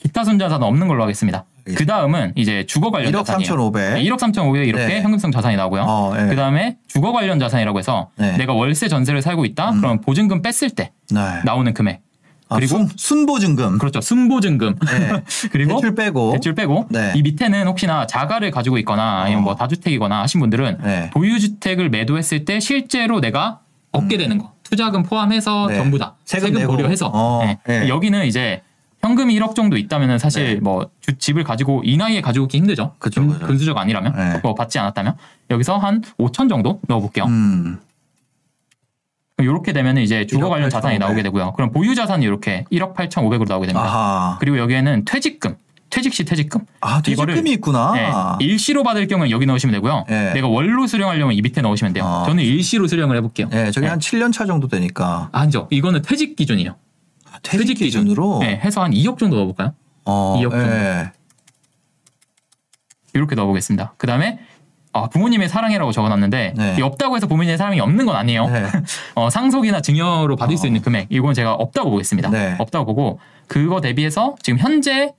기타 0.01 0.25
순자산은 0.25 0.67
없는 0.67 0.89
걸로 0.89 1.03
하겠습니다. 1.03 1.45
알겠습니다. 1.67 1.79
그 1.79 1.87
다음은 1.87 2.33
이제 2.37 2.65
주거 2.67 2.91
관련 2.91 3.13
1억 3.13 3.25
자산이에요. 3.25 3.47
3,500. 3.47 3.95
네, 3.95 4.03
1억 4.05 4.19
3,500 4.19 4.69
이렇게 4.69 4.87
네. 4.87 5.03
현금성 5.03 5.33
자산이 5.33 5.57
나오고요. 5.57 5.83
어, 5.83 6.15
네. 6.17 6.27
그 6.29 6.37
다음에 6.37 6.77
주거 6.87 7.13
관련 7.13 7.39
자산이라고 7.39 7.79
해서 7.79 8.11
네. 8.17 8.33
음. 8.33 8.37
내가 8.39 8.53
월세 8.53 8.89
전세를 8.89 9.23
살고 9.23 9.45
있다. 9.45 9.73
그러면 9.77 10.01
보증금 10.01 10.43
뺐을 10.43 10.71
때 10.71 10.93
네. 11.11 11.21
나오는 11.45 11.73
금액. 11.75 12.01
아, 12.49 12.55
그리고 12.57 12.77
순, 12.77 12.89
순보증금. 12.97 13.79
그렇죠. 13.79 14.01
순보증금. 14.01 14.77
네. 14.79 15.23
그리고 15.51 15.75
대출 15.81 15.95
빼고. 15.97 16.33
대출 16.33 16.55
빼고 16.55 16.87
네. 16.91 17.13
이 17.17 17.23
밑에는 17.23 17.67
혹시나 17.67 18.07
자가를 18.07 18.53
가지고 18.53 18.79
있거나 18.79 19.23
아니면 19.23 19.41
어. 19.41 19.45
뭐 19.47 19.57
다주택이거나 19.57 20.23
하신 20.23 20.39
분들은 20.41 20.79
네. 20.85 21.11
보유주택을 21.11 21.91
매도했을 21.91 22.45
때 22.45 22.61
실제로 22.61 23.21
내가 23.21 23.61
얻게 23.91 24.17
되는 24.17 24.39
거 24.39 24.53
투자금 24.63 25.03
포함해서 25.03 25.67
네. 25.69 25.77
전부 25.77 25.99
다 25.99 26.15
세금 26.25 26.55
세금. 26.55 26.67
고려해서 26.69 27.11
어. 27.13 27.57
여기는 27.89 28.27
이제 28.27 28.63
현금이 29.03 29.39
1억 29.39 29.55
정도 29.55 29.77
있다면은 29.77 30.19
사실 30.19 30.55
네. 30.55 30.61
뭐 30.61 30.91
주- 31.01 31.17
집을 31.17 31.45
가지고 31.45 31.83
이 31.85 31.97
나이에 31.97 32.21
가지고 32.21 32.47
있기 32.47 32.59
힘들죠. 32.59 32.95
그쵸, 32.99 33.21
근- 33.21 33.33
그쵸. 33.35 33.47
근수저가 33.47 33.81
아니라면 33.81 34.15
네. 34.17 34.41
뭐 34.43 34.55
받지 34.55 34.79
않았다면 34.79 35.17
여기서 35.51 35.77
한 35.79 36.03
5천 36.19 36.49
정도 36.49 36.81
넣어볼게요. 36.89 37.25
음. 37.27 37.79
이렇게 39.39 39.73
되면 39.75 39.99
이제 39.99 40.27
주거 40.27 40.47
1억 40.47 40.51
관련 40.51 40.71
자산이 40.71 40.95
8,500. 40.95 40.99
나오게 41.07 41.23
되고요. 41.25 41.53
그럼 41.53 41.71
보유 41.71 41.95
자산이 41.95 42.25
이렇게 42.25 42.65
1억 42.73 42.95
8,500으로 42.95 43.47
나오게 43.47 43.67
됩니다. 43.67 43.87
아하. 43.87 44.37
그리고 44.41 44.59
여기에는 44.59 45.05
퇴직금 45.05 45.57
퇴직 45.91 46.15
시 46.15 46.25
퇴직금. 46.25 46.63
아, 46.81 47.01
퇴직금이 47.03 47.53
있구나. 47.53 47.93
네, 48.39 48.45
일시로 48.45 48.83
받을 48.83 49.07
경우는 49.07 49.31
여기 49.31 49.47
넣으시면 49.47 49.73
되고요. 49.75 50.05
네. 50.09 50.33
내가 50.33 50.49
월로 50.49 50.87
수령하려면 50.87 51.35
이 51.35 51.43
밑에 51.43 51.61
넣으시면 51.61 51.93
돼요. 51.93 52.05
아. 52.05 52.25
저는 52.27 52.43
일시로 52.43 52.89
수령을 52.89 53.17
해볼게요. 53.19 53.49
예, 53.53 53.71
저게 53.71 53.87
네. 53.87 53.91
한 53.91 53.99
7년 54.01 54.33
차 54.33 54.47
정도 54.47 54.67
되니까. 54.69 55.29
아니죠. 55.33 55.69
이거는 55.71 56.03
퇴직 56.03 56.35
기준이에요. 56.35 56.75
아, 57.37 57.39
퇴직 57.43 57.75
기준으로. 57.75 58.39
네, 58.41 58.61
해서 58.63 58.83
한 58.83 58.93
2억 58.93 59.19
정도 59.19 59.37
넣어볼까요? 59.37 59.75
어, 60.05 60.39
2억 60.41 60.51
정도. 60.51 60.67
예. 60.67 61.13
이렇게 63.15 63.35
넣어보겠습니다. 63.35 63.95
그 63.97 64.07
다음에 64.07 64.39
아, 64.93 65.09
부모님의 65.09 65.49
사랑이라고 65.49 65.93
적어놨는데 65.93 66.55
네. 66.57 66.77
이 66.79 66.83
없다고 66.83 67.17
해서 67.17 67.27
부모님의 67.27 67.59
사랑이 67.59 67.81
없는 67.81 68.07
건 68.07 68.17
아니에요. 68.17 68.47
네. 68.49 68.65
어, 69.15 69.29
상속이나 69.29 69.81
증여로 69.81 70.37
받을 70.37 70.57
수 70.57 70.67
있는 70.67 70.81
금액 70.81 71.09
이건 71.11 71.35
제가 71.35 71.53
없다고 71.53 71.91
보겠습니다. 71.91 72.31
네. 72.31 72.57
없다고 72.59 72.87
보고 72.87 73.21
그거 73.47 73.81
대비해서 73.81 74.37
지금 74.43 74.59
현재 74.59 75.13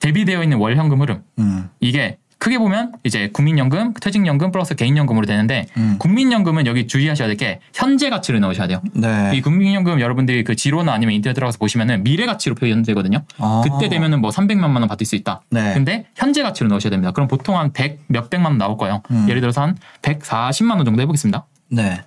대비되어 0.00 0.42
있는 0.42 0.58
월 0.58 0.76
현금 0.76 1.00
흐름 1.00 1.24
음. 1.38 1.68
이게 1.80 2.18
크게 2.38 2.58
보면 2.58 2.92
이제 3.02 3.30
국민연금, 3.32 3.94
퇴직연금 3.94 4.52
플러스 4.52 4.74
개인연금으로 4.76 5.26
되는데 5.26 5.66
음. 5.76 5.96
국민연금은 5.98 6.66
여기 6.66 6.86
주의하셔야 6.86 7.26
될 7.26 7.36
게 7.36 7.60
현재 7.74 8.10
가치를 8.10 8.40
넣으셔야 8.40 8.66
돼요. 8.68 8.80
네. 8.94 9.32
이 9.34 9.40
국민연금 9.40 10.00
여러분들이 10.00 10.42
그 10.44 10.56
지로나 10.56 10.92
아니면 10.92 11.14
인터넷 11.14 11.34
들어가서 11.34 11.58
보시면은 11.58 12.02
미래 12.04 12.26
가치로 12.26 12.54
표현되거든요. 12.54 13.24
아. 13.38 13.62
그때 13.64 13.88
되면은 13.88 14.20
뭐 14.20 14.30
300만 14.30 14.62
원 14.62 14.88
받을 14.88 15.04
수 15.06 15.14
있다. 15.16 15.40
네. 15.50 15.74
근데 15.74 16.06
현재 16.16 16.42
가치로 16.42 16.68
넣으셔야 16.68 16.90
됩니다. 16.90 17.10
그럼 17.12 17.28
보통 17.28 17.58
한 17.58 17.72
100, 17.72 18.00
몇백만 18.08 18.52
원 18.52 18.58
나올 18.58 18.76
거예요. 18.76 19.02
음. 19.10 19.26
예를 19.28 19.40
들어서 19.40 19.62
한 19.62 19.76
140만 20.02 20.76
원 20.76 20.84
정도 20.84 21.00
해보겠습니다. 21.02 21.46
네. 21.70 22.02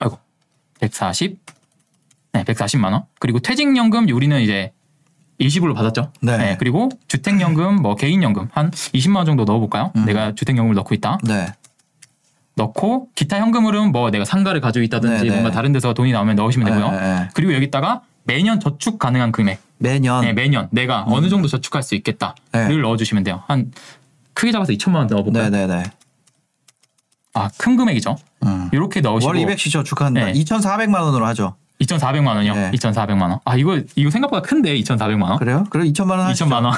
아이고, 0.00 0.18
140. 0.80 1.38
네, 2.32 2.44
140만 2.44 2.92
원. 2.92 3.04
그리고 3.20 3.38
퇴직연금 3.40 4.08
우리는 4.08 4.40
이제 4.40 4.72
일시불로 5.38 5.74
받았죠. 5.74 6.12
네. 6.20 6.56
그리고 6.58 6.88
주택연금, 7.06 7.76
뭐 7.76 7.94
개인연금 7.94 8.48
한 8.52 8.70
20만 8.70 9.16
원 9.16 9.26
정도 9.26 9.44
넣어볼까요? 9.44 9.92
음. 9.96 10.04
내가 10.04 10.34
주택연금을 10.34 10.74
넣고 10.74 10.94
있다. 10.94 11.18
네. 11.22 11.46
넣고 12.56 13.08
기타 13.14 13.38
현금으로는 13.38 13.92
뭐 13.92 14.10
내가 14.10 14.24
상가를 14.24 14.60
가지고 14.60 14.82
있다든지 14.82 15.22
네, 15.22 15.28
네. 15.28 15.30
뭔가 15.30 15.52
다른 15.52 15.72
데서 15.72 15.94
돈이 15.94 16.10
나오면 16.10 16.34
넣으시면 16.36 16.66
되고요. 16.68 16.90
네, 16.90 16.98
네. 16.98 17.28
그리고 17.34 17.54
여기다가 17.54 18.02
매년 18.24 18.58
저축 18.58 18.98
가능한 18.98 19.30
금액, 19.30 19.60
매년. 19.78 20.22
네, 20.22 20.32
매년 20.32 20.68
내가 20.72 21.04
어느 21.06 21.28
정도 21.28 21.46
저축할 21.46 21.84
수 21.84 21.94
있겠다를 21.94 22.34
네. 22.52 22.76
넣어주시면 22.76 23.22
돼요. 23.22 23.44
한 23.46 23.70
크게 24.34 24.50
잡아서 24.52 24.72
2천만 24.72 24.96
원 24.96 25.06
넣어볼까요? 25.06 25.50
네네네. 25.50 25.84
아, 27.34 27.48
큰 27.56 27.76
금액이죠. 27.76 28.16
음. 28.44 28.68
이렇게 28.72 29.00
넣으시고 29.00 29.28
월 29.28 29.38
200씩 29.38 29.70
저축한다. 29.70 30.24
네. 30.24 30.32
2,400만 30.32 31.00
원으로 31.00 31.24
하죠. 31.26 31.54
2,400만 31.80 32.26
원이요. 32.36 32.54
네. 32.54 32.70
2,400만 32.72 33.22
원. 33.22 33.38
아, 33.44 33.56
이거 33.56 33.80
이거 33.94 34.10
생각보다 34.10 34.42
큰데 34.42 34.74
2,400만 34.76 35.22
원. 35.22 35.38
그래요? 35.38 35.64
그래 35.70 35.84
2천만 35.84 36.10
원 36.10 36.20
하시죠. 36.20 36.46
2천만 36.46 36.64
원. 36.64 36.74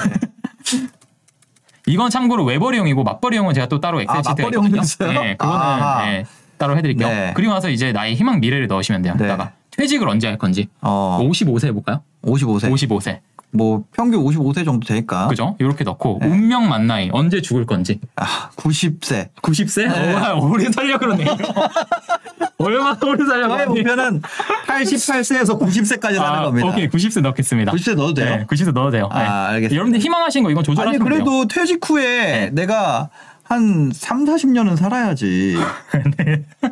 이건 1.87 2.09
참고로 2.09 2.45
외벌이용이고 2.45 3.03
맞벌이용은 3.03 3.53
제가 3.55 3.67
또 3.67 3.79
따로 3.79 4.01
엑셀 4.01 4.15
아, 4.17 4.21
시트가 4.21 4.43
맞벌이용도 4.43 4.77
있거든요. 4.77 5.21
네, 5.21 5.35
그거는 5.35 5.59
아하. 5.61 6.05
네, 6.05 6.25
따로 6.57 6.77
해드릴게요. 6.77 7.07
네. 7.07 7.33
그리고 7.35 7.53
나서 7.53 7.69
이제 7.69 7.91
나의 7.91 8.15
희망 8.15 8.39
미래를 8.39 8.67
넣으시면 8.67 9.01
돼요. 9.01 9.15
네. 9.17 9.25
여기다가 9.27 9.53
퇴직을 9.71 10.07
언제 10.07 10.27
할 10.27 10.37
건지. 10.37 10.69
어. 10.81 11.19
55세 11.21 11.67
해볼까요? 11.67 12.03
55세. 12.23 12.71
55세. 12.71 13.19
뭐 13.53 13.83
평균 13.95 14.23
55세 14.23 14.65
정도 14.65 14.87
되니까. 14.87 15.27
그죠? 15.27 15.55
이렇게 15.59 15.83
넣고 15.83 16.19
네. 16.21 16.27
운명 16.27 16.69
만나이 16.69 17.09
언제 17.11 17.41
죽을 17.41 17.65
건지. 17.65 17.99
아, 18.15 18.49
90세. 18.55 19.29
90세? 19.41 19.87
네. 19.87 20.13
와, 20.13 20.33
오래 20.33 20.71
살려 20.71 20.97
그러네요. 20.97 21.27
얼마나 22.57 22.97
오래 23.03 23.25
살려 23.25 23.47
저의. 23.49 23.67
목표는 23.67 24.21
88세에서 24.67 25.59
90세까지 25.59 26.15
사는 26.15 26.21
아, 26.21 26.43
겁니다. 26.43 26.67
오케이, 26.67 26.87
90세 26.87 27.21
넣겠습니다. 27.21 27.71
90세 27.71 27.95
넣어도 27.95 28.13
돼요? 28.13 28.37
네, 28.37 28.45
90세 28.45 28.71
넣어도 28.71 28.91
돼요. 28.91 29.09
아, 29.11 29.19
네. 29.19 29.25
알겠습니다. 29.55 29.75
여러분들 29.75 29.99
희망하신 29.99 30.43
거 30.43 30.51
이건 30.51 30.59
아니 30.61 30.65
조절하시면 30.65 31.09
돼요. 31.09 31.23
그래도 31.23 31.47
퇴직 31.47 31.87
후에 31.89 32.51
내가 32.53 33.09
한 33.43 33.91
3, 33.93 34.23
40년은 34.25 34.77
살아야지. 34.77 35.57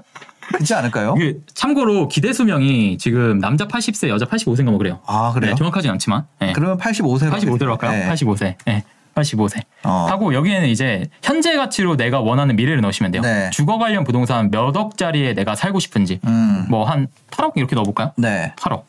그렇지 0.60 0.74
않을까요? 0.74 1.16
이게 1.18 1.38
참고로 1.53 2.10
기대 2.10 2.34
수명이 2.34 2.97
지금 2.97 3.39
남자 3.39 3.66
80세, 3.66 4.10
여자 4.10 4.26
85세인가 4.26 4.66
뭐 4.66 4.78
그래요. 4.78 4.99
아, 5.05 5.32
그래요? 5.34 5.51
네, 5.51 5.55
정확하진 5.55 5.89
않지만. 5.91 6.26
네. 6.39 6.51
그러면 6.53 6.78
85세로 6.78 7.32
85세로 7.32 7.70
할까요? 7.70 7.91
네. 7.91 8.10
85세. 8.10 8.55
네. 8.66 8.84
85세. 9.16 9.64
어. 9.84 10.07
하고 10.10 10.34
여기에는 10.34 10.68
이제 10.68 11.10
현재 11.24 11.55
가치로 11.55 11.95
내가 11.95 12.20
원하는 12.20 12.55
미래를 12.57 12.82
넣으시면 12.82 13.12
돼요. 13.12 13.22
네. 13.22 13.49
주거 13.51 13.78
관련 13.78 14.03
부동산 14.03 14.51
몇 14.51 14.76
억짜리에 14.76 15.34
내가 15.34 15.55
살고 15.55 15.80
싶은지 15.80 16.20
음. 16.26 16.66
뭐한 16.70 17.07
8억 17.32 17.53
이렇게 17.55 17.76
넣어볼까요? 17.76 18.12
네. 18.18 18.53
8억. 18.57 18.84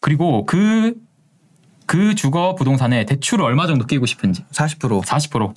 그리고 0.00 0.44
그, 0.46 0.94
그 1.86 2.14
주거 2.14 2.56
부동산에 2.56 3.06
대출을 3.06 3.44
얼마 3.44 3.66
정도 3.66 3.86
끼고 3.86 4.04
싶은지 4.06 4.44
40%. 4.52 5.04
40% 5.04 5.54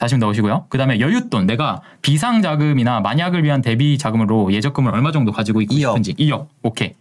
40 0.00 0.18
넣으시고요. 0.18 0.66
그 0.70 0.78
다음에 0.78 0.98
여윳돈 0.98 1.44
내가 1.44 1.82
비상자금이나 2.02 3.00
만약을 3.00 3.44
위한 3.44 3.60
대비 3.60 3.98
자금으로 3.98 4.52
예적금을 4.52 4.92
얼마 4.94 5.12
정도 5.12 5.30
가지고 5.30 5.60
있고 5.60 5.74
2억. 5.74 5.78
싶은지 5.90 6.14
2억 6.14 6.48
오케이 6.62 6.94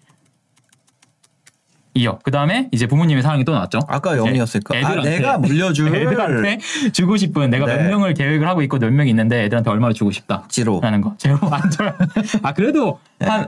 2억 1.95 2.19
그 2.23 2.31
다음에 2.31 2.67
이제 2.71 2.87
부모님의 2.87 3.23
사랑이 3.23 3.43
또 3.45 3.53
나왔죠. 3.53 3.79
아까 3.87 4.15
0이었을까? 4.15 4.75
아, 4.75 4.77
애들한테. 4.77 5.09
내가 5.09 5.37
물려줄 5.37 5.87
애들한테 5.95 6.59
주고 6.91 7.17
싶은 7.17 7.49
내가 7.49 7.65
네. 7.65 7.77
몇 7.77 7.87
명을 7.89 8.13
계획을 8.13 8.47
하고 8.47 8.61
있고 8.61 8.77
몇 8.77 8.91
명이 8.91 9.09
있는데 9.09 9.43
애들한테 9.45 9.69
얼마를 9.69 9.93
주고 9.95 10.11
싶다 10.11 10.43
지로. 10.49 10.79
라는 10.81 11.01
거 11.01 11.15
제로 11.17 11.37
안절 11.41 11.95
아 12.43 12.53
그래도 12.53 12.99
네. 13.17 13.27
한, 13.27 13.47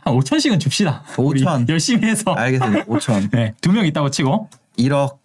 한 0.00 0.14
5천씩은 0.14 0.58
줍시다 0.60 1.02
5천. 1.14 1.24
우리 1.26 1.44
열심히 1.68 2.08
해서 2.08 2.32
알겠습니다. 2.34 2.84
5천. 2.86 3.30
네, 3.36 3.54
두 3.60 3.70
명 3.70 3.84
있다고 3.86 4.10
치고 4.10 4.48
1억. 4.78 5.18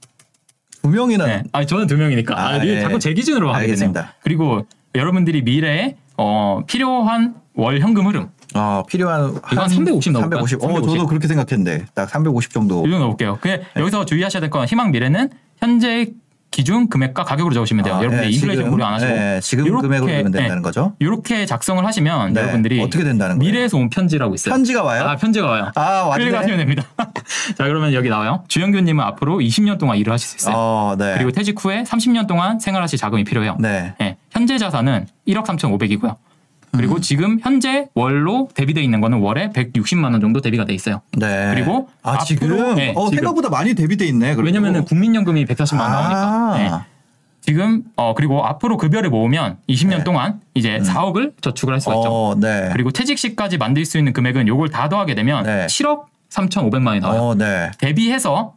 두 0.81 0.89
명이나 0.89 1.25
네. 1.25 1.43
아 1.51 1.65
저는 1.65 1.87
두 1.87 1.97
명이니까. 1.97 2.37
아, 2.39 2.47
아, 2.53 2.65
예. 2.65 2.81
자꾸 2.81 2.99
제 2.99 3.13
기준으로 3.13 3.49
하게 3.49 3.59
되네요. 3.67 3.71
알겠습니다. 3.71 4.13
그리고 4.21 4.65
여러분들이 4.95 5.41
미래에 5.41 5.95
어, 6.17 6.61
필요한 6.67 7.35
월 7.55 7.79
현금 7.79 8.07
흐름 8.07 8.29
어, 8.55 8.83
필요한 8.87 9.31
이거 9.51 9.61
한 9.63 9.69
350 9.69 10.13
넣어볼까요? 10.13 10.45
350. 10.45 10.63
어, 10.63 10.67
350. 10.67 10.93
저도 10.95 11.07
그렇게 11.07 11.27
생각했는데 11.27 11.85
딱 11.93 12.09
350 12.09 12.51
정도. 12.53 12.85
이 12.85 12.89
정도 12.89 12.99
넣을게요. 13.05 13.37
그 13.41 13.47
네. 13.47 13.61
여기서 13.75 14.05
주의하셔야 14.05 14.41
될 14.41 14.49
건 14.49 14.65
희망 14.65 14.91
미래는 14.91 15.29
현재 15.59 16.11
기준 16.57 16.89
금액과 16.89 17.23
가격으로 17.23 17.53
적으시면 17.53 17.83
돼요. 17.83 17.93
아, 17.93 17.97
여러분들 17.99 18.25
예, 18.25 18.29
인플레이션 18.31 18.71
고려 18.71 18.85
안 18.85 18.95
하시고 18.95 19.11
예, 19.11 19.39
지금 19.43 19.67
요렇게, 19.67 19.87
금액으로 19.87 20.07
되면 20.07 20.31
된다는 20.31 20.57
예, 20.57 20.61
거죠. 20.63 20.93
이렇게 20.97 21.45
작성을 21.45 21.85
하시면 21.85 22.33
네. 22.33 22.41
여러분들이 22.41 22.81
어떻게 22.81 23.03
된다는 23.03 23.37
거예요? 23.37 23.51
미래에서 23.51 23.77
온 23.77 23.91
편지라고 23.91 24.33
있어요. 24.33 24.55
편지가 24.55 24.81
와요? 24.81 25.03
아 25.03 25.15
편지가 25.17 25.47
와요. 25.47 25.71
아, 25.75 26.09
클릭하시면 26.15 26.57
왔네. 26.57 26.57
됩니다. 26.57 26.83
자 27.55 27.63
그러면 27.63 27.93
여기 27.93 28.09
나와요. 28.09 28.43
주영규님은 28.47 29.03
앞으로 29.03 29.37
20년 29.37 29.77
동안 29.77 29.99
일을 29.99 30.11
하실 30.11 30.29
수 30.29 30.37
있어요. 30.37 30.55
어, 30.57 30.95
네. 30.97 31.13
그리고 31.13 31.31
퇴직 31.31 31.63
후에 31.63 31.83
30년 31.83 32.25
동안 32.25 32.57
생활하실 32.59 32.97
자금이 32.97 33.23
필요해요. 33.23 33.57
네. 33.59 33.93
예, 34.01 34.17
현재 34.31 34.57
자산은 34.57 35.05
1억 35.27 35.45
3,500이고요. 35.45 36.15
그리고 36.71 36.95
음. 36.95 37.01
지금 37.01 37.39
현재 37.41 37.87
월로 37.95 38.49
대비돼 38.53 38.81
있는 38.83 39.01
거는 39.01 39.19
월에 39.19 39.49
160만 39.51 40.11
원 40.11 40.19
정도 40.21 40.41
대비가 40.41 40.65
돼 40.65 40.73
있어요. 40.73 41.01
네. 41.17 41.51
그리고 41.53 41.89
아, 42.03 42.17
앞으로- 42.17 42.25
지금 42.25 42.75
네, 42.75 42.93
어, 42.95 43.05
지금. 43.05 43.17
생각보다 43.19 43.49
많이 43.49 43.73
대비돼 43.73 44.05
있네. 44.05 44.35
그래도. 44.35 44.43
왜냐면은 44.43 44.83
국민연금이 44.85 45.45
140만 45.45 45.79
원 45.79 45.91
나오니까. 45.91 46.21
아. 46.21 46.59
예. 46.83 46.97
지금 47.41 47.83
어 47.95 48.13
그리고 48.13 48.45
앞으로 48.45 48.75
급여를 48.75 49.09
모으면 49.09 49.57
20년 49.69 49.99
네. 49.99 50.03
동안 50.03 50.41
이제 50.53 50.79
4억을 50.79 51.31
저축을 51.41 51.73
할 51.73 51.79
수가 51.79 51.95
있죠. 51.95 52.09
어, 52.11 52.35
네. 52.37 52.69
그리고 52.73 52.91
퇴직 52.91 53.17
시까지 53.17 53.57
만들 53.57 53.85
수 53.85 53.97
있는 53.97 54.11
금액은 54.11 54.49
요걸 54.49 54.69
다 54.69 54.89
더하게 54.89 55.15
되면 55.15 55.43
네. 55.45 55.65
7억 55.67 56.05
3,500만 56.29 56.87
원이 56.87 56.99
나와요. 56.99 57.21
어, 57.21 57.35
네. 57.35 57.71
대비해서 57.77 58.53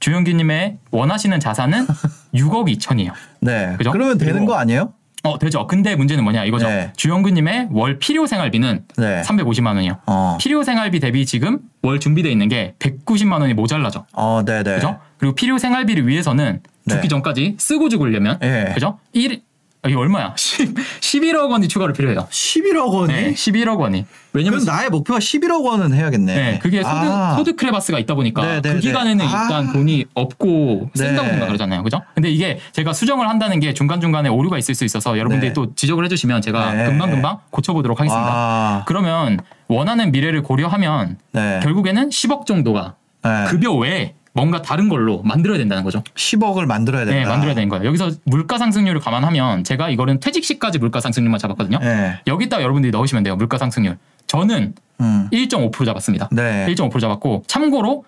주영기님의 0.00 0.78
원하시는 0.90 1.38
자산은 1.38 1.86
6억 2.34 2.74
2천이에요. 2.78 3.12
네. 3.42 3.74
그죠? 3.76 3.92
그러면 3.92 4.16
되는 4.16 4.46
거 4.46 4.54
아니에요? 4.54 4.94
어 5.22 5.38
되죠. 5.38 5.66
근데 5.66 5.96
문제는 5.96 6.24
뭐냐 6.24 6.44
이거죠. 6.44 6.66
네. 6.68 6.92
주영근님의 6.96 7.68
월 7.72 7.98
필요 7.98 8.26
생활비는 8.26 8.84
네. 8.96 9.22
350만 9.22 9.74
원이요. 9.76 9.98
어. 10.06 10.38
필요 10.40 10.62
생활비 10.62 10.98
대비 10.98 11.26
지금 11.26 11.58
월 11.82 12.00
준비돼 12.00 12.30
있는 12.30 12.48
게 12.48 12.74
190만 12.78 13.40
원이 13.40 13.54
모자라죠. 13.54 14.06
어, 14.12 14.42
네, 14.44 14.62
네. 14.62 14.76
그죠? 14.76 14.98
그리고 15.18 15.34
필요 15.34 15.58
생활비를 15.58 16.06
위해서는 16.06 16.60
죽기 16.88 17.02
네. 17.02 17.08
전까지 17.08 17.56
쓰고 17.58 17.88
죽으려면 17.90 18.38
예. 18.42 18.72
그죠? 18.74 18.98
1 19.12 19.32
아, 19.32 19.49
이게 19.86 19.96
얼마야? 19.96 20.34
10, 20.36 20.74
11억 20.74 21.50
원이 21.50 21.68
추가로 21.68 21.94
필요해요. 21.94 22.28
11억 22.30 22.92
원이? 22.92 23.12
네, 23.12 23.32
11억 23.32 23.78
원이. 23.78 24.04
왜냐면 24.34 24.60
그럼 24.60 24.74
나의 24.74 24.90
목표가 24.90 25.18
11억 25.18 25.64
원은 25.64 25.94
해야겠네. 25.94 26.34
네, 26.34 26.58
그게 26.58 26.82
소득, 26.82 26.90
아. 26.92 27.34
소득 27.36 27.56
크레바스가 27.56 27.98
있다 27.98 28.14
보니까 28.14 28.42
네, 28.42 28.60
네, 28.60 28.68
그 28.68 28.74
네. 28.74 28.80
기간에는 28.80 29.24
아. 29.24 29.42
일단 29.42 29.72
돈이 29.72 30.04
없고 30.12 30.90
쓴다고 30.94 31.26
네. 31.26 31.32
생각을 31.32 31.54
하잖아요. 31.54 31.82
그죠? 31.82 32.02
근데 32.14 32.30
이게 32.30 32.58
제가 32.72 32.92
수정을 32.92 33.28
한다는 33.28 33.58
게 33.58 33.72
중간중간에 33.72 34.28
오류가 34.28 34.58
있을 34.58 34.74
수 34.74 34.84
있어서 34.84 35.18
여러분들이 35.18 35.48
네. 35.48 35.52
또 35.54 35.74
지적을 35.74 36.04
해주시면 36.04 36.42
제가 36.42 36.74
네. 36.74 36.84
금방금방 36.84 37.38
고쳐보도록 37.50 38.00
하겠습니다. 38.00 38.30
아. 38.30 38.84
그러면 38.86 39.40
원하는 39.68 40.12
미래를 40.12 40.42
고려하면 40.42 41.16
네. 41.32 41.60
결국에는 41.62 42.10
10억 42.10 42.44
정도가 42.44 42.96
네. 43.24 43.44
급여 43.48 43.72
외에 43.72 44.14
뭔가 44.32 44.62
다른 44.62 44.88
걸로 44.88 45.22
만들어야 45.22 45.58
된다는 45.58 45.82
거죠. 45.82 46.02
10억을 46.14 46.66
만들어야 46.66 47.04
된다. 47.04 47.20
네, 47.20 47.26
만들어야 47.26 47.54
되는 47.54 47.68
거예요. 47.68 47.84
여기서 47.84 48.12
물가 48.24 48.58
상승률을 48.58 49.00
감안하면 49.00 49.64
제가 49.64 49.90
이거는 49.90 50.20
퇴직 50.20 50.44
시까지 50.44 50.78
물가 50.78 51.00
상승률만 51.00 51.38
잡았거든요. 51.38 51.78
네. 51.78 52.20
여기다 52.26 52.62
여러분들이 52.62 52.92
넣으시면 52.92 53.24
돼요. 53.24 53.36
물가 53.36 53.58
상승률. 53.58 53.98
저는 54.26 54.74
음. 55.00 55.28
1.5% 55.32 55.84
잡았습니다. 55.84 56.28
네. 56.30 56.66
1.5% 56.68 57.00
잡았고 57.00 57.44
참고로 57.48 58.04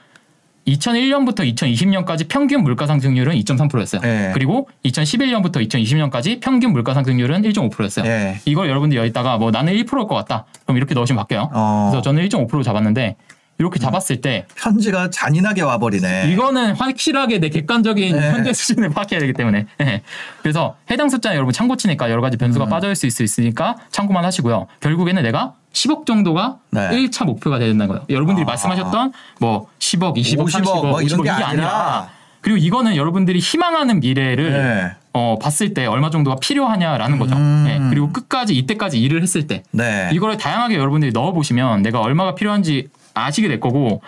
2001년부터 0.67 1.39
2020년까지 1.57 2.29
평균 2.29 2.63
물가 2.63 2.87
상승률은 2.87 3.35
2.3%였어요. 3.35 4.01
예. 4.05 4.31
그리고 4.33 4.69
2011년부터 4.85 5.57
2020년까지 5.69 6.41
평균 6.41 6.71
물가 6.73 6.95
상승률은 6.95 7.43
1.5%였어요. 7.43 8.07
예. 8.07 8.41
이걸 8.45 8.69
여러분들이 8.69 9.01
여기다가 9.01 9.39
뭐 9.39 9.51
나는 9.51 9.73
1%일 9.73 10.07
것 10.07 10.15
같다. 10.15 10.45
그럼 10.65 10.77
이렇게 10.77 10.95
넣으시면 10.95 11.21
바뀌어요. 11.21 11.51
어. 11.53 11.89
그래서 11.91 12.03
저는 12.03 12.29
1.5% 12.29 12.63
잡았는데 12.63 13.17
이렇게 13.63 13.79
잡았을 13.79 14.21
때 14.21 14.47
편지가 14.57 15.11
잔인하게 15.11 15.63
와버리네. 15.63 16.33
이거는 16.33 16.75
확실하게 16.75 17.39
내 17.39 17.49
객관적인 17.49 18.17
네. 18.17 18.31
현재 18.33 18.53
수준을 18.53 18.91
파악해야 18.91 19.21
되기 19.21 19.33
때문에 19.33 19.67
예. 19.81 20.03
그래서 20.43 20.77
해당 20.91 21.09
숫자 21.09 21.35
여러분 21.35 21.53
참고 21.53 21.77
치니까 21.77 22.11
여러 22.11 22.21
가지 22.21 22.37
음. 22.37 22.39
변수가 22.39 22.67
빠져 22.67 22.91
있을 22.91 23.11
수 23.11 23.23
있으니까 23.23 23.77
참고만 23.91 24.25
하시고요. 24.25 24.67
결국에는 24.81 25.23
내가 25.23 25.55
10억 25.73 26.07
정도가 26.07 26.57
네. 26.71 26.91
1차 26.91 27.25
목표가 27.25 27.59
돼야 27.59 27.69
된다는 27.69 27.95
거예요. 27.95 28.07
여러분들이 28.11 28.43
아. 28.45 28.47
말씀하셨던 28.47 29.13
뭐 29.39 29.69
10억, 29.79 30.17
20억, 30.17 30.47
50억 30.47 30.65
30억, 30.65 30.87
뭐 30.87 31.03
이런 31.03 31.21
50억 31.21 31.23
게 31.23 31.31
이게 31.31 31.45
아니라. 31.45 32.09
그리고 32.41 32.59
이거는 32.59 32.97
여러분들이 32.97 33.39
희망하는 33.39 34.01
미래를 34.01 34.53
네. 34.53 34.91
어, 35.13 35.39
봤을 35.41 35.75
때 35.75 35.87
얼마 35.87 36.11
정도가 36.11 36.37
필요하냐라는 36.41 37.19
거죠. 37.19 37.37
음. 37.37 37.67
예. 37.69 37.89
그리고 37.89 38.13
끝까지 38.13 38.57
이때까지 38.57 39.01
일을 39.01 39.23
했을 39.23 39.47
때 39.47 39.63
네. 39.71 40.11
이거를 40.13 40.37
다양하게 40.37 40.77
여러분들이 40.77 41.13
넣어 41.13 41.33
보시면 41.33 41.83
내가 41.83 42.01
얼마가 42.01 42.35
필요한지 42.35 42.89
아시게 43.15 43.49
될 43.49 43.61
거고 43.61 44.03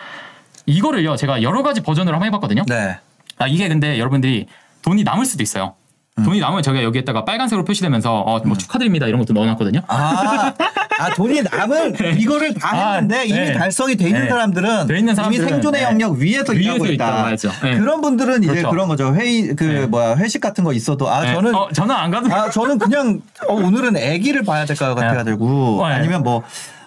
이거를요 0.66 1.16
제가 1.16 1.42
여러 1.42 1.62
가지 1.62 1.82
버전으로 1.82 2.14
한번 2.14 2.26
해봤거든요. 2.28 2.62
네. 2.68 2.96
아 3.38 3.46
이게 3.46 3.68
근데 3.68 3.98
여러분들이 3.98 4.46
돈이 4.82 5.02
남을 5.04 5.24
수도 5.26 5.42
있어요. 5.42 5.74
음. 6.18 6.24
돈이 6.24 6.38
남으면 6.38 6.62
제가 6.62 6.82
여기에다가 6.84 7.24
빨간색으로 7.24 7.64
표시되면서 7.64 8.20
어, 8.20 8.40
뭐 8.44 8.56
축하드립니다 8.56 9.06
이런 9.08 9.18
것도 9.18 9.32
넣어놨거든요. 9.32 9.80
아, 9.88 10.52
아 11.00 11.10
돈이 11.14 11.42
남은 11.42 11.96
이거를 12.20 12.54
다 12.54 12.68
아, 12.72 12.92
했는데 12.92 13.24
이미 13.26 13.36
네. 13.38 13.52
달성이 13.52 13.96
돼 13.96 14.06
있는 14.06 14.22
네. 14.22 14.28
사람들은 14.28 14.86
돼 14.86 14.98
있는 14.98 15.14
이미 15.26 15.38
생존의 15.38 15.80
네. 15.80 15.86
영역 15.88 16.12
위에서 16.12 16.54
일하고 16.54 16.86
있다. 16.86 17.26
하죠. 17.26 17.50
네. 17.64 17.76
그런 17.78 18.00
분들은 18.00 18.44
이제 18.44 18.52
그렇죠. 18.52 18.70
그런 18.70 18.86
거죠. 18.86 19.12
회의 19.16 19.56
그 19.56 19.64
네. 19.64 19.86
뭐야 19.86 20.14
회식 20.16 20.40
같은 20.40 20.62
거 20.62 20.72
있어도 20.72 21.10
아 21.10 21.22
네. 21.24 21.34
저는 21.34 21.52
어, 21.52 21.68
저는 21.72 21.92
안 21.94 22.12
가도 22.12 22.32
아 22.32 22.48
저는 22.48 22.78
그냥 22.78 23.20
어, 23.48 23.54
오늘은 23.54 23.96
아기를 23.96 24.44
봐야 24.44 24.64
될 24.64 24.76
것 24.76 24.94
같아가지고 24.94 25.84
네. 25.88 25.94
아니면 25.94 26.22
뭐 26.22 26.44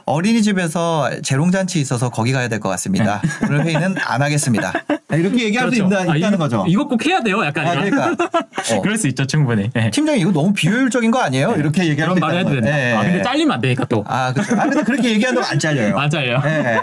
어린이집에서 0.08 1.22
재롱잔치 1.22 1.80
있어서 1.82 2.10
거기 2.10 2.32
가야 2.32 2.48
될 2.48 2.58
것 2.60 2.70
같습니다. 2.70 3.22
오늘 3.44 3.64
회의는 3.66 3.96
안 4.04 4.22
하겠습니다. 4.22 4.74
이렇게 5.12 5.44
얘기할 5.46 5.70
수 5.72 5.76
있다, 5.84 5.98
아, 6.00 6.16
있다는 6.16 6.30
이거- 6.30 6.38
거죠. 6.38 6.66
이거 6.68 6.88
꼭 6.88 7.06
해야 7.06 7.22
돼요. 7.22 7.46
약간 7.46 7.68
아. 7.68 7.72
그러니까 7.72 8.16
어. 8.74 8.82
그럴 8.82 8.98
수 8.98 9.08
있죠 9.10 9.28
충분히. 9.28 9.70
네. 9.74 9.92
팀장님 9.92 10.22
이거 10.22 10.32
너무 10.32 10.54
비효율적인 10.54 11.12
거 11.12 11.20
아니에요? 11.20 11.54
이렇게 11.58 11.82
얘기할 11.88 12.10
그런 12.10 12.16
수 12.16 12.20
말을 12.22 12.40
해도 12.40 12.50
된다. 12.52 12.72
거예요. 12.72 12.98
아, 12.98 13.02
근데 13.04 13.20
예. 13.20 13.24
잘리면 13.24 13.54
안 13.56 13.62
되니까 13.62 13.86
또. 13.86 14.04
아, 14.08 14.34
그렇죠. 14.34 14.56
아, 14.60 14.64
근데 14.64 14.84
그렇게 14.84 15.12
얘기하면 15.12 15.44
안 15.44 15.60
잘려요. 15.60 15.94
맞아요. 15.96 16.42
예. 16.46 16.80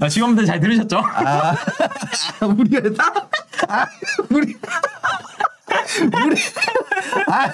아, 0.00 0.08
직원분들 0.08 0.46
잘 0.46 0.60
들으셨죠? 0.60 0.98
아, 0.98 1.56
우리 2.56 2.76
회사? 2.76 3.12
아, 3.68 3.86
우리. 4.30 4.56
우리. 6.24 6.36
아, 7.26 7.52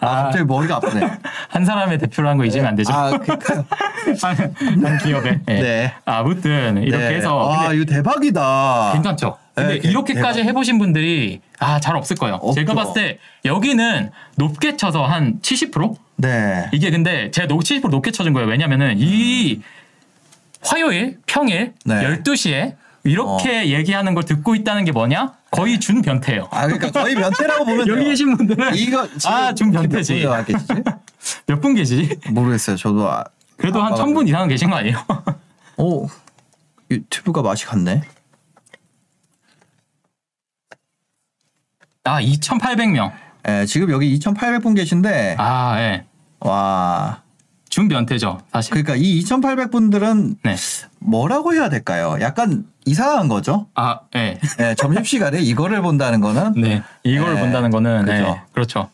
아, 0.00 0.24
갑자기 0.24 0.44
머리가 0.44 0.76
아프네. 0.76 1.10
한 1.48 1.64
사람의 1.64 1.98
대표로 1.98 2.28
한 2.28 2.36
거 2.38 2.44
잊으면 2.44 2.66
안 2.66 2.76
되죠. 2.76 2.92
아, 2.92 3.10
그니까요. 3.18 3.64
한, 4.22 4.54
한 4.84 4.98
기업에. 4.98 5.40
예. 5.48 5.54
네. 5.60 5.94
아무튼 6.04 6.82
이렇게 6.82 7.08
네. 7.08 7.14
해서 7.16 7.52
아, 7.52 7.72
이거 7.72 7.84
대박이다. 7.84 8.92
괜찮죠. 8.94 9.38
근데 9.54 9.74
네, 9.74 9.80
대- 9.80 9.88
이렇게까지 9.88 10.38
대박. 10.40 10.48
해보신 10.50 10.78
분들이 10.78 11.40
아 11.58 11.78
잘 11.78 11.96
없을 11.96 12.16
거예요. 12.16 12.36
없죠. 12.36 12.54
제가 12.54 12.74
봤을 12.74 12.94
때 12.94 13.18
여기는 13.44 14.10
높게 14.36 14.76
쳐서 14.76 15.04
한 15.04 15.38
70%? 15.40 15.96
네. 16.16 16.68
이게 16.72 16.90
근데 16.90 17.30
제가 17.30 17.46
70% 17.48 17.88
높게 17.88 18.10
쳐준 18.10 18.32
거예요. 18.32 18.48
왜냐면은 18.48 18.94
이 18.98 19.60
화요일, 20.62 21.18
평일, 21.26 21.74
네. 21.84 21.94
어. 21.94 22.00
12시에 22.22 22.74
이렇게 23.04 23.68
얘기하는 23.70 24.14
걸 24.14 24.24
듣고 24.24 24.54
있다는 24.54 24.84
게 24.84 24.92
뭐냐? 24.92 25.34
거의 25.50 25.78
준 25.78 26.00
변태예요. 26.02 26.48
아, 26.50 26.66
그러니까 26.66 26.90
거의 26.90 27.14
변태라고 27.14 27.64
보면 27.66 27.86
여기. 27.88 28.04
계신 28.04 28.34
분들은 28.36 28.74
이거 28.74 29.06
아, 29.26 29.54
좀 29.54 29.70
변태지. 29.70 30.24
몇 30.24 30.44
계시지? 30.46 30.74
분 31.60 31.74
계시지? 31.74 32.18
모르겠어요. 32.30 32.76
저도 32.76 33.10
아, 33.10 33.24
그래도 33.58 33.82
아, 33.82 33.86
한천 33.86 34.14
분 34.14 34.26
이상은 34.26 34.48
계신 34.48 34.70
거 34.70 34.76
아니에요? 34.76 35.04
오, 35.76 36.08
유튜브가 36.90 37.42
맛이 37.42 37.66
갔네. 37.66 38.02
아, 42.04 42.20
2,800명. 42.20 43.12
예, 43.48 43.66
지금 43.66 43.90
여기 43.90 44.18
2,800분 44.18 44.74
계신데 44.76 45.36
아, 45.38 45.78
예. 45.78 46.04
와. 46.40 47.22
준 47.74 47.88
변태죠, 47.88 48.38
사실. 48.52 48.70
그러니까 48.70 48.94
이 48.94 49.18
2,800분들은 49.18 50.36
네. 50.44 50.54
뭐라고 51.00 51.54
해야 51.54 51.68
될까요? 51.68 52.16
약간 52.20 52.62
이상한 52.84 53.26
거죠. 53.26 53.66
아, 53.74 53.98
예. 54.14 54.38
예, 54.60 54.76
점심 54.76 55.02
시간에 55.02 55.40
이거를 55.40 55.82
본다는 55.82 56.20
거는 56.20 56.52
네. 56.52 56.84
이걸 57.02 57.34
네. 57.34 57.40
본다는 57.40 57.70
거는 57.70 58.04
그죠. 58.04 58.12
네. 58.12 58.40
그렇죠. 58.52 58.90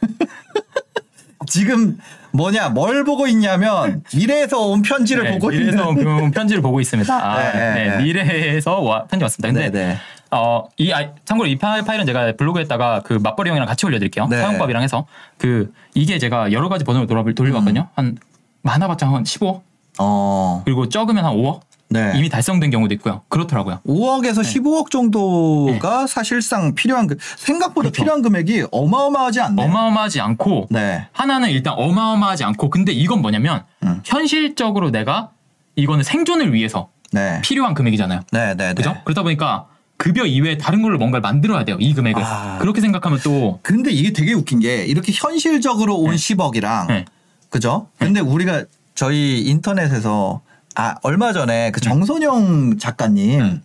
지금 1.48 1.98
뭐냐 2.30 2.68
뭘 2.68 3.02
보고 3.02 3.26
있냐면 3.26 4.04
미래에서 4.14 4.60
온 4.60 4.82
편지를 4.82 5.24
네, 5.24 5.32
보고 5.32 5.48
미래에서 5.48 5.90
있는 5.90 6.06
온 6.06 6.30
편지를 6.30 6.62
보고 6.62 6.80
있습니다. 6.80 7.10
아, 7.12 7.42
네, 7.42 7.52
네, 7.52 7.74
네, 7.74 7.96
네. 7.96 8.02
미래에서 8.04 8.78
와, 8.78 9.06
편지 9.06 9.24
왔습니다. 9.24 9.52
근데 9.52 9.76
네, 9.76 9.88
네. 9.88 9.98
어, 10.30 10.68
이 10.76 10.92
아, 10.92 11.10
참고로 11.24 11.48
이 11.48 11.56
파일, 11.58 11.84
파일은 11.84 12.06
제가 12.06 12.32
블로그에다가 12.36 13.02
그 13.04 13.14
맞벌이 13.14 13.50
형이랑 13.50 13.66
같이 13.66 13.86
올려드릴게요. 13.86 14.28
네. 14.28 14.38
사용법이랑 14.38 14.82
해서 14.82 15.06
그 15.38 15.72
이게 15.94 16.18
제가 16.18 16.52
여러 16.52 16.68
가지 16.68 16.84
버전으로 16.84 17.06
돌아 17.06 17.22
돌려봤거든요. 17.22 17.80
음. 17.80 17.86
한 17.94 18.18
많아봤자 18.62 19.08
한 19.08 19.24
15억 19.24 19.62
어, 19.98 20.62
그리고 20.64 20.88
적으면 20.88 21.24
한 21.24 21.34
5억 21.34 21.60
네. 21.88 22.12
이미 22.14 22.28
달성된 22.28 22.70
경우도 22.70 22.94
있고요. 22.94 23.22
그렇더라고요. 23.28 23.80
5억에서 23.84 24.42
15억 24.42 24.90
정도가 24.90 26.06
사실상 26.06 26.76
필요한 26.76 27.08
그 27.08 27.16
생각보다 27.36 27.88
네. 27.88 27.90
그렇죠. 27.90 28.02
필요한 28.02 28.22
금액이 28.22 28.66
어마어마하지 28.70 29.40
않네요. 29.40 29.66
어마어마하지 29.66 30.20
않고 30.20 30.68
네. 30.70 31.08
하나는 31.12 31.50
일단 31.50 31.74
어마어마하지 31.76 32.44
않고 32.44 32.70
근데 32.70 32.92
이건 32.92 33.20
뭐냐면 33.22 33.64
음. 33.82 34.00
현실적으로 34.04 34.90
내가 34.90 35.30
이거는 35.74 36.04
생존을 36.04 36.52
위해서 36.52 36.88
네. 37.12 37.40
필요한 37.42 37.74
금액이잖아요. 37.74 38.20
네, 38.30 38.54
네, 38.54 38.68
네. 38.68 38.74
그죠? 38.74 38.96
그러다 39.04 39.24
보니까 39.24 39.66
급여 40.00 40.24
이외에 40.24 40.56
다른 40.56 40.80
걸로 40.80 40.96
뭔가를 40.96 41.20
만들어야 41.20 41.62
돼요. 41.66 41.76
이 41.78 41.92
금액을. 41.92 42.22
아. 42.24 42.56
그렇게 42.58 42.80
생각하면 42.80 43.20
또 43.22 43.60
근데 43.62 43.90
이게 43.90 44.14
되게 44.14 44.32
웃긴 44.32 44.58
게 44.58 44.86
이렇게 44.86 45.12
현실적으로 45.14 45.96
온 45.98 46.14
10억이랑 46.14 46.86
네. 46.88 47.04
그죠? 47.50 47.88
근데 47.98 48.20
우리가 48.20 48.64
저희 48.94 49.42
인터넷에서 49.42 50.40
아 50.74 50.94
얼마 51.02 51.34
전에 51.34 51.70
그 51.72 51.80
정선영 51.80 52.78
작가님 52.78 53.40
네. 53.40 53.60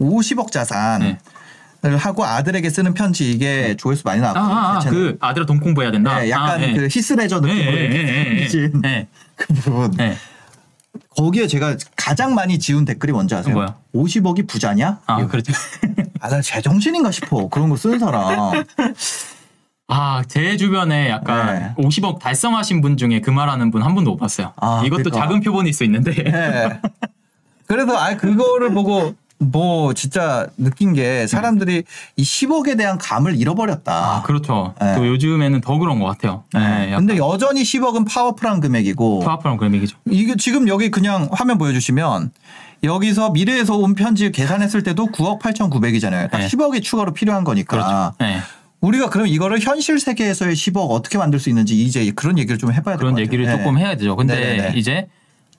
50억 0.00 0.52
자산을 0.52 1.16
하고 1.98 2.24
아들에게 2.24 2.70
쓰는 2.70 2.94
편지 2.94 3.32
이게 3.32 3.74
조회수 3.76 4.02
많이 4.04 4.20
네. 4.20 4.28
아, 4.28 4.32
나왔거든요. 4.32 4.60
아, 4.60 4.76
아, 4.76 4.78
제 4.78 4.90
채널. 4.90 5.12
그 5.12 5.18
아들아 5.20 5.46
돈 5.46 5.58
공부해야 5.58 5.90
된다. 5.90 6.20
네, 6.20 6.30
약간 6.30 6.50
아, 6.50 6.56
네. 6.58 6.72
그 6.72 6.86
히스레저 6.88 7.40
네, 7.40 7.52
느낌으로 7.52 7.76
네, 7.76 7.88
네, 7.88 8.48
네, 8.48 8.70
네. 8.80 9.08
그 9.34 9.54
부분. 9.54 9.90
네. 11.16 11.22
거기에 11.22 11.46
제가 11.46 11.76
가장 11.96 12.34
많이 12.34 12.58
지운 12.58 12.84
댓글이 12.84 13.12
뭔지 13.12 13.34
아세요? 13.34 13.54
뭐요? 13.54 13.74
50억이 13.94 14.46
부자냐? 14.48 15.00
아, 15.06 15.26
그렇죠. 15.26 15.52
아, 16.20 16.28
나 16.28 16.40
제정신인가 16.40 17.10
싶어. 17.10 17.48
그런 17.48 17.68
거 17.68 17.76
쓰는 17.76 17.98
사람. 17.98 18.64
아, 19.88 20.22
제 20.28 20.56
주변에 20.56 21.10
약간 21.10 21.74
네. 21.76 21.84
50억 21.84 22.20
달성하신 22.20 22.80
분 22.80 22.96
중에 22.96 23.20
그 23.20 23.30
말하는 23.30 23.70
분 23.72 23.82
한 23.82 23.94
분도 23.94 24.12
못 24.12 24.16
봤어요. 24.18 24.52
아, 24.56 24.82
이것도 24.84 25.04
그러니까. 25.04 25.26
작은 25.26 25.40
표본일 25.40 25.72
수 25.72 25.82
있는데. 25.84 26.12
네. 26.12 26.80
그래서 27.66 27.96
아 27.96 28.16
그거를 28.16 28.72
보고 28.72 29.14
뭐 29.42 29.94
진짜 29.94 30.46
느낀 30.58 30.92
게 30.92 31.26
사람들이 31.26 31.82
이 32.16 32.22
10억에 32.22 32.76
대한 32.76 32.98
감을 32.98 33.40
잃어버렸다. 33.40 33.92
아, 33.92 34.22
그렇죠. 34.22 34.74
네. 34.80 34.94
또 34.94 35.06
요즘에는 35.08 35.62
더 35.62 35.78
그런 35.78 35.98
것 35.98 36.04
같아요. 36.06 36.44
네, 36.52 36.92
근데 36.94 37.16
여전히 37.16 37.62
10억은 37.62 38.06
파워풀한 38.06 38.60
금액이고 38.60 39.20
파워풀한 39.20 39.56
금액이죠. 39.56 39.96
이게 40.10 40.36
지금 40.36 40.68
여기 40.68 40.90
그냥 40.90 41.28
화면 41.32 41.56
보여주시면 41.56 42.32
여기서 42.84 43.30
미래에서 43.30 43.76
온 43.76 43.94
편지 43.94 44.30
계산했을 44.30 44.82
때도 44.82 45.06
9억 45.06 45.40
8,900이잖아요. 45.40 46.30
딱 46.30 46.38
네. 46.38 46.46
10억이 46.46 46.82
추가로 46.82 47.14
필요한 47.14 47.42
거니까. 47.42 47.76
그렇죠. 47.76 48.14
네. 48.20 48.40
우리가 48.82 49.08
그럼 49.08 49.26
이거를 49.26 49.58
현실 49.60 49.98
세계에서의 49.98 50.54
10억 50.54 50.90
어떻게 50.90 51.16
만들 51.16 51.38
수 51.38 51.48
있는지 51.48 51.82
이제 51.82 52.10
그런 52.14 52.38
얘기를 52.38 52.58
좀 52.58 52.72
해봐야 52.72 52.96
될것 52.96 52.98
그런 52.98 53.12
같아요. 53.12 53.24
얘기를 53.24 53.46
네. 53.46 53.56
조금 53.56 53.78
해야 53.78 53.96
되죠. 53.96 54.16
근데 54.16 54.34
네네네. 54.34 54.78
이제 54.78 55.06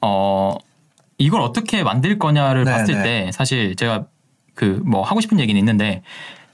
어 0.01 0.55
이걸 1.21 1.41
어떻게 1.41 1.83
만들 1.83 2.19
거냐를 2.19 2.65
네네. 2.65 2.77
봤을 2.77 3.03
때 3.03 3.29
사실 3.33 3.75
제가 3.75 4.05
그 4.53 4.81
뭐 4.85 5.03
하고 5.03 5.21
싶은 5.21 5.39
얘기는 5.39 5.57
있는데 5.57 6.01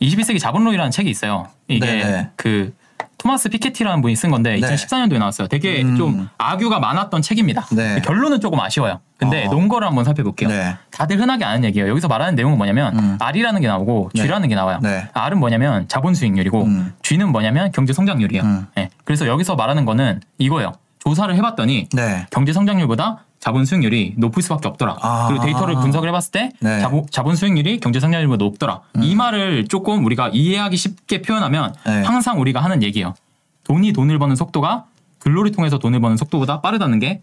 21세기 0.02 0.40
자본론이라는 0.40 0.92
책이 0.92 1.10
있어요. 1.10 1.48
이게 1.68 1.86
네네. 1.86 2.30
그 2.36 2.74
토마스 3.18 3.50
피케티라는 3.50 4.02
분이 4.04 4.16
쓴 4.16 4.30
건데 4.30 4.60
네. 4.60 4.62
2014년도에 4.62 5.18
나왔어요. 5.18 5.48
되게 5.48 5.82
음. 5.82 5.96
좀 5.96 6.30
악유가 6.38 6.80
많았던 6.80 7.24
책입니다. 7.24 7.66
네. 7.72 8.00
결론은 8.06 8.40
조금 8.40 8.60
아쉬워요. 8.60 9.00
근데 9.18 9.48
어. 9.48 9.50
논거를 9.50 9.88
한번 9.88 10.04
살펴볼게요. 10.06 10.50
네. 10.50 10.76
다들 10.92 11.20
흔하게 11.20 11.44
아는 11.44 11.64
얘기예요. 11.64 11.90
여기서 11.90 12.08
말하는 12.08 12.36
내용은 12.36 12.58
뭐냐면 12.58 12.98
음. 12.98 13.18
R이라는 13.20 13.60
게 13.60 13.68
나오고 13.68 14.12
네. 14.14 14.22
G라는 14.22 14.50
게 14.50 14.56
나와요. 14.56 14.80
네. 14.84 15.08
R은 15.14 15.40
뭐냐면 15.40 15.88
자본 15.88 16.14
수익률이고 16.14 16.64
음. 16.64 16.94
G는 17.02 17.32
뭐냐면 17.32 17.72
경제 17.72 17.92
성장률이에요. 17.92 18.44
음. 18.44 18.68
네. 18.76 18.90
그래서 19.04 19.26
여기서 19.26 19.56
말하는 19.56 19.86
거는 19.86 20.22
이거예요. 20.38 20.74
조사를 21.00 21.34
해봤더니 21.36 21.90
네. 21.94 22.28
경제 22.30 22.54
성장률보다 22.54 23.24
자본 23.40 23.66
수익률이 23.66 24.16
높을 24.18 24.42
수밖에 24.44 24.68
없더라. 24.68 24.98
아. 25.02 25.28
그리고 25.28 25.44
데이터를 25.44 25.76
분석을 25.76 26.10
해봤을 26.10 26.32
때 26.32 26.52
네. 26.60 26.80
자본, 26.80 27.06
자본 27.12 27.36
수익률이 27.36 27.80
경제 27.80 28.00
성장률보다 28.00 28.44
높더라. 28.44 28.82
이 29.02 29.16
말을 29.16 29.68
조금 29.68 30.04
우리가 30.06 30.30
이해하기 30.30 30.76
쉽게 30.76 31.22
표현하면 31.22 31.74
네. 31.86 32.02
항상 32.04 32.42
우리가 32.42 32.64
하는 32.64 32.84
얘기예요. 32.84 33.14
돈이 33.64 33.94
돈을 33.94 34.18
버는 34.20 34.36
속도가 34.36 34.86
글로리 35.20 35.52
통해서 35.52 35.78
돈을 35.78 36.00
버는 36.00 36.18
속도보다 36.18 36.62
빠르다는 36.62 37.00
게이 37.00 37.20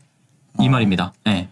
어. 0.58 0.68
말입니다. 0.68 1.12
네. 1.24 1.48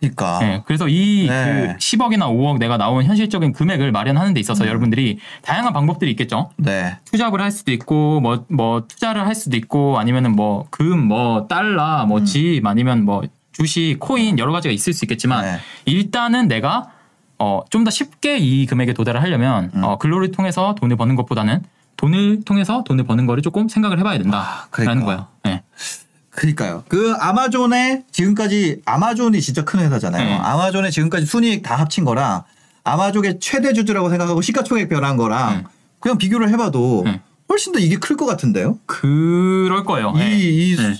그러니까 0.00 0.38
네, 0.40 0.62
그래서 0.64 0.88
이 0.88 1.26
네. 1.28 1.44
그 1.72 1.76
10억이나 1.78 2.22
5억 2.30 2.58
내가 2.58 2.76
나온 2.78 3.04
현실적인 3.04 3.52
금액을 3.52 3.92
마련하는 3.92 4.32
데 4.34 4.40
음. 4.40 4.42
있어서 4.42 4.66
여러분들이 4.66 5.18
다양한 5.42 5.72
방법들이 5.72 6.10
있겠죠. 6.12 6.50
네. 6.56 6.96
투잡을 7.04 7.40
할 7.40 7.50
수도 7.50 7.70
있고 7.72 8.20
뭐뭐 8.20 8.86
투자를 8.88 9.26
할 9.26 9.34
수도 9.34 9.56
있고 9.56 9.98
아니면은 9.98 10.32
뭐 10.34 10.66
금, 10.70 11.06
뭐 11.06 11.46
달러, 11.48 12.04
음. 12.04 12.08
뭐집 12.08 12.64
아니면 12.66 13.04
뭐 13.04 13.22
주식, 13.52 13.96
코인 14.00 14.38
여러 14.38 14.52
가지가 14.52 14.72
있을 14.72 14.92
수 14.94 15.04
있겠지만 15.04 15.44
네. 15.44 15.58
일단은 15.84 16.48
내가 16.48 16.90
어 17.38 17.62
좀 17.70 17.84
더 17.84 17.90
쉽게 17.90 18.38
이 18.38 18.66
금액에 18.66 18.92
도달을 18.92 19.22
하려면 19.22 19.70
음. 19.74 19.84
어 19.84 19.96
글로리를 19.98 20.32
통해서 20.32 20.74
돈을 20.78 20.96
버는 20.96 21.14
것보다는 21.16 21.62
돈을 21.96 22.44
통해서 22.44 22.82
돈을 22.84 23.04
버는 23.04 23.26
거를 23.26 23.42
조금 23.42 23.68
생각을 23.68 23.98
해봐야 23.98 24.16
된다라는 24.18 24.70
그러니까. 24.70 25.04
거예요. 25.04 25.26
네. 25.44 25.62
그러니까요. 26.30 26.84
그 26.88 27.14
아마존의 27.18 28.04
지금까지 28.12 28.82
아마존이 28.84 29.40
진짜 29.40 29.64
큰 29.64 29.80
회사잖아요. 29.80 30.24
네. 30.24 30.34
아마존의 30.36 30.90
지금까지 30.92 31.26
순이익 31.26 31.62
다 31.62 31.74
합친 31.76 32.04
거랑 32.04 32.44
아마존의 32.84 33.38
최대 33.40 33.72
주주라고 33.72 34.08
생각하고 34.10 34.40
시가총액 34.40 34.88
변한 34.88 35.16
거랑 35.16 35.56
네. 35.56 35.64
그냥 35.98 36.18
비교를 36.18 36.48
해봐도 36.50 37.02
네. 37.04 37.20
훨씬 37.48 37.72
더 37.72 37.78
이게 37.78 37.96
클 37.96 38.16
것 38.16 38.26
같은데요. 38.26 38.78
그럴 38.86 39.84
거예요. 39.84 40.12
네. 40.12 40.36
이, 40.38 40.70
이 40.72 40.76
네. 40.76 40.94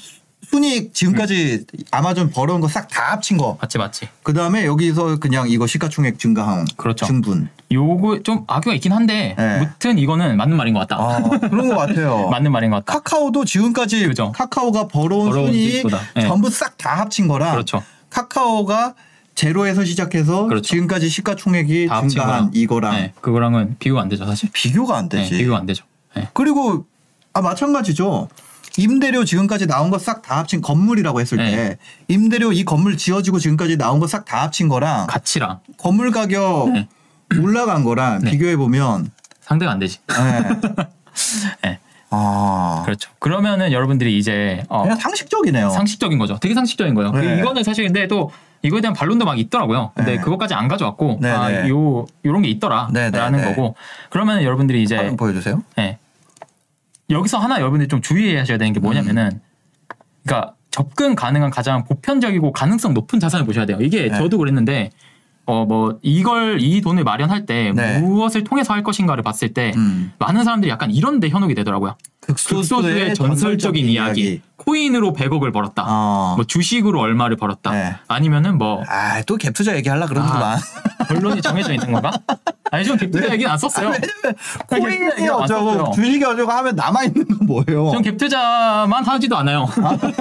순이익 0.50 0.94
지금까지 0.94 1.64
아마존 1.92 2.30
벌어온 2.30 2.60
거 2.60 2.66
싹 2.66 2.88
다 2.88 3.12
합친 3.12 3.36
거. 3.36 3.56
맞지 3.60 3.78
맞지. 3.78 4.08
그 4.24 4.32
다음에 4.32 4.64
여기서 4.66 5.18
그냥 5.20 5.48
이거 5.48 5.66
시가총액 5.66 6.18
증가한 6.18 6.66
그렇죠. 6.76 7.06
증분. 7.06 7.48
요거 7.70 8.22
좀 8.24 8.44
악유가 8.48 8.74
있긴 8.74 8.92
한데 8.92 9.36
네. 9.38 9.58
무튼 9.60 9.96
이거는 9.98 10.36
맞는 10.36 10.56
말인 10.56 10.74
것 10.74 10.80
같다. 10.80 10.96
아, 11.00 11.22
그런 11.48 11.68
것 11.68 11.76
같아요. 11.76 12.28
맞는 12.30 12.50
말인 12.50 12.70
것 12.70 12.84
같다. 12.84 12.98
카카오도 13.00 13.44
지금까지 13.44 14.06
그죠. 14.08 14.32
카카오가 14.32 14.88
벌어온 14.88 15.28
벌어온 15.30 15.46
순이익. 15.52 15.86
네. 16.16 16.22
전부 16.22 16.50
싹 16.50 16.76
다 16.78 16.98
합친 16.98 17.28
거랑 17.28 17.52
그렇죠. 17.52 17.82
카카오가 18.10 18.94
제로에서 19.36 19.84
시작해서 19.84 20.46
그렇죠. 20.46 20.62
지금까지 20.68 21.08
시가총액이 21.08 21.86
증가한 21.88 22.10
거랑. 22.10 22.50
이거랑 22.54 22.92
네, 22.96 23.12
그거랑은 23.20 23.76
비교가 23.78 24.02
안 24.02 24.08
되죠 24.08 24.26
사실. 24.26 24.48
비교가 24.52 24.98
안 24.98 25.08
네, 25.08 25.18
되지. 25.18 25.38
비교가 25.38 25.58
안 25.58 25.66
되죠. 25.66 25.84
네. 26.16 26.28
그리고 26.34 26.86
아 27.32 27.40
마찬가지죠. 27.40 28.28
임대료 28.76 29.24
지금까지 29.24 29.66
나온 29.66 29.90
거 29.90 29.98
싹 29.98 30.22
다 30.22 30.38
합친 30.38 30.60
건물이라고 30.60 31.20
했을 31.20 31.38
네. 31.38 31.50
때 31.50 31.78
임대료 32.08 32.52
이 32.52 32.64
건물 32.64 32.96
지어지고 32.96 33.38
지금까지 33.38 33.76
나온 33.76 33.98
거 34.00 34.06
싹 34.06 34.24
다 34.24 34.42
합친 34.42 34.68
거랑 34.68 35.06
가치랑 35.08 35.60
건물 35.76 36.10
가격 36.12 36.70
네. 36.72 36.88
올라간 37.38 37.84
거랑 37.84 38.20
네. 38.22 38.30
비교해 38.30 38.56
보면 38.56 39.10
상대가 39.40 39.72
안 39.72 39.78
되지. 39.78 39.98
네, 41.62 41.78
아 42.10 42.82
그렇죠. 42.84 43.10
그러면은 43.18 43.72
여러분들이 43.72 44.18
이제 44.18 44.64
어, 44.68 44.82
그냥 44.82 44.96
상식적이네요. 44.98 45.70
상식적인 45.70 46.18
거죠. 46.18 46.38
되게 46.40 46.54
상식적인 46.54 46.94
거예요. 46.94 47.12
네. 47.12 47.38
이거는 47.38 47.62
사실 47.62 47.84
근데 47.84 48.08
또 48.08 48.30
이거에 48.62 48.80
대한 48.80 48.94
반론도 48.94 49.24
막 49.24 49.38
있더라고요. 49.38 49.92
근데 49.94 50.16
네. 50.16 50.20
그것까지 50.20 50.54
안 50.54 50.68
가져왔고 50.68 51.18
네, 51.20 51.30
아, 51.30 51.48
네. 51.48 51.68
요 51.68 52.06
요런 52.24 52.42
게 52.42 52.48
있더라라는 52.48 52.92
네, 52.92 53.10
네, 53.10 53.30
네. 53.30 53.44
거고. 53.44 53.74
그러면 54.10 54.42
여러분들이 54.42 54.82
이제 54.82 55.14
보여주세요. 55.16 55.62
네. 55.76 55.98
여기서 57.10 57.38
하나 57.38 57.58
여러분들이 57.58 57.88
좀 57.88 58.00
주의하셔야 58.00 58.58
되는 58.58 58.72
게 58.72 58.80
뭐냐면은 58.80 59.40
그러니까 60.24 60.54
접근 60.70 61.14
가능한 61.14 61.50
가장 61.50 61.84
보편적이고 61.84 62.52
가능성 62.52 62.94
높은 62.94 63.18
자산을 63.20 63.44
보셔야 63.46 63.66
돼요. 63.66 63.78
이게 63.80 64.08
네. 64.08 64.16
저도 64.18 64.38
그랬는데 64.38 64.90
어 65.46 65.64
뭐 65.64 65.98
이걸 66.02 66.60
이 66.60 66.80
돈을 66.80 67.02
마련할 67.02 67.44
때 67.46 67.72
네. 67.74 67.98
무엇을 67.98 68.44
통해서 68.44 68.72
할 68.72 68.82
것인가를 68.82 69.22
봤을 69.22 69.52
때 69.52 69.72
음. 69.76 70.12
많은 70.18 70.44
사람들이 70.44 70.70
약간 70.70 70.90
이런 70.90 71.18
데 71.18 71.28
현혹이 71.28 71.54
되더라고요. 71.54 71.96
극소수의 72.34 73.14
전설적인 73.14 73.86
이야기. 73.86 74.40
코인으로 74.56 75.14
100억을 75.14 75.52
벌었다. 75.54 75.84
어. 75.88 76.34
뭐 76.36 76.44
주식으로 76.44 77.00
얼마를 77.00 77.36
벌었다. 77.36 77.70
네. 77.70 77.94
아니면은 78.08 78.58
뭐 78.58 78.82
아, 78.88 79.22
또 79.22 79.36
갭 79.38 79.54
투자 79.54 79.74
얘기하려 79.74 80.06
그러는구만. 80.06 80.58
결론이 81.08 81.40
정해져 81.42 81.72
있는 81.72 81.92
건가? 81.92 82.12
아니 82.70 82.84
좀 82.84 82.96
갭투자 82.98 83.32
얘기는 83.32 83.50
안 83.50 83.56
썼어요. 83.56 83.90
코인이 84.68 85.06
얘기가 85.12 85.34
안 85.36 85.42
어쩌고. 85.42 85.92
주식이 85.92 86.22
어쩌고 86.24 86.50
하면 86.52 86.76
남아있는 86.76 87.26
건 87.26 87.38
뭐예요? 87.46 87.90
전 87.90 88.02
갭투자만 88.02 89.02
하지도 89.04 89.36
않아요. 89.38 89.66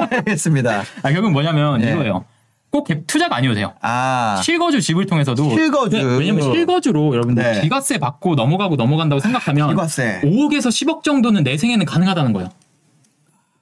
알겠습니다. 0.10 0.84
아, 1.04 1.12
결국은 1.12 1.34
뭐냐면 1.34 1.82
네. 1.82 1.92
이거예요. 1.92 2.24
꼭갭 2.72 3.08
투자가 3.08 3.36
아니어도 3.36 3.56
돼요. 3.56 3.74
아, 3.82 4.40
실거주 4.44 4.80
집을 4.82 5.06
통해서도 5.08 5.50
실거주. 5.50 5.98
네, 5.98 6.04
왜냐면 6.04 6.44
실거주로 6.54 7.14
여러분들 7.14 7.44
네. 7.44 7.62
비과세 7.62 7.98
받고 7.98 8.36
넘어가고 8.36 8.76
넘어간다고 8.76 9.20
생각하면 9.20 9.70
비과세. 9.70 10.22
5억에서 10.24 10.68
10억 10.68 11.04
정도는 11.04 11.44
내 11.44 11.58
생에는 11.58 11.86
가능하다는 11.86 12.34
거예요. 12.34 12.50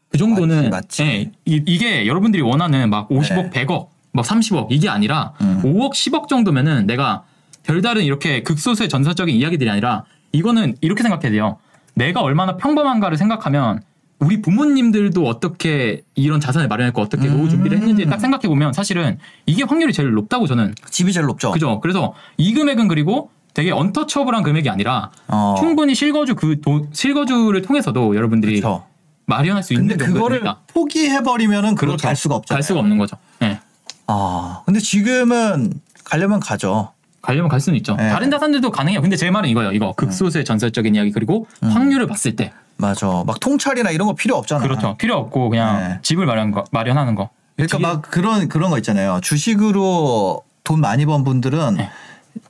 그 0.09 0.17
정도는 0.17 0.69
맞지, 0.69 1.03
맞지. 1.03 1.03
예, 1.03 1.31
이, 1.65 1.77
게 1.77 2.07
여러분들이 2.07 2.41
원하는 2.41 2.89
막 2.89 3.09
50억, 3.09 3.51
네. 3.51 3.65
100억, 3.65 3.87
뭐 4.11 4.23
30억 4.23 4.67
이게 4.71 4.89
아니라 4.89 5.33
음. 5.41 5.61
5억, 5.63 5.91
10억 5.91 6.27
정도면은 6.27 6.85
내가 6.85 7.23
별다른 7.63 8.03
이렇게 8.03 8.43
극소수의 8.43 8.89
전설적인 8.89 9.35
이야기들이 9.35 9.69
아니라 9.69 10.05
이거는 10.31 10.75
이렇게 10.81 11.03
생각해야 11.03 11.31
돼요. 11.31 11.57
내가 11.93 12.21
얼마나 12.21 12.57
평범한가를 12.57 13.17
생각하면 13.17 13.81
우리 14.19 14.41
부모님들도 14.41 15.25
어떻게 15.27 16.01
이런 16.15 16.39
자산을 16.39 16.67
마련했고 16.67 17.01
어떻게 17.01 17.27
노후 17.27 17.49
준비를 17.49 17.77
했는지 17.77 18.05
딱 18.07 18.19
생각해 18.19 18.47
보면 18.47 18.73
사실은 18.73 19.19
이게 19.45 19.63
확률이 19.63 19.93
제일 19.93 20.11
높다고 20.11 20.47
저는 20.47 20.73
집이 20.89 21.13
제일 21.13 21.27
높죠. 21.27 21.51
그죠. 21.51 21.79
그래서 21.81 22.13
이 22.37 22.53
금액은 22.53 22.87
그리고 22.87 23.29
되게 23.53 23.71
언터처블한 23.71 24.43
금액이 24.43 24.69
아니라 24.69 25.11
어. 25.27 25.55
충분히 25.59 25.93
실거주 25.93 26.35
그 26.35 26.61
돈, 26.61 26.89
실거주를 26.91 27.61
통해서도 27.61 28.15
여러분들이 28.15 28.59
그렇죠. 28.59 28.85
마련할 29.25 29.61
수 29.61 29.73
있는 29.73 29.87
근데 29.87 30.05
그거를 30.05 30.39
돈이다. 30.39 30.59
포기해 30.67 31.21
버리면은 31.21 31.75
그걸 31.75 31.89
그렇죠. 31.89 32.07
갈 32.07 32.15
수가 32.15 32.35
없잖아요. 32.35 32.57
갈 32.57 32.63
수가 32.63 32.79
없는 32.79 32.97
거죠. 32.97 33.17
예. 33.43 33.59
아, 34.07 34.61
근데 34.65 34.79
지금은 34.79 35.73
가려면 36.03 36.39
가죠. 36.39 36.91
가려면 37.21 37.49
갈 37.49 37.59
수는 37.59 37.77
있죠. 37.77 37.95
네. 37.95 38.09
다른 38.09 38.31
자산들도 38.31 38.71
가능해요. 38.71 39.01
근데 39.01 39.15
제 39.15 39.29
말은 39.29 39.49
이거예요. 39.49 39.73
이거 39.73 39.91
극소수의 39.93 40.45
전설적인 40.45 40.95
이야기 40.95 41.11
그리고 41.11 41.45
음. 41.61 41.69
확률을 41.69 42.07
봤을 42.07 42.35
때 42.35 42.53
맞아. 42.77 43.23
막 43.25 43.39
통찰이나 43.39 43.91
이런 43.91 44.07
거 44.07 44.15
필요 44.15 44.35
없잖아. 44.35 44.63
그렇죠. 44.63 44.95
필요 44.97 45.15
없고 45.15 45.49
그냥 45.49 45.79
네. 45.79 45.99
집을 46.01 46.25
마련 46.25 46.51
거, 46.51 46.63
마련하는 46.71 47.15
거. 47.15 47.29
그러니까 47.55 47.79
막 47.79 48.01
그런 48.03 48.47
그런 48.47 48.69
거 48.69 48.77
있잖아요. 48.77 49.19
주식으로 49.23 50.43
돈 50.63 50.79
많이 50.79 51.05
번 51.05 51.23
분들은 51.23 51.75
네. 51.75 51.89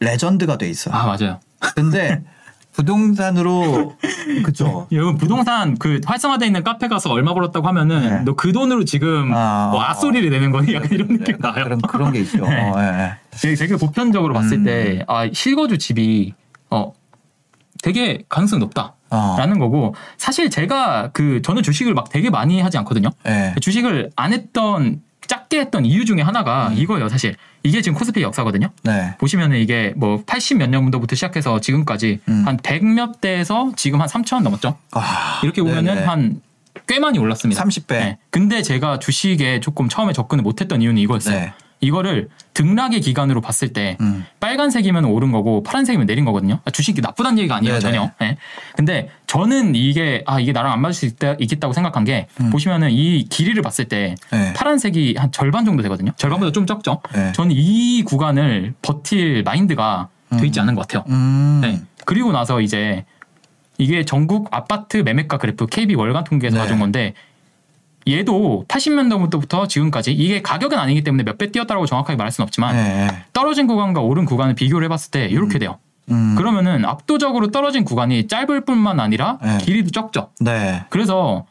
레전드가 0.01 0.57
돼 0.57 0.69
있어. 0.69 0.91
아 0.91 1.05
맞아요. 1.05 1.39
근데 1.75 2.23
부동산으로 2.77 3.95
그죠. 4.43 4.87
여러분 4.91 5.17
부동산 5.17 5.77
그 5.77 5.99
활성화돼 6.05 6.45
있는 6.45 6.63
카페 6.63 6.87
가서 6.87 7.11
얼마 7.11 7.33
벌었다고 7.33 7.67
하면은 7.67 8.01
네. 8.01 8.19
너그 8.21 8.51
돈으로 8.51 8.85
지금 8.85 9.33
아, 9.33 9.69
뭐 9.71 9.81
앗소리를 9.83 10.29
내는 10.29 10.51
거니 10.51 10.73
약간 10.75 10.89
이런 10.91 11.07
느낌 11.07 11.37
나요. 11.39 11.63
그런 11.63 11.81
그런 11.81 12.11
게 12.13 12.19
있죠. 12.19 12.37
네. 12.45 12.69
어, 12.69 12.75
예, 12.79 12.83
예. 12.83 13.13
되게, 13.31 13.55
되게 13.55 13.75
보편적으로 13.77 14.33
봤을 14.33 14.57
음. 14.57 14.63
때, 14.63 15.03
아, 15.07 15.27
실거주 15.31 15.77
집이, 15.77 16.33
어, 16.69 16.93
되게 17.81 18.23
가능성이 18.29 18.59
높다. 18.59 18.93
어. 19.09 19.35
라는 19.37 19.59
거고, 19.59 19.95
사실 20.17 20.49
제가 20.49 21.09
그, 21.13 21.41
저는 21.41 21.63
주식을 21.63 21.93
막 21.93 22.09
되게 22.09 22.29
많이 22.29 22.61
하지 22.61 22.77
않거든요. 22.79 23.09
예. 23.27 23.55
주식을 23.61 24.11
안 24.15 24.33
했던, 24.33 25.01
작게 25.27 25.59
했던 25.59 25.85
이유 25.85 26.05
중에 26.05 26.21
하나가 26.21 26.69
음. 26.69 26.77
이거예요, 26.77 27.09
사실. 27.09 27.35
이게 27.63 27.81
지금 27.81 27.97
코스피 27.97 28.21
역사거든요. 28.21 28.69
네. 28.83 29.15
보시면은 29.17 29.57
이게 29.57 29.93
뭐 29.97 30.23
80 30.25 30.57
몇 30.57 30.69
년부터 30.69 31.15
시작해서 31.15 31.59
지금까지 31.59 32.19
음. 32.29 32.45
한100몇 32.47 33.19
대에서 33.19 33.73
지금 33.75 33.99
한 33.99 34.07
3천 34.07 34.35
원 34.35 34.43
넘었죠. 34.43 34.77
아, 34.91 35.41
이렇게 35.43 35.61
보면은 35.61 35.95
네네. 35.95 36.05
한 36.05 36.41
꽤 36.85 36.99
많이 36.99 37.19
올랐습니다. 37.19 37.63
30배. 37.63 37.87
네. 37.89 38.17
근데 38.29 38.61
제가 38.61 38.99
주식에 38.99 39.59
조금 39.59 39.89
처음에 39.89 40.13
접근을 40.13 40.43
못했던 40.43 40.81
이유는 40.81 41.01
이거였어요. 41.01 41.35
네. 41.39 41.53
이거를 41.79 42.29
등락의 42.53 43.01
기간으로 43.01 43.39
봤을 43.39 43.71
때 43.71 43.97
음. 44.01 44.25
빨간색이면 44.39 45.05
오른 45.05 45.31
거고 45.31 45.61
파란색이면 45.61 46.07
내린 46.07 46.25
거거든요. 46.25 46.59
아, 46.65 46.71
주식이 46.71 47.01
나쁘다는 47.01 47.37
얘기가 47.37 47.55
아니에요 47.55 47.79
네네. 47.79 47.79
전혀. 47.79 48.11
네. 48.19 48.37
근데 48.75 49.09
저는 49.27 49.75
이게 49.75 50.23
아 50.25 50.39
이게 50.39 50.53
나랑 50.53 50.71
안 50.71 50.81
맞을 50.81 50.93
수 50.93 51.05
있다, 51.05 51.35
있겠다고 51.39 51.73
생각한 51.73 52.03
게 52.03 52.27
음. 52.41 52.49
보시면은 52.49 52.89
이 52.91 53.25
길이를 53.25 53.61
봤을 53.61 53.85
때 53.85 54.15
네. 54.31 54.53
파란색이 54.53 55.15
한 55.17 55.31
절반 55.31 55.65
정도 55.65 55.83
되거든요. 55.83 56.11
절반보다 56.17 56.51
좀 56.51 56.65
적죠. 56.65 57.01
네. 57.13 57.31
저는 57.33 57.51
이 57.55 58.03
구간을 58.03 58.73
버틸 58.81 59.43
마인드가 59.43 60.09
돼 60.39 60.45
있지 60.45 60.59
않은 60.59 60.75
것 60.75 60.87
같아요. 60.87 61.03
음. 61.09 61.59
네. 61.61 61.81
그리고 62.05 62.31
나서 62.31 62.59
이제 62.59 63.05
이게 63.77 64.03
전국 64.03 64.47
아파트 64.51 64.97
매매가 64.97 65.37
그래프 65.37 65.67
KB 65.67 65.95
월간 65.95 66.23
통계에서 66.23 66.55
네. 66.55 66.61
가져온 66.61 66.79
건데 66.79 67.13
얘도 68.07 68.65
80년대부터 68.67 69.67
지금까지 69.69 70.13
이게 70.13 70.41
가격은 70.41 70.77
아니기 70.77 71.03
때문에 71.03 71.23
몇 71.23 71.37
배 71.37 71.51
뛰었다고 71.51 71.85
정확하게 71.85 72.15
말할 72.17 72.31
수는 72.31 72.45
없지만 72.45 72.75
네. 72.75 73.07
떨어진 73.33 73.67
구간과 73.67 74.01
오른 74.01 74.25
구간을 74.25 74.55
비교를 74.55 74.85
해봤을 74.85 75.11
때 75.11 75.25
이렇게 75.25 75.59
돼요. 75.59 75.77
음. 76.09 76.35
그러면은 76.37 76.85
압도적으로 76.85 77.51
떨어진 77.51 77.83
구간이 77.83 78.27
짧을 78.27 78.61
뿐만 78.65 78.99
아니라 78.99 79.37
네. 79.43 79.57
길이도 79.59 79.89
적죠. 79.91 80.29
네. 80.39 80.83
그래서 80.89 81.45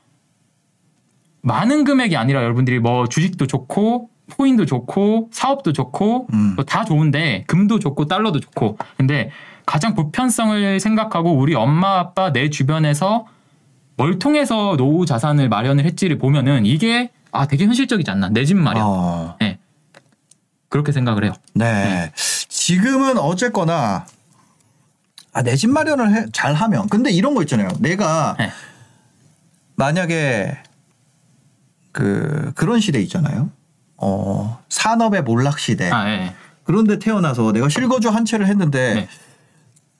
많은 1.42 1.84
금액이 1.84 2.16
아니라 2.16 2.42
여러분들이 2.42 2.78
뭐 2.80 3.06
주식도 3.06 3.46
좋고 3.46 4.10
코인도 4.36 4.66
좋고 4.66 5.28
사업도 5.32 5.72
좋고 5.72 6.26
음. 6.32 6.54
뭐다 6.56 6.84
좋은데 6.84 7.44
금도 7.46 7.78
좋고 7.78 8.06
달러도 8.06 8.40
좋고 8.40 8.76
근데 8.96 9.30
가장 9.66 9.94
보편성을 9.94 10.80
생각하고 10.80 11.32
우리 11.32 11.54
엄마 11.54 11.98
아빠 11.98 12.32
내 12.32 12.50
주변에서 12.50 13.26
뭘 13.96 14.18
통해서 14.18 14.76
노후 14.76 15.06
자산을 15.06 15.48
마련을 15.48 15.84
했지를 15.84 16.18
보면은 16.18 16.66
이게 16.66 17.10
아 17.32 17.46
되게 17.46 17.64
현실적이지 17.66 18.10
않나 18.10 18.28
내 18.30 18.44
집 18.44 18.56
마련 18.56 18.82
어, 18.84 19.36
예 19.42 19.58
그렇게 20.68 20.92
생각을 20.92 21.24
해요 21.24 21.32
네. 21.54 22.12
지금은 22.48 23.18
어쨌거나 23.18 24.06
아, 25.32 25.42
내 25.42 25.54
집 25.56 25.70
마련을 25.70 26.14
해- 26.14 26.26
잘 26.32 26.54
하면 26.54 26.88
근데 26.88 27.10
이런 27.10 27.34
거 27.34 27.42
있잖아요. 27.42 27.68
내가 27.80 28.36
네. 28.38 28.50
만약에 29.76 30.56
그 31.92 32.52
그런 32.54 32.80
시대 32.80 33.00
있잖아요. 33.02 33.50
어, 33.98 34.58
산업의 34.68 35.22
몰락 35.24 35.58
시대. 35.58 35.90
아 35.90 36.08
예. 36.08 36.34
그런데 36.64 36.98
태어나서 36.98 37.52
내가 37.52 37.68
실거주 37.68 38.08
한 38.08 38.24
채를 38.24 38.46
했는데 38.46 38.94
네. 38.94 39.08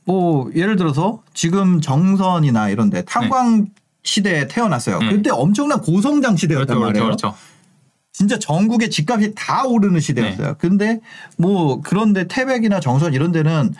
뭐 0.05 0.51
예를 0.55 0.77
들어서 0.77 1.23
지금 1.35 1.81
정선이나 1.81 2.71
이런데 2.71 3.03
탄광 3.03 3.69
시대에 4.07 4.47
태어났어요. 4.47 4.99
네. 5.01 5.11
그때 5.11 5.31
엄청난 5.31 5.81
고성장 5.81 6.37
시대였단 6.37 6.67
그렇죠 6.67 6.81
말이에요. 6.81 7.05
그렇죠 7.05 7.29
그렇죠 7.33 7.57
진짜 8.13 8.39
전국의 8.39 8.89
집값이 8.89 9.35
다 9.35 9.65
오르는 9.65 10.01
시대였어요. 10.01 10.47
네. 10.49 10.55
근데 10.59 11.01
뭐 11.37 11.83
그런데 11.83 12.27
태백이나 12.27 12.81
정선 12.81 13.13
이런 13.13 13.31
데는 13.31 13.75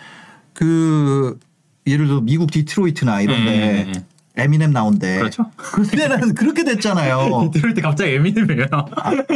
그 0.53 1.39
예를 1.87 2.05
들어 2.07 2.21
미국 2.21 2.51
디트로이트나 2.51 3.21
이런데 3.21 3.51
네, 3.51 3.83
네, 3.85 3.91
네. 3.93 4.03
에미넴 4.35 4.71
나온대. 4.71 5.17
그렇죠 5.17 5.49
그때는 5.57 6.35
그렇게 6.35 6.63
됐잖아요. 6.63 7.49
때 7.51 7.81
갑자기 7.81 8.11
에미넴이에요 8.11 8.67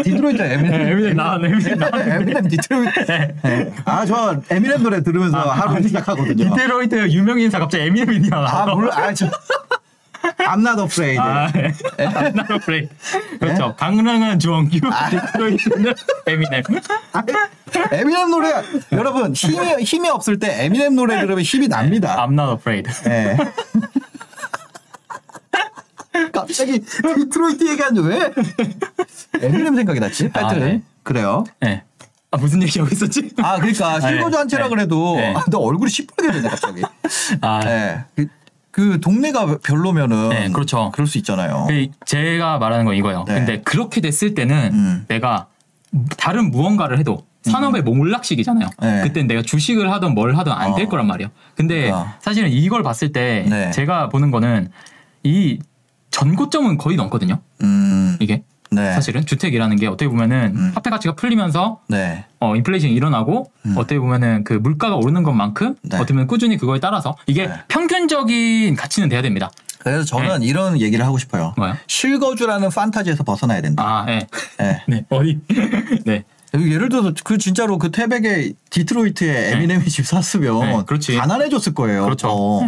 디트로이트 0.04 0.42
에미넴. 0.42 0.84
네, 0.84 0.92
에미넴 0.92 1.16
나왔네, 1.16 1.48
에미넴 1.48 1.80
나왔네. 1.80 2.16
에미넴 2.16 2.48
디트로이트. 2.50 3.06
네. 3.08 3.74
아, 3.86 4.06
저 4.06 4.40
에미넴 4.52 4.84
노래 4.84 5.02
들으면서 5.02 5.40
하루 5.40 5.82
시작하거든요. 5.82 6.56
디트로이트 6.56 7.10
유명 7.12 7.40
인사 7.40 7.58
갑자기 7.58 7.86
에미넴이 7.86 8.30
나와 8.30 8.64
아, 8.64 8.76
물론 8.76 8.92
아, 8.94 9.12
저 9.16 9.28
I'm 10.38 10.62
not 10.62 10.80
afraid. 10.82 11.20
아, 11.20 11.52
예. 11.56 11.74
I'm 11.98 12.34
not 12.34 12.54
afraid. 12.54 12.90
그렇죠. 13.40 13.76
강릉은 13.76 14.40
주원규, 14.40 14.80
디트로이트는 14.80 15.94
에미넴. 16.28 16.64
아, 17.14 17.24
에미넴 17.92 18.30
노래 18.30 18.54
여러분 18.92 19.34
힘이 19.34 19.84
힘이 19.84 20.10
없을 20.10 20.40
때 20.40 20.66
에미넴 20.66 20.96
노래 20.96 21.20
들으면 21.20 21.42
힘이 21.42 21.68
납니다. 21.68 22.16
I'm 22.18 22.34
not 22.34 22.54
afraid. 22.54 22.90
예. 23.08 23.38
갑자기 26.32 26.80
디트로이트 26.80 27.70
얘기하는데 27.70 28.08
왜 28.08 28.32
에미넴 29.42 29.76
생각이 29.76 30.00
났지? 30.00 30.30
하여튼 30.34 30.62
아, 30.62 30.66
네. 30.66 30.82
그래요. 31.04 31.44
예. 31.66 31.84
아 32.34 32.38
무슨 32.38 32.64
얘기하고 32.64 32.90
있었지? 32.94 33.32
아 33.42 33.58
그러니까 33.58 34.00
실거주 34.00 34.38
한 34.38 34.48
채라 34.48 34.66
네. 34.66 34.70
그래도 34.70 35.16
네. 35.18 35.34
아, 35.36 35.44
너 35.50 35.60
얼굴이 35.60 35.90
시뻘게 35.90 36.32
되네 36.32 36.48
갑자기. 36.50 36.82
아, 37.42 37.62
예. 37.66 38.06
그, 38.16 38.28
그 38.72 39.00
동네가 39.02 39.60
별로면은 39.64 40.30
네, 40.30 40.50
그렇죠. 40.50 40.92
그럴 40.94 41.08
수 41.08 41.18
있잖아요. 41.18 41.66
그 41.68 41.88
제가 42.06 42.58
말하는 42.58 42.86
건 42.86 42.96
이거예요. 42.96 43.26
네. 43.28 43.36
근데 43.36 43.62
그렇게 43.62 44.02
됐을 44.02 44.34
때는 44.34 44.74
음. 44.74 45.06
내가 45.08 45.48
다른 46.18 46.52
무언가를 46.52 46.98
해도 46.98 47.26
산업의 47.44 47.82
몰락시기잖아요. 47.82 48.70
네. 48.82 49.02
그땐 49.02 49.28
내가 49.28 49.42
주식을 49.42 49.92
하든 49.92 50.14
뭘 50.14 50.38
하든 50.38 50.52
안될 50.52 50.86
어. 50.86 50.90
거란 50.90 51.08
말이에요. 51.08 51.30
근데 51.56 51.86
그러니까. 51.86 52.18
사실은 52.22 52.50
이걸 52.50 52.84
봤을 52.84 53.12
때 53.12 53.46
네. 53.50 53.72
제가 53.72 54.10
보는 54.10 54.32
거는 54.32 54.70
이 55.24 55.60
전고점은 56.12 56.78
거의 56.78 56.98
넘거든요. 56.98 57.40
음. 57.64 58.18
이게 58.20 58.44
네. 58.72 58.94
사실은 58.94 59.26
주택이라는 59.26 59.76
게 59.76 59.88
어떻게 59.88 60.08
보면은 60.08 60.54
음. 60.56 60.72
화폐 60.74 60.90
가치가 60.90 61.14
풀리면서 61.14 61.82
네. 61.88 62.26
어, 62.40 62.56
인플레이션이 62.56 62.94
일어나고 62.94 63.52
어떻게 63.76 64.00
보면은 64.00 64.46
그 64.46 64.54
물가가 64.54 64.96
오르는 64.96 65.24
것만큼 65.24 65.68
음. 65.68 65.76
네. 65.84 65.98
어떻게 65.98 66.14
보면 66.14 66.28
꾸준히 66.28 66.58
그거에 66.58 66.80
따라서 66.80 67.16
이게 67.28 67.48
네. 67.48 67.54
평균적인 67.68 68.76
가치는 68.76 69.10
돼야 69.10 69.22
됩니다. 69.22 69.52
그래서 69.80 70.04
저는 70.06 70.44
이런 70.44 70.80
얘기를 70.80 71.06
하고 71.06 71.18
싶어요. 71.18 71.54
뭐요? 71.58 71.76
실거주라는 71.88 72.70
판타지에서 72.70 73.24
벗어나야 73.24 73.62
된다. 73.62 73.84
아, 73.84 74.06
예. 74.10 74.28
예. 74.62 74.84
네. 74.88 75.06
어디? 75.10 75.40
네. 76.06 76.24
예를 76.54 76.90
들어서 76.90 77.14
그 77.24 77.38
진짜로 77.38 77.78
그 77.78 77.92
태백의 77.92 78.54
디트로이트에 78.70 79.52
에미넴이 79.54 79.86
집 79.86 80.06
샀으면 80.06 80.60
네, 80.60 80.84
그렇지. 80.86 81.16
가난해졌을 81.16 81.74
거예요. 81.74 82.04
그렇죠. 82.04 82.28
더. 82.28 82.62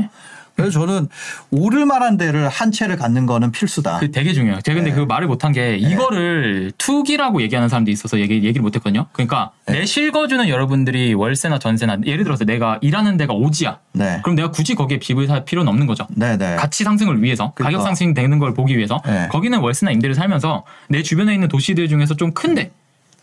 네. 0.55 0.63
그래서 0.63 0.79
저는 0.79 1.07
오를 1.51 1.85
만한 1.85 2.17
데를 2.17 2.47
한 2.47 2.71
채를 2.71 2.95
갖는 2.97 3.25
거는 3.25 3.51
필수다. 3.51 3.99
그 3.99 4.11
되게 4.11 4.33
중요해요. 4.33 4.61
제가 4.61 4.75
근데 4.75 4.91
네. 4.91 4.95
그 4.95 5.01
말을 5.01 5.27
못한 5.27 5.51
게 5.51 5.77
이거를 5.77 6.71
투기라고 6.77 7.41
얘기하는 7.41 7.69
사람도 7.69 7.89
있어서 7.91 8.19
얘기, 8.19 8.35
얘기를 8.35 8.61
못했거든요. 8.61 9.07
그러니까 9.13 9.51
네. 9.65 9.79
내 9.79 9.85
실거주는 9.85 10.47
여러분들이 10.47 11.13
월세나 11.15 11.59
전세나 11.59 11.97
예를 12.05 12.23
들어서 12.23 12.45
내가 12.45 12.77
일하는 12.81 13.17
데가 13.17 13.33
오지야. 13.33 13.79
네. 13.93 14.19
그럼 14.23 14.35
내가 14.35 14.51
굳이 14.51 14.75
거기에 14.75 14.99
빚을 14.99 15.27
살 15.27 15.43
필요는 15.45 15.67
없는 15.69 15.87
거죠. 15.87 16.07
네, 16.11 16.37
네. 16.37 16.55
가치 16.55 16.83
상승을 16.83 17.23
위해서 17.23 17.51
그러니까. 17.55 17.77
가격 17.79 17.87
상승 17.87 18.13
되는 18.13 18.37
걸 18.39 18.53
보기 18.53 18.77
위해서 18.77 19.01
네. 19.05 19.27
거기는 19.31 19.59
월세나 19.59 19.91
임대를 19.91 20.13
살면서 20.15 20.65
내 20.89 21.01
주변에 21.01 21.33
있는 21.33 21.47
도시들 21.47 21.87
중에서 21.87 22.15
좀 22.15 22.31
큰데 22.33 22.71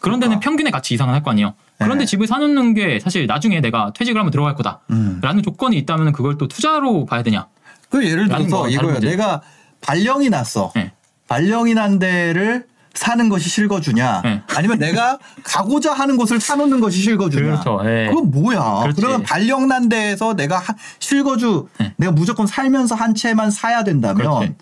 그런 0.01 0.19
데는 0.19 0.41
평균의 0.41 0.73
가치 0.73 0.95
이상은 0.95 1.15
할 1.15 1.23
거 1.23 1.31
아니에요. 1.31 1.55
그런데 1.85 2.05
네. 2.05 2.07
집을 2.07 2.27
사놓는 2.27 2.75
게 2.75 3.01
사실 3.01 3.27
나중에 3.27 3.61
내가 3.61 3.93
퇴직을 3.95 4.19
하면 4.21 4.31
들어갈 4.31 4.55
거다. 4.55 4.81
음. 4.91 5.19
라는 5.23 5.43
조건이 5.43 5.77
있다면 5.79 6.13
그걸 6.13 6.37
또 6.39 6.47
투자로 6.49 7.07
봐야 7.07 7.23
되냐. 7.23 7.47
그 7.89 8.05
예를 8.07 8.29
들어서. 8.29 8.67
문제. 8.83 9.09
내가 9.11 9.41
발령이 9.81 10.29
났어. 10.31 10.73
네. 10.75 10.93
발령이 11.29 11.75
난 11.75 11.99
데를 11.99 12.67
사는 12.93 13.29
것이 13.29 13.49
실거주냐? 13.49 14.23
네. 14.25 14.43
아니면 14.57 14.79
내가 14.79 15.19
가고자 15.45 15.93
하는 15.93 16.17
곳을 16.17 16.41
사놓는 16.41 16.81
것이 16.81 17.01
실거주냐? 17.01 17.43
그렇죠. 17.61 17.81
예. 17.85 18.09
그건 18.09 18.31
뭐야? 18.31 18.81
그렇지. 18.83 19.01
그러면 19.01 19.23
발령 19.23 19.69
난 19.69 19.89
데에서 19.89 20.35
내가 20.35 20.59
하- 20.59 20.75
실거주 20.99 21.69
네. 21.79 21.95
내가 21.97 22.13
무조건 22.13 22.47
살면서 22.47 22.95
한 22.97 23.15
채만 23.15 23.51
사야 23.53 23.85
된다면 23.85 24.17
그렇지. 24.17 24.55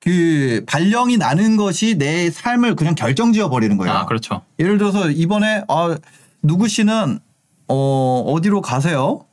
그 0.00 0.64
발령이 0.66 1.18
나는 1.18 1.56
것이 1.56 1.96
내 1.98 2.30
삶을 2.30 2.74
그냥 2.74 2.94
결정지어 2.94 3.50
버리는 3.50 3.76
거예요. 3.76 3.92
아, 3.92 4.06
그렇죠. 4.06 4.42
예를 4.58 4.78
들어서 4.78 5.10
이번에 5.10 5.62
어, 5.68 5.94
누구 6.42 6.68
씨는 6.68 7.20
어, 7.68 8.24
어디로 8.26 8.62
가세요? 8.62 9.26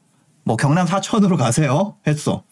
뭐 0.43 0.57
경남 0.57 0.85
사천으로 0.85 1.37
가세요. 1.37 1.95
했어. 2.05 2.43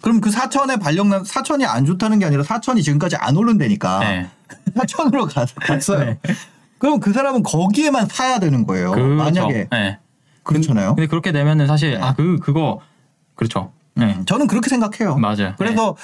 그럼 0.00 0.20
그 0.20 0.30
사천에 0.30 0.76
발령난 0.76 1.24
사천이 1.24 1.64
안 1.66 1.84
좋다는 1.84 2.18
게 2.18 2.24
아니라 2.24 2.42
사천이 2.42 2.82
지금까지 2.82 3.16
안 3.16 3.36
오른다니까 3.36 3.98
네. 4.00 4.26
사천으로 4.74 5.26
가, 5.26 5.44
갔어요. 5.56 6.04
네. 6.04 6.18
그럼 6.78 7.00
그 7.00 7.12
사람은 7.12 7.42
거기에만 7.42 8.06
사야 8.08 8.38
되는 8.38 8.66
거예요. 8.66 8.92
그렇죠. 8.92 9.14
만약에 9.14 9.68
예. 9.74 9.98
그렇잖아요. 10.44 10.94
근데 10.94 11.08
그렇게 11.08 11.32
되면은 11.32 11.66
사실 11.66 11.92
네. 11.92 12.00
아그 12.00 12.38
그거 12.40 12.80
그렇죠. 13.34 13.72
네. 13.98 14.16
저는 14.26 14.46
그렇게 14.46 14.70
생각해요. 14.70 15.16
맞아요. 15.16 15.54
그래서 15.58 15.96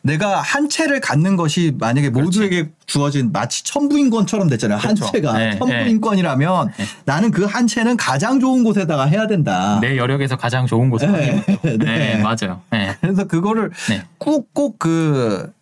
내가 0.00 0.40
한 0.40 0.68
채를 0.68 1.00
갖는 1.00 1.36
것이 1.36 1.74
만약에 1.78 2.10
모두에게 2.10 2.70
주어진 2.86 3.30
마치 3.30 3.62
천부인권처럼 3.64 4.48
됐잖아요. 4.48 4.78
그렇죠. 4.80 5.04
한 5.04 5.12
채가 5.12 5.38
네, 5.38 5.58
천부인권이라면 5.58 6.72
네. 6.76 6.84
나는 7.04 7.30
그 7.30 7.42
한 7.52 7.66
채는 7.66 7.96
가장 7.98 8.40
좋은 8.40 8.64
곳에다가 8.64 9.04
해야 9.04 9.26
된다. 9.26 9.78
내 9.82 9.96
여력에서 9.98 10.36
가장 10.36 10.66
좋은 10.66 10.88
곳에 10.90 11.06
네. 11.06 11.44
네. 11.62 11.76
네. 11.76 12.16
맞아요. 12.22 12.62
네. 12.70 12.96
그래서 13.00 13.24
그거를 13.24 13.70
네. 13.90 14.02
꾹꾹 14.18 14.76
그 14.78 15.52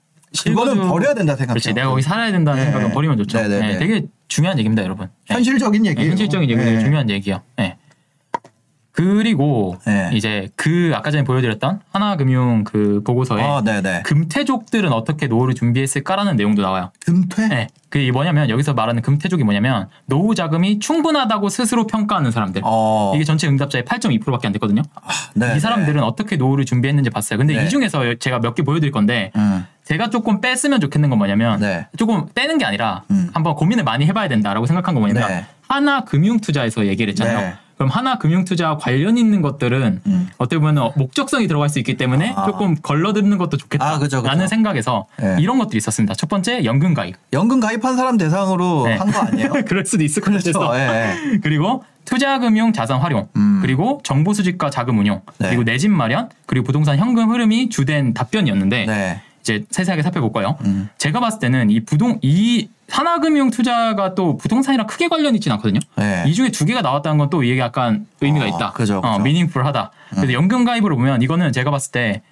그거는 0.44 0.74
실거주- 0.74 0.88
버려야 0.88 1.14
된다 1.14 1.34
생각해요. 1.34 1.54
그렇지. 1.54 1.72
내가 1.74 1.88
거기 1.88 2.02
살아야 2.02 2.30
된다는 2.30 2.60
네. 2.64 2.70
생각은 2.70 2.92
버리면 2.94 3.16
좋죠. 3.18 3.38
네, 3.40 3.48
네, 3.48 3.58
네, 3.60 3.66
네. 3.72 3.78
되게 3.78 4.02
중요한 4.28 4.56
얘기입니다, 4.58 4.84
여러분. 4.84 5.08
네. 5.28 5.34
현실적인 5.34 5.82
네, 5.82 5.90
얘기예요. 5.90 6.10
현실적인 6.10 6.48
얘기들 6.48 6.74
네. 6.76 6.80
중요한 6.84 7.10
얘기요. 7.10 7.40
네. 7.56 7.76
그리고 9.00 9.78
네. 9.86 10.10
이제 10.12 10.50
그 10.56 10.92
아까 10.94 11.10
전에 11.10 11.24
보여드렸던 11.24 11.80
하나금융 11.90 12.64
그 12.64 13.02
보고서에 13.02 13.42
아, 13.42 13.62
네, 13.64 13.80
네. 13.80 14.02
금태족들은 14.02 14.92
어떻게 14.92 15.26
노후를 15.26 15.54
준비했을까라는 15.54 16.36
내용도 16.36 16.60
나와요. 16.60 16.90
금퇴? 17.06 17.48
네. 17.48 17.68
그게 17.88 18.12
뭐냐면 18.12 18.50
여기서 18.50 18.74
말하는 18.74 19.00
금태족이 19.02 19.42
뭐냐면 19.42 19.88
노후 20.04 20.34
자금이 20.34 20.80
충분하다고 20.80 21.48
스스로 21.48 21.86
평가하는 21.86 22.30
사람들. 22.30 22.60
어. 22.64 23.12
이게 23.16 23.24
전체 23.24 23.48
응답자의 23.48 23.84
8.2%밖에 23.84 24.46
안 24.46 24.52
됐거든요. 24.52 24.82
네, 25.34 25.56
이 25.56 25.60
사람들은 25.60 26.02
어떻게 26.02 26.36
노후를 26.36 26.66
준비했는지 26.66 27.08
봤어요. 27.08 27.38
근데 27.38 27.56
네. 27.56 27.64
이 27.64 27.68
중에서 27.70 28.14
제가 28.16 28.40
몇 28.40 28.54
개 28.54 28.62
보여드릴 28.62 28.92
건데 28.92 29.30
네. 29.34 29.40
음. 29.40 29.64
제가 29.84 30.10
조금 30.10 30.40
뺐으면 30.40 30.80
좋겠는 30.80 31.08
건 31.08 31.18
뭐냐면 31.18 31.58
네. 31.60 31.86
조금 31.96 32.26
떼는 32.34 32.58
게 32.58 32.64
아니라 32.66 33.04
음. 33.10 33.30
한번 33.32 33.54
고민을 33.54 33.82
많이 33.82 34.04
해봐야 34.06 34.28
된다라고 34.28 34.66
생각한 34.66 34.94
건 34.94 35.02
뭐냐면 35.02 35.28
네. 35.28 35.46
하나 35.68 36.04
금융 36.04 36.38
투자에서 36.40 36.86
얘기를 36.86 37.10
했잖아요. 37.12 37.54
네. 37.80 37.84
그럼 37.86 37.88
하나 37.88 38.18
금융투자 38.18 38.76
관련 38.78 39.16
있는 39.16 39.40
것들은 39.40 40.02
음. 40.06 40.28
어떻게 40.36 40.58
보면 40.58 40.92
목적성이 40.96 41.46
들어갈 41.48 41.70
수 41.70 41.78
있기 41.78 41.96
때문에 41.96 42.34
아. 42.36 42.44
조금 42.44 42.76
걸러듣는 42.76 43.38
것도 43.38 43.56
좋겠다라는 43.56 43.96
아, 43.96 43.98
그죠, 43.98 44.22
그죠. 44.22 44.46
생각에서 44.46 45.06
네. 45.18 45.36
이런 45.40 45.58
것들이 45.58 45.78
있었습니다. 45.78 46.14
첫 46.14 46.28
번째 46.28 46.64
연금 46.64 46.92
가입. 46.92 47.16
연금 47.32 47.58
가입한 47.60 47.96
사람 47.96 48.18
대상으로 48.18 48.84
네. 48.86 48.96
한거 48.96 49.20
아니에요? 49.20 49.52
그럴 49.66 49.86
수도 49.86 50.04
있을 50.04 50.22
것 50.22 50.30
그렇죠. 50.30 50.58
같아서. 50.58 50.78
예, 50.78 51.32
예. 51.34 51.38
그리고 51.42 51.84
투자금융 52.04 52.72
자산 52.72 53.00
활용, 53.00 53.28
음. 53.36 53.60
그리고 53.62 54.00
정보 54.04 54.34
수집과 54.34 54.70
자금 54.70 54.98
운용, 54.98 55.22
네. 55.38 55.48
그리고 55.48 55.64
내 55.64 55.78
집 55.78 55.90
마련, 55.90 56.28
그리고 56.46 56.66
부동산 56.66 56.98
현금 56.98 57.30
흐름이 57.30 57.68
주된 57.70 58.12
답변이었는데 58.14 58.86
네. 58.86 59.22
이제 59.40 59.64
세세하게 59.70 60.02
살펴볼 60.02 60.32
거예요. 60.32 60.56
음. 60.64 60.88
제가 60.98 61.20
봤을 61.20 61.38
때는 61.38 61.70
이 61.70 61.80
부동 61.80 62.18
이 62.22 62.68
하나금융 62.90 63.50
투자가 63.50 64.14
또 64.14 64.36
부동산이랑 64.36 64.86
크게 64.86 65.08
관련 65.08 65.34
있진 65.34 65.52
않거든요. 65.52 65.80
네. 65.96 66.24
이 66.26 66.34
중에 66.34 66.50
두 66.50 66.64
개가 66.64 66.82
나왔다는 66.82 67.18
건 67.18 67.30
또 67.30 67.42
이게 67.44 67.60
약간 67.60 68.06
의미가 68.20 68.44
어, 68.46 68.48
있다. 68.48 68.72
그죠, 68.72 68.98
어, 68.98 69.12
그죠. 69.12 69.22
meaningful하다. 69.22 69.90
그래서 70.10 70.32
연금 70.32 70.64
가입으로 70.64 70.96
보면 70.96 71.22
이거는 71.22 71.52
제가 71.52 71.70
봤을 71.70 71.92
때 71.92 72.22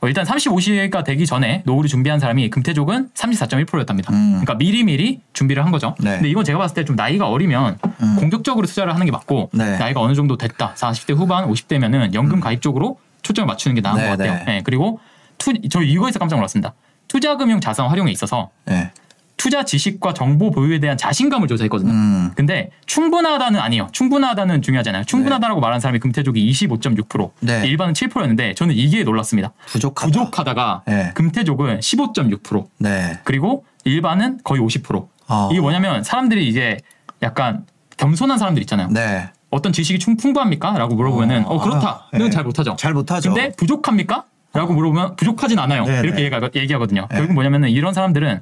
어, 0.00 0.08
일단 0.08 0.24
35세가 0.24 1.04
되기 1.04 1.26
전에 1.26 1.62
노후를 1.66 1.88
준비한 1.88 2.18
사람이 2.18 2.48
금퇴족은 2.48 3.10
34.1%였답니다. 3.12 4.10
음. 4.14 4.30
그러니까 4.40 4.54
미리미리 4.54 5.20
준비를 5.34 5.62
한 5.66 5.70
거죠. 5.70 5.94
네. 6.00 6.12
근데 6.14 6.30
이건 6.30 6.44
제가 6.44 6.58
봤을 6.58 6.74
때 6.74 6.84
좀 6.84 6.96
나이가 6.96 7.28
어리면 7.28 7.78
음. 8.02 8.16
공격적으로 8.18 8.66
투자를 8.66 8.94
하는 8.94 9.04
게 9.04 9.12
맞고 9.12 9.50
네. 9.52 9.76
나이가 9.76 10.00
어느 10.00 10.14
정도 10.14 10.38
됐다. 10.38 10.72
40대 10.74 11.14
후반, 11.14 11.46
50대면은 11.50 12.14
연금 12.14 12.40
가입 12.40 12.62
쪽으로 12.62 12.98
초점을 13.20 13.46
맞추는 13.46 13.74
게 13.74 13.82
나은 13.82 13.96
네, 13.98 14.04
것 14.04 14.10
같아요. 14.16 14.32
네. 14.38 14.44
네, 14.46 14.60
그리고 14.64 15.00
투, 15.36 15.52
저 15.70 15.82
이거에서 15.82 16.18
깜짝 16.18 16.36
놀랐습니다. 16.36 16.72
투자금융 17.08 17.60
자산 17.60 17.88
활용에 17.88 18.10
있어서 18.12 18.48
네. 18.64 18.90
투자 19.38 19.64
지식과 19.64 20.12
정보 20.12 20.50
보유에 20.50 20.80
대한 20.80 20.98
자신감을 20.98 21.48
조사했거든요. 21.48 21.90
음. 21.90 22.30
근데 22.34 22.70
충분하다는 22.86 23.58
아니에요. 23.58 23.88
충분하다는 23.92 24.60
중요하잖아요. 24.60 25.04
충분하다라고 25.04 25.60
말하는 25.60 25.80
사람이 25.80 26.00
금태족이 26.00 26.50
25.6%, 26.50 27.30
네. 27.40 27.66
일반은 27.66 27.94
7%였는데 27.94 28.54
저는 28.54 28.74
이게 28.74 29.04
놀랐습니다. 29.04 29.52
부족하다. 29.66 30.06
부족하다 30.06 30.54
가 30.54 30.82
네. 30.86 31.12
금태족은 31.14 31.78
15.6%, 31.78 32.66
네. 32.78 33.20
그리고 33.24 33.64
일반은 33.84 34.40
거의 34.42 34.60
50%. 34.60 35.06
어. 35.28 35.48
이게 35.52 35.60
뭐냐면 35.60 36.02
사람들이 36.02 36.48
이제 36.48 36.76
약간 37.22 37.64
겸손한 37.96 38.38
사람들 38.38 38.60
있잖아요. 38.62 38.88
네. 38.90 39.30
어떤 39.50 39.72
지식이 39.72 40.00
충 40.00 40.16
풍부합니까? 40.16 40.76
라고 40.76 40.94
물어보면은 40.96 41.46
어, 41.46 41.54
어, 41.54 41.60
그렇다는 41.60 41.86
아, 41.86 42.08
네. 42.12 42.30
잘 42.30 42.42
못하죠. 42.42 42.76
잘 42.76 42.92
못하죠. 42.92 43.32
근데 43.32 43.52
부족합니까? 43.56 44.24
라고 44.52 44.72
물어보면 44.72 45.16
부족하진 45.16 45.58
않아요. 45.58 45.84
네, 45.84 46.00
이렇게 46.00 46.28
네. 46.28 46.60
얘기, 46.62 46.72
하거든요 46.72 47.06
결국 47.10 47.34
뭐냐면은 47.34 47.68
이런 47.68 47.92
사람들은 47.92 48.40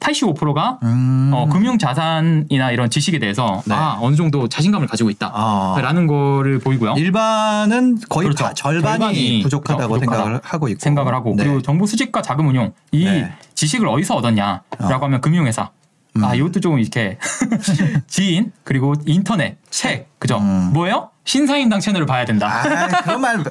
85%가 0.00 0.78
음. 0.82 1.30
어, 1.34 1.48
금융 1.48 1.78
자산이나 1.78 2.70
이런 2.70 2.88
지식에 2.90 3.18
대해서 3.18 3.62
네. 3.66 3.74
아 3.74 3.98
어느 4.00 4.16
정도 4.16 4.48
자신감을 4.48 4.86
가지고 4.86 5.10
아. 5.30 5.74
있다라는 5.76 6.06
거를 6.06 6.58
보이고요. 6.60 6.94
일반은 6.96 7.98
거의 8.08 8.26
그렇죠. 8.26 8.44
다 8.44 8.54
절반이, 8.54 8.98
절반이 8.98 9.42
부족하다고 9.42 9.94
부족하다. 9.94 10.16
생각을 10.16 10.40
하고 10.42 10.68
있고 10.68 10.80
생각을 10.80 11.14
하고 11.14 11.34
네. 11.36 11.44
그리고 11.44 11.62
정보 11.62 11.86
수집과 11.86 12.22
자금 12.22 12.48
운용 12.48 12.72
이 12.92 13.04
네. 13.04 13.32
지식을 13.54 13.88
어디서 13.88 14.14
얻었냐라고 14.16 14.62
어. 14.78 14.98
하면 15.04 15.20
금융회사 15.20 15.70
음. 16.16 16.24
아 16.24 16.34
이것도 16.34 16.60
좀 16.60 16.78
이렇게 16.78 17.18
지인 18.06 18.52
그리고 18.64 18.94
인터넷 19.06 19.56
책 19.70 20.08
그죠 20.18 20.38
음. 20.38 20.70
뭐예요 20.72 21.10
신사임당 21.28 21.80
채널을 21.80 22.06
봐야 22.06 22.24
된다 22.24 22.62
아, 22.64 23.02
그런 23.02 23.20
말 23.20 23.44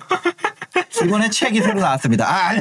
이번에 1.06 1.30
책이 1.30 1.62
새로 1.62 1.80
나왔습니다. 1.80 2.28
아, 2.28 2.48
아니, 2.48 2.60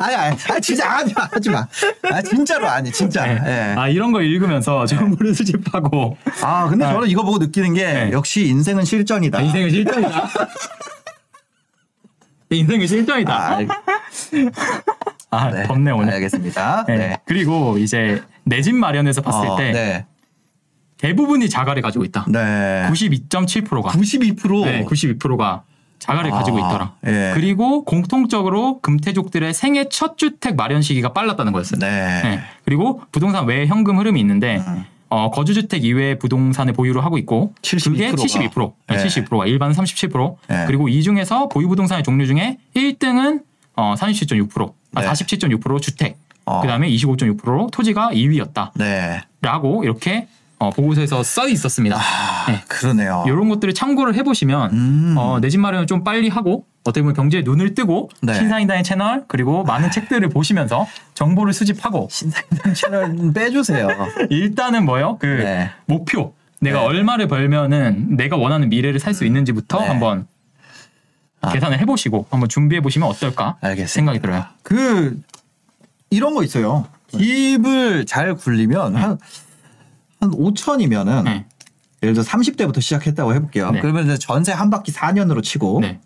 아니, 0.00 0.14
아니, 0.16 0.36
아니 0.48 0.60
진짜 0.60 1.04
마, 1.14 1.28
하지 1.30 1.48
마. 1.48 1.64
아, 2.10 2.20
진짜로 2.20 2.68
아니, 2.68 2.90
진짜. 2.90 3.24
네. 3.24 3.38
예. 3.46 3.74
아 3.78 3.88
이런 3.88 4.10
거 4.10 4.20
읽으면서 4.20 4.84
정보를 4.86 5.32
수집하고 5.32 6.16
아, 6.42 6.68
근데 6.68 6.84
아. 6.84 6.92
저는 6.92 7.08
이거 7.08 7.22
보고 7.22 7.38
느끼는 7.38 7.74
게 7.74 7.84
네. 7.84 8.10
역시 8.12 8.48
인생은 8.48 8.84
실전이다. 8.84 9.38
아, 9.38 9.42
인생은 9.42 9.70
실전이다 9.70 10.10
인생은 12.50 12.86
실전이다 12.88 13.32
아, 13.32 13.58
아, 15.30 15.50
네. 15.50 15.62
덥네 15.68 15.92
오늘 15.92 16.12
알겠습니다. 16.14 16.84
네. 16.88 16.96
네. 16.96 17.16
그리고 17.26 17.78
이제 17.78 18.20
내 18.42 18.60
집 18.60 18.74
마련에서 18.74 19.22
봤을 19.22 19.48
어, 19.48 19.56
때 19.56 19.70
네. 19.70 20.06
대부분이 21.00 21.48
자가를 21.48 21.82
가지고 21.82 22.04
있다 22.04 22.26
네. 22.28 22.86
92.7%가 22.90 23.90
92%. 23.90 24.64
네, 24.64 24.84
92%가 24.84 25.62
자가를 25.98 26.32
아, 26.32 26.36
가지고 26.38 26.58
있더라. 26.58 26.94
예. 27.06 27.32
그리고 27.34 27.84
공통적으로 27.84 28.80
금태족들의 28.80 29.52
생애 29.52 29.88
첫 29.90 30.16
주택 30.16 30.56
마련 30.56 30.80
시기가 30.80 31.12
빨랐다는 31.12 31.52
거였어요. 31.52 31.78
네. 31.78 32.22
네. 32.22 32.40
그리고 32.64 33.02
부동산 33.12 33.44
외에 33.46 33.66
현금 33.66 33.98
흐름이 33.98 34.18
있는데 34.20 34.64
음. 34.66 34.84
어, 35.10 35.30
거주주택 35.30 35.84
이외의 35.84 36.18
부동산을 36.18 36.72
보유를 36.72 37.04
하고 37.04 37.18
있고 37.18 37.52
72%가. 37.60 37.90
그게 37.90 38.10
72%, 38.12 38.72
네. 38.88 38.96
네. 38.96 39.04
72%가 39.04 39.46
일반은 39.46 39.74
37%. 39.74 40.36
네. 40.48 40.64
그리고 40.66 40.88
이 40.88 41.02
중에서 41.02 41.48
보유 41.48 41.68
부동산의 41.68 42.02
종류 42.02 42.26
중에 42.26 42.56
1등은 42.74 43.42
어, 43.76 43.94
47.6%, 43.98 44.72
아, 44.94 45.00
네. 45.02 45.06
47.6% 45.06 45.82
주택. 45.82 46.16
어. 46.46 46.62
그다음에 46.62 46.88
25.6% 46.88 47.70
토지가 47.70 48.10
2위였다라고 48.12 48.72
네. 48.78 49.20
이렇게 49.82 50.28
어, 50.60 50.68
보고서에서 50.70 51.22
써 51.22 51.48
있었습니다. 51.48 51.96
네. 52.46 52.60
그러네요. 52.68 53.24
이런 53.26 53.48
것들을 53.48 53.72
참고를 53.74 54.14
해보시면 54.14 54.70
음. 54.72 55.14
어, 55.18 55.40
내 55.40 55.48
집 55.48 55.58
마련을 55.58 55.86
좀 55.86 56.04
빨리 56.04 56.28
하고 56.28 56.66
어떻게 56.84 57.00
보면 57.02 57.14
경제에 57.14 57.40
눈을 57.42 57.74
뜨고 57.74 58.10
네. 58.20 58.34
신사임당의 58.34 58.84
채널 58.84 59.24
그리고 59.26 59.64
많은 59.64 59.90
책들을 59.90 60.28
보시면서 60.28 60.86
정보를 61.14 61.52
수집하고 61.54 62.08
신사임당 62.10 62.74
채널 62.74 63.32
빼주세요. 63.32 63.88
일단은 64.30 64.84
뭐요? 64.84 65.16
그 65.18 65.26
네. 65.26 65.70
목표 65.86 66.34
내가 66.60 66.80
네. 66.80 66.84
얼마를 66.86 67.26
벌면은 67.26 68.16
내가 68.16 68.36
원하는 68.36 68.68
미래를 68.68 69.00
살 69.00 69.14
수 69.14 69.24
있는지부터 69.24 69.80
네. 69.80 69.86
한번 69.88 70.26
아. 71.40 71.52
계산을 71.52 71.78
해보시고 71.80 72.26
한번 72.30 72.50
준비해 72.50 72.82
보시면 72.82 73.08
어떨까 73.08 73.56
알겠습니다. 73.62 73.88
생각이 73.92 74.20
들어요. 74.20 74.44
그 74.62 75.18
이런 76.10 76.34
거 76.34 76.42
있어요. 76.44 76.86
집을 77.08 78.04
잘 78.04 78.34
굴리면 78.34 78.94
한, 78.96 79.18
한 80.20 80.30
5천이면은 80.30 81.24
네. 81.24 81.46
예를 82.02 82.14
들어 82.14 82.24
30대부터 82.24 82.80
시작했다고 82.80 83.34
해볼게요. 83.34 83.70
네. 83.72 83.80
그러면 83.80 84.04
이제 84.04 84.18
전세 84.18 84.52
한 84.52 84.70
바퀴 84.70 84.92
4년으로 84.92 85.42
치고 85.42 85.80
네. 85.80 86.00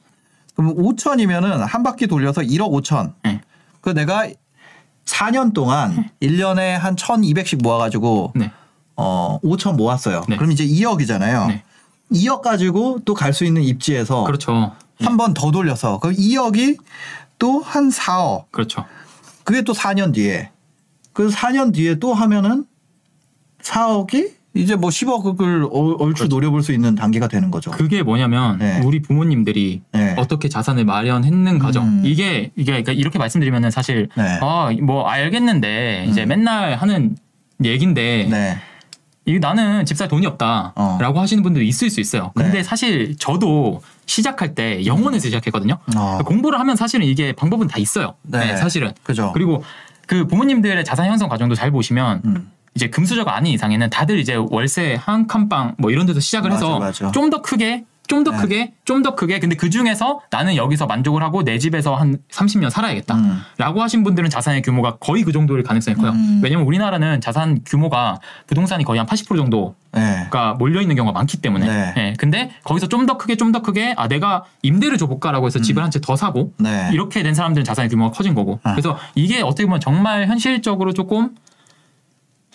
그러면 0.55 0.77
5천이면은 0.77 1.59
한 1.67 1.83
바퀴 1.83 2.07
돌려서 2.07 2.41
1억 2.41 2.71
5천. 2.83 3.15
네. 3.25 3.41
그 3.81 3.91
내가 3.91 4.29
4년 5.05 5.53
동안 5.53 6.09
1년에 6.23 6.71
한 6.79 6.97
1,200씩 6.97 7.63
모아가지고 7.63 8.33
네. 8.37 8.51
어 8.97 9.39
5천 9.43 9.77
모았어요. 9.77 10.23
네. 10.29 10.37
그럼 10.37 10.53
이제 10.53 10.65
2억이잖아요. 10.67 11.49
네. 11.49 11.63
2억 12.13 12.43
가지고 12.43 13.01
또 13.05 13.15
갈 13.15 13.33
수 13.33 13.45
있는 13.45 13.63
입지에서 13.63 14.25
그렇죠. 14.25 14.73
한 15.01 15.17
번 15.17 15.35
더 15.35 15.51
돌려서 15.51 15.99
그럼 15.99 16.15
2억이 16.17 16.79
또 17.39 17.61
한 17.61 17.89
4억. 17.91 18.45
그렇죠. 18.53 18.85
그게 19.43 19.63
또 19.63 19.73
4년 19.73 20.15
뒤에. 20.15 20.51
그 21.13 21.29
4년 21.29 21.73
뒤에 21.75 21.97
또 21.97 22.15
하면은 22.15 22.65
4억이 23.65 24.31
이제 24.57 24.77
뭐 24.77 24.91
10억을 24.91 25.69
얼추 26.01 26.29
노려볼 26.29 26.63
수 26.63 26.73
있는 26.73 26.95
단계가 26.95 27.27
되는 27.27 27.51
거죠. 27.51 27.73
그렇죠. 27.73 27.83
그게 27.83 28.03
뭐냐면 28.05 28.59
네. 28.59 28.81
우리 28.85 29.03
부모님들이 29.03 29.83
네. 29.93 30.15
어떻게 30.17 30.49
자산을 30.49 30.85
마련했는 30.85 31.59
과정 31.59 31.87
음. 31.87 32.03
이게 32.05 32.53
이게 32.55 32.71
그러니까 32.71 32.93
이렇게 32.93 33.19
말씀드리면은 33.19 33.73
사실 33.73 34.09
네. 34.17 34.39
아뭐 34.41 35.09
알겠는데 35.09 36.07
이제 36.09 36.23
음. 36.23 36.29
맨날 36.29 36.75
하는 36.75 37.17
얘긴데 37.65 38.29
네. 38.31 38.59
이 39.27 39.39
나는 39.41 39.85
집살 39.87 40.07
돈이 40.07 40.27
없다라고 40.27 41.19
어. 41.19 41.21
하시는 41.21 41.43
분들이 41.43 41.67
있을 41.67 41.91
수 41.91 42.01
있어요. 42.01 42.31
근데 42.35 42.59
네. 42.59 42.63
사실 42.63 43.17
저도 43.17 43.81
시작할 44.07 44.55
때 44.55 44.85
영원에서 44.87 45.25
시작했거든요. 45.25 45.79
어. 45.97 46.19
공부를 46.25 46.61
하면 46.61 46.77
사실은 46.77 47.07
이게 47.07 47.33
방법은 47.33 47.67
다 47.67 47.79
있어요. 47.79 48.15
네. 48.23 48.39
네, 48.39 48.57
사실은. 48.57 48.93
그죠. 49.03 49.33
그리고 49.33 49.65
그 50.07 50.27
부모님들의 50.27 50.85
자산 50.85 51.07
형성 51.07 51.29
과정도 51.29 51.55
잘 51.55 51.71
보시면 51.71 52.21
음. 52.25 52.51
이제 52.75 52.89
금수저가 52.89 53.35
아닌 53.37 53.53
이상에는 53.55 53.91
다들 53.91 54.19
이제 54.19 54.35
월세 54.35 54.99
한 55.01 55.27
칸방 55.27 55.75
뭐 55.79 55.91
이런 55.91 56.07
데서 56.07 56.21
시작을 56.21 56.51
맞아, 56.51 56.81
해서. 56.87 57.13
좀 57.13 57.31
더 57.31 57.41
크게 57.43 57.85
좀더 58.07 58.33
네. 58.33 58.37
크게 58.37 58.73
좀 58.85 59.03
더 59.03 59.15
크게 59.15 59.39
근데 59.39 59.57
그 59.57 59.71
중에서 59.71 60.21
나는 60.31 60.57
여기서 60.57 60.85
만족을 60.87 61.23
하고 61.23 61.43
내 61.43 61.59
집에서 61.59 61.95
한 61.95 62.19
30년 62.31 62.69
살아야겠다. 62.69 63.15
음. 63.15 63.41
라고 63.57 63.81
하신 63.83 64.05
분들은 64.05 64.29
자산의 64.29 64.61
규모가 64.61 64.97
거의 64.97 65.23
그 65.23 65.33
정도일 65.33 65.63
가능성이 65.63 65.97
커요. 65.97 66.11
음. 66.11 66.41
왜냐면 66.45 66.67
우리나라는 66.67 67.23
자산 67.23 67.61
규모가 67.65 68.21
부동산이 68.47 68.85
거의 68.85 68.99
한 68.99 69.07
80% 69.07 69.37
정도가 69.39 69.75
네. 69.95 70.29
몰려 70.59 70.83
있는 70.83 70.97
경우가 70.97 71.15
많기 71.19 71.39
때문에. 71.39 71.67
네. 71.67 71.95
예, 71.97 72.15
근데 72.19 72.51
거기서 72.65 72.89
좀 72.89 73.07
더 73.07 73.17
크게 73.17 73.37
좀 73.37 73.53
더 73.53 73.63
크게 73.63 73.95
아 73.97 74.07
내가 74.07 74.45
임대를 74.63 74.99
줘볼까라고 74.99 75.47
해서 75.47 75.61
집을 75.61 75.83
한 75.83 75.91
채 75.91 75.99
더 76.01 76.15
사고 76.17 76.53
네. 76.59 76.91
이렇게 76.93 77.23
된 77.23 77.33
사람들은 77.35 77.65
자산의 77.65 77.89
규모가 77.89 78.11
커진 78.11 78.35
거고. 78.35 78.59
아. 78.65 78.73
그래서 78.73 78.99
이게 79.15 79.41
어떻게 79.41 79.65
보면 79.65 79.81
정말 79.81 80.27
현실적으로 80.27 80.93
조금 80.93 81.31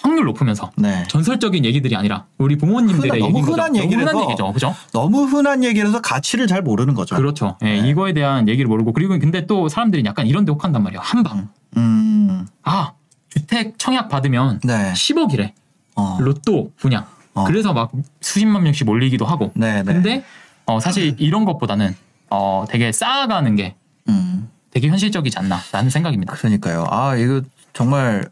확률 0.02 0.26
높으면서 0.26 0.72
네. 0.78 1.04
전설적인 1.08 1.66
얘기들이 1.66 1.96
아니라 1.96 2.26
우리 2.38 2.58
부모님들의 2.58 3.12
흔한- 3.12 3.20
너무 3.20 3.42
거죠. 3.42 3.52
흔한 3.54 3.68
너무 3.74 3.84
얘기를 3.84 4.02
흔한 4.04 4.16
해서 4.16 4.30
얘기죠. 4.30 4.54
그죠? 4.54 4.76
너무 4.94 5.24
흔한 5.26 5.64
얘기라서 5.64 6.02
가치를 6.02 6.48
잘 6.48 6.62
모르는 6.62 6.94
거죠. 6.94 7.16
그렇죠. 7.16 7.58
예, 7.64 7.82
네. 7.82 7.90
이거에 7.90 8.14
대한 8.14 8.48
얘기를 8.48 8.68
모르고 8.68 8.94
그리고 8.94 9.18
근데 9.20 9.46
또 9.46 9.68
사람들이 9.70 10.04
약간 10.06 10.28
이런 10.28 10.46
데 10.46 10.52
혹한단 10.52 10.84
말이에요. 10.84 11.02
한방. 11.04 11.50
음. 11.78 12.48
아, 12.64 12.94
주택 13.30 13.78
청약 13.78 14.10
받으면 14.10 14.60
네. 14.64 14.94
10억이래. 14.94 15.52
어. 15.96 16.18
로또 16.22 16.72
분양. 16.78 17.06
어. 17.34 17.44
그래서 17.44 17.74
막 17.74 17.92
수십만 18.22 18.64
명씩 18.64 18.86
몰리기도 18.86 19.26
하고. 19.26 19.52
네, 19.56 19.84
네. 19.84 19.94
근데 19.94 20.24
어, 20.66 20.80
사실 20.80 21.16
이런 21.20 21.46
것보다는 21.46 21.96
어, 22.30 22.66
되게 22.70 22.92
쌓아가는 22.92 23.56
게 23.56 23.76
음. 24.08 24.50
되게 24.72 24.88
현실적이지 24.88 25.38
않나라는 25.40 25.90
생각입니다. 25.90 26.34
그러니까요. 26.36 26.86
아, 26.90 27.16
이거 27.16 27.42
정말 27.74 28.30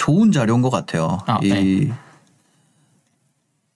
좋은 0.00 0.32
자료인 0.32 0.62
것 0.62 0.70
같아요. 0.70 1.18
아, 1.26 1.38
이 1.42 1.48
네. 1.50 1.92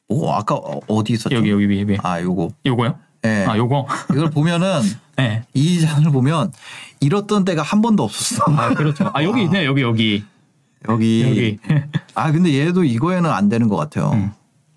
오, 0.09 0.31
아까 0.31 0.55
어- 0.55 0.81
어디 0.89 1.13
있었죠? 1.13 1.37
여기 1.37 1.51
여기 1.51 1.69
위에 1.69 1.83
위에. 1.83 1.99
아, 2.03 2.19
요거. 2.23 2.49
요거요? 2.65 2.99
예. 3.27 3.45
아 3.47 3.57
요거. 3.59 3.87
이걸 4.13 4.31
보면은 4.31 4.81
네. 5.17 5.45
이 5.53 5.81
장을 5.81 6.11
보면 6.11 6.51
잃었던 7.01 7.45
때가 7.45 7.61
한 7.63 7.83
번도 7.83 8.03
없었어. 8.05 8.45
아 8.49 8.73
그렇죠. 8.75 9.11
아 9.13 9.23
여기 9.23 9.43
있네 9.45 9.67
여기 9.67 9.83
여기 9.83 10.25
여기. 10.89 11.23
여기. 11.29 11.59
아 12.15 12.33
근데 12.33 12.55
얘도 12.59 12.85
이거에는 12.85 13.31
안 13.31 13.49
되는 13.51 13.69
것 13.69 13.77
같아요. 13.77 14.11
음. 14.13 14.33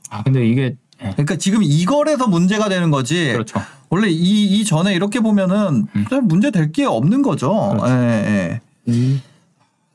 아 0.10 0.24
근데 0.24 0.46
이게 0.48 0.76
예. 1.02 1.10
그러니까 1.12 1.36
지금 1.38 1.62
이걸에서 1.64 2.28
문제가 2.28 2.68
되는 2.70 2.90
거지. 2.92 3.32
그렇죠. 3.34 3.62
원래 3.90 4.10
이, 4.10 4.46
이 4.60 4.66
전에 4.66 4.94
이렇게 4.96 5.20
보면은 5.22 5.88
별 6.10 6.22
문제 6.22 6.52
될 6.52 6.72
게 6.74 6.84
없는 6.86 7.22
거죠. 7.22 7.72
음. 7.72 7.78
그렇죠. 7.78 7.94
예, 7.94 8.62
예. 8.90 9.22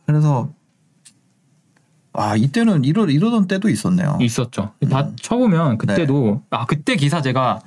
그래서 0.07 0.49
아 2.15 2.37
이때는 2.37 2.85
이러 2.85 3.07
이러던 3.07 3.47
때도 3.49 3.69
있었네요. 3.69 4.19
있었죠. 4.21 4.73
다 4.91 5.09
쳐보면 5.21 5.79
그때도 5.79 6.43
아 6.51 6.67
그때 6.67 6.97
기사 6.97 7.23
제가 7.23 7.61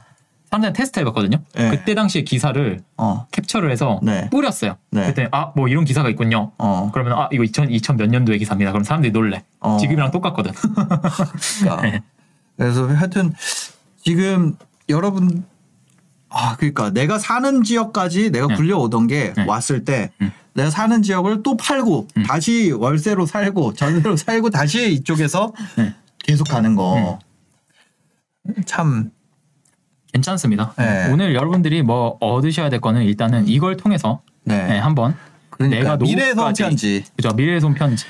사람들한테 0.52 0.78
테스트 0.78 1.00
해봤거든요. 1.00 1.38
네. 1.56 1.70
그때 1.72 1.96
당시에 1.96 2.22
기사를 2.22 2.80
어, 2.98 3.26
캡처를 3.32 3.72
해서 3.72 4.00
네. 4.04 4.30
뿌렸어요. 4.30 4.78
네. 4.91 5.08
그때 5.08 5.28
아 5.32 5.52
뭐 5.56 5.68
이런 5.68 5.84
기사가 5.84 6.10
있군요. 6.10 6.52
어, 6.60 6.91
그러면 6.93 7.14
아 7.14 7.28
이거 7.32 7.43
2000 7.43 7.72
2000 7.72 7.98
몇 7.98 8.08
년도의 8.10 8.38
기사입니다. 8.39 8.72
그럼 8.72 8.84
사람들이 8.84 9.12
놀래. 9.12 9.43
어. 9.60 9.78
지금이랑 9.78 10.12
똑같거든. 10.12 10.52
그러니까. 10.54 11.82
네. 11.82 12.02
그래서 12.58 12.88
하여튼 12.88 13.34
지금 14.04 14.56
여러분 14.89 15.43
아 16.30 16.56
그러니까 16.58 16.91
내가 16.91 17.18
사는 17.18 17.64
지역까지 17.64 18.30
내가 18.32 18.48
네. 18.48 18.56
굴려오던 18.56 19.08
게 19.08 19.34
네. 19.36 19.46
왔을 19.48 19.84
때 19.86 20.12
음. 20.22 20.32
내가 20.56 20.70
사는 20.70 21.01
지역을 21.03 21.43
또 21.43 21.56
팔고 21.58 22.08
음. 22.18 22.24
다시 22.24 22.72
월세로 22.72 23.26
살고 23.26 23.74
전세로 23.74 24.16
살고 24.18 24.49
다시 24.49 24.91
이쪽에서 24.93 25.53
네. 25.78 25.93
계속 26.20 26.45
가는 26.47 26.76
거. 26.76 27.20
참 28.66 29.12
괜찮습니다. 30.14 30.74
네. 30.78 31.10
오늘 31.12 31.36
여러분들이 31.36 31.82
뭐 31.84 32.18
얻으셔야 32.22 32.70
될 32.70 32.80
거는 32.80 33.03
일단은 33.03 33.47
이걸 33.47 33.76
통해서 33.76 34.22
네. 34.45 34.66
네, 34.66 34.78
한번 34.80 35.16
그러니까 35.49 35.78
내가 35.80 35.97
미래의 35.97 36.34
노후까지- 36.34 36.56
손편지. 36.58 37.03
그죠 37.18 37.30
미래의 37.36 37.60
손 37.62 37.74
편지. 37.74 38.06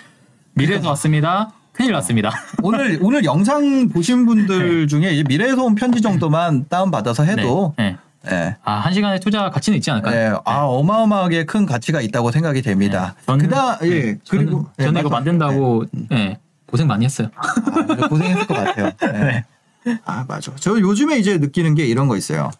미래에서 0.53 0.87
왔습니다. 0.89 1.51
큰일 1.71 1.91
났습니다. 1.93 2.31
오늘 2.63 2.99
오늘 3.01 3.25
영상 3.25 3.89
보신 3.89 4.25
분들 4.25 4.87
중에 4.87 5.11
이제 5.13 5.23
미래에서 5.27 5.63
온 5.63 5.73
편지 5.75 5.99
정도만 6.01 6.67
다운 6.69 6.91
받아서 6.91 7.23
해도 7.23 7.73
네. 7.77 7.97
네. 8.25 8.35
예. 8.35 8.55
아, 8.63 8.73
한 8.73 8.93
시간의 8.93 9.19
투자 9.19 9.49
가치는 9.49 9.77
있지 9.77 9.91
않을까요? 9.91 10.15
예, 10.15 10.33
아 10.45 10.61
어마어마하게 10.63 11.45
큰 11.45 11.65
가치가 11.65 12.01
있다고 12.01 12.31
생각이 12.31 12.61
됩니다. 12.61 13.15
네. 13.19 13.25
저는- 13.33 13.39
그다 13.41 13.79
예 13.83 13.89
네, 13.89 14.17
그리고 14.29 14.51
저는, 14.77 14.85
저는 14.87 14.95
예, 14.95 14.99
이거 15.01 15.09
맞아. 15.09 15.15
만든다고 15.15 15.85
예, 16.11 16.37
고생 16.67 16.87
많이 16.87 17.05
했어요. 17.05 17.29
아, 17.35 18.07
고생했을 18.07 18.47
것 18.47 18.53
같아요. 18.53 18.91
예. 19.03 19.43
아 20.05 20.25
맞아. 20.27 20.51
저 20.55 20.71
요즘에 20.79 21.17
이제 21.19 21.37
느끼는 21.37 21.75
게 21.75 21.85
이런 21.85 22.07
거 22.07 22.17
있어요. 22.17 22.51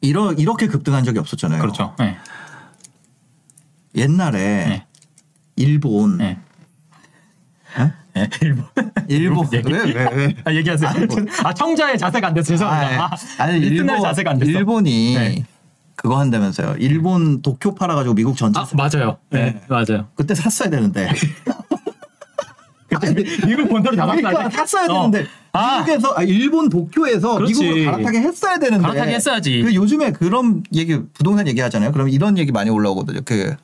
이러 0.00 0.32
이렇게 0.32 0.66
급등한 0.66 1.04
적이 1.04 1.18
없었잖아요. 1.20 1.60
그렇죠. 1.60 1.94
예. 2.00 2.16
옛날에 3.94 4.38
네. 4.38 4.86
일본 5.56 6.20
예. 6.22 6.38
예? 7.78 7.92
예. 8.16 8.28
일본. 8.42 8.64
일본 9.08 9.48
얘기- 9.52 9.72
왜 9.72 9.82
왜 9.84 10.08
왜? 10.14 10.34
아, 10.44 10.52
얘기하세요. 10.52 10.90
아, 11.44 11.52
청자의 11.54 11.96
자세가 11.98 12.28
안 12.28 12.34
돼서 12.34 12.48
죄송합니다. 12.48 13.04
아, 13.04 13.06
아, 13.38 13.42
아니 13.44 13.58
리스너의 13.60 13.76
일본 13.78 14.02
자세가 14.02 14.30
안 14.32 14.38
됐어. 14.38 14.50
일본이 14.50 15.14
네. 15.14 15.44
그거 15.96 16.18
한다면서요. 16.18 16.76
일본 16.78 17.42
도쿄 17.42 17.74
팔아가지고 17.74 18.14
미국 18.14 18.36
전체 18.36 18.58
아, 18.60 18.66
맞아요. 18.74 19.18
네. 19.30 19.52
네. 19.52 19.60
맞아요. 19.68 20.08
그때 20.14 20.34
샀어야 20.34 20.68
되는데. 20.70 21.08
미- 23.16 23.24
미국 23.46 23.68
본토로 23.68 23.96
다 23.96 24.06
그러니까 24.06 24.50
샀어야 24.50 24.84
어. 24.84 25.10
되는데 25.10 25.26
아. 25.52 25.78
미국에서 25.80 26.14
아, 26.16 26.22
일본 26.22 26.68
도쿄에서 26.68 27.36
그렇지. 27.36 27.54
미국으로 27.62 27.90
갈아타게 27.92 28.20
했어야 28.20 28.58
되는데 28.58 28.82
갈아타게 28.82 29.12
했어야지. 29.14 29.62
그 29.62 29.74
요즘에 29.74 30.12
그런 30.12 30.62
얘기 30.74 30.98
부동산 31.14 31.48
얘기하잖아요. 31.48 31.92
그럼 31.92 32.08
이런 32.10 32.36
얘기 32.38 32.52
많이 32.52 32.68
올라오거든요. 32.70 33.20
그 33.24 33.56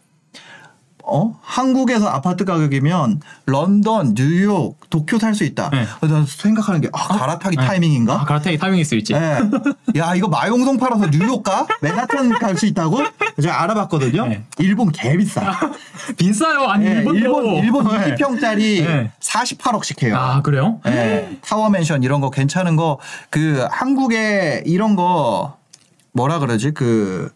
어? 1.11 1.39
한국에서 1.43 2.09
아파트 2.09 2.45
가격이면 2.45 3.21
런던, 3.47 4.15
뉴욕, 4.15 4.79
도쿄 4.91 5.19
살 5.19 5.35
수 5.35 5.45
있다. 5.45 5.71
네. 5.71 5.87
그래서 6.01 6.15
난 6.17 6.27
생각하는 6.27 6.81
게 6.81 6.89
아, 6.93 7.09
갈아타기 7.09 7.57
네. 7.57 7.67
타이밍인가? 7.67 8.15
아, 8.21 8.25
갈아타기 8.25 8.59
타이밍일 8.59 8.85
수 8.85 8.95
있지. 8.97 9.15
예. 9.15 9.39
야 9.97 10.15
이거 10.15 10.29
마용성 10.29 10.77
팔아서 10.79 11.11
뉴욕 11.11 11.43
가? 11.43 11.67
맨하튼 11.81 12.31
갈수 12.31 12.67
있다고? 12.67 12.99
제가 13.41 13.63
알아봤거든요. 13.63 14.27
네. 14.27 14.45
일본 14.59 14.91
개 14.93 15.17
비싸. 15.17 15.59
비싸요. 16.19 16.63
아니, 16.69 16.87
예, 16.87 16.91
일본도. 16.91 17.19
일본 17.19 17.47
일본 17.65 17.89
네. 18.01 18.15
20평짜리 18.15 18.85
네. 18.87 19.11
48억씩 19.21 20.03
해요. 20.03 20.17
아, 20.17 20.43
그래요? 20.43 20.81
예. 20.87 21.39
타워 21.43 21.69
맨션 21.71 22.03
이런 22.03 22.21
거 22.21 22.31
괜찮은 22.31 22.77
거 22.77 22.99
그 23.31 23.67
한국에 23.71 24.63
이런 24.67 24.97
거 24.97 25.57
뭐라 26.13 26.39
그러지? 26.39 26.73
그 26.73 27.31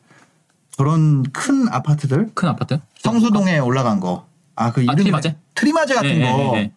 저런 0.77 1.23
큰 1.33 1.69
아파트들 1.71 2.31
큰 2.35 2.49
아파트? 2.49 2.81
성수동에 3.03 3.59
올라간 3.59 4.01
거. 4.01 4.27
아그 4.55 4.83
이름이 4.83 4.97
트리마제? 4.97 5.37
트리마제 5.55 5.95
같은 5.95 6.19
네, 6.19 6.31
거 6.31 6.37
네, 6.37 6.45
네, 6.45 6.53
네. 6.53 6.73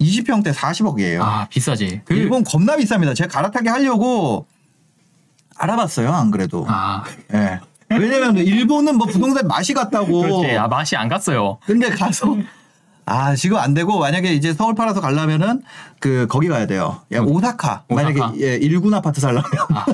20평대 0.00 0.54
40억이에요. 0.54 1.20
아, 1.20 1.46
비싸지. 1.50 2.02
그, 2.04 2.14
일본 2.14 2.44
겁나 2.44 2.76
비쌉니다. 2.76 3.14
제가 3.14 3.28
갈아타기 3.28 3.68
하려고 3.68 4.46
알아봤어요. 5.56 6.12
안 6.12 6.30
그래도. 6.30 6.64
아, 6.68 7.02
예. 7.34 7.60
왜냐면 7.90 8.36
일본은 8.36 8.96
뭐 8.96 9.06
부동산 9.06 9.46
맛이 9.48 9.74
같다고. 9.74 10.20
그렇지. 10.20 10.56
아, 10.56 10.68
맛이 10.68 10.96
안 10.96 11.08
갔어요. 11.08 11.58
근데 11.66 11.90
가서 11.90 12.36
아 13.06 13.34
지금 13.34 13.56
안 13.56 13.72
되고 13.74 13.98
만약에 13.98 14.34
이제 14.34 14.52
서울 14.52 14.74
팔아서 14.74 15.00
가려면은 15.00 15.62
그 15.98 16.26
거기 16.28 16.48
가야 16.48 16.66
돼요. 16.66 17.00
야 17.12 17.20
오사카. 17.20 17.84
만약에 17.88 18.20
오사카. 18.20 18.34
예, 18.40 18.56
일군 18.56 18.94
아파트 18.94 19.20
살려면. 19.20 19.44
아, 19.74 19.86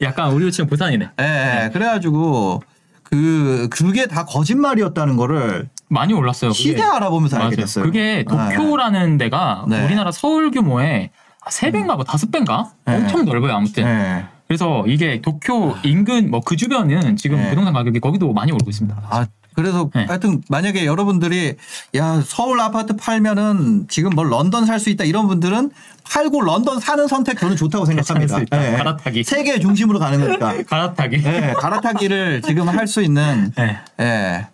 약간 0.00 0.32
우리 0.32 0.50
지금 0.50 0.68
부산이네. 0.68 1.10
예, 1.20 1.64
예. 1.64 1.70
그래 1.70 1.86
가지고 1.86 2.62
그 3.10 3.68
그게 3.70 4.06
다 4.06 4.24
거짓말이었다는 4.24 5.16
거를 5.16 5.68
많이 5.88 6.14
올랐어요. 6.14 6.52
시세 6.52 6.80
알아보면서 6.82 7.36
알게 7.36 7.46
맞아요. 7.46 7.56
됐어요. 7.56 7.84
그게 7.84 8.24
도쿄라는 8.28 9.18
데가 9.18 9.64
네. 9.68 9.84
우리나라 9.84 10.12
서울 10.12 10.50
규모의 10.50 11.10
세 11.48 11.70
배인가 11.72 11.96
뭐 11.96 12.04
다섯 12.04 12.30
배인가 12.30 12.70
네. 12.86 12.94
엄청 12.96 13.24
넓어요 13.24 13.52
아무튼. 13.54 13.84
예. 13.84 14.26
그래서 14.46 14.84
이게 14.86 15.20
도쿄 15.20 15.76
인근 15.84 16.30
뭐 16.30 16.40
그 16.44 16.56
주변은 16.56 17.16
지금 17.16 17.36
네. 17.38 17.50
부동산 17.50 17.72
가격이 17.72 17.98
거기도 18.00 18.32
많이 18.32 18.52
오르고 18.52 18.70
있습니다. 18.70 19.00
아 19.10 19.26
그래서 19.54 19.90
네. 19.94 20.04
하여튼 20.06 20.42
만약에 20.48 20.86
여러분들이 20.86 21.56
야 21.96 22.22
서울 22.24 22.60
아파트 22.60 22.94
팔면은 22.96 23.86
지금 23.88 24.10
뭐 24.10 24.24
런던 24.24 24.64
살 24.66 24.78
수 24.80 24.90
있다 24.90 25.04
이런 25.04 25.26
분들은 25.26 25.70
팔고 26.04 26.40
런던 26.42 26.80
사는 26.80 27.06
선택 27.08 27.38
저는 27.38 27.56
좋다고 27.56 27.84
생각합니다. 27.84 28.40
예. 28.40 28.76
갈아타기. 28.76 29.24
세계 29.24 29.58
중심으로 29.60 29.98
가는 29.98 30.20
거니까. 30.20 30.62
갈아타기. 30.66 31.22
예, 31.24 31.54
갈아타기를 31.58 32.42
지금 32.42 32.68
할 32.68 32.86
수 32.86 33.02
있는 33.02 33.52
네. 33.56 33.76
예, 34.00 34.46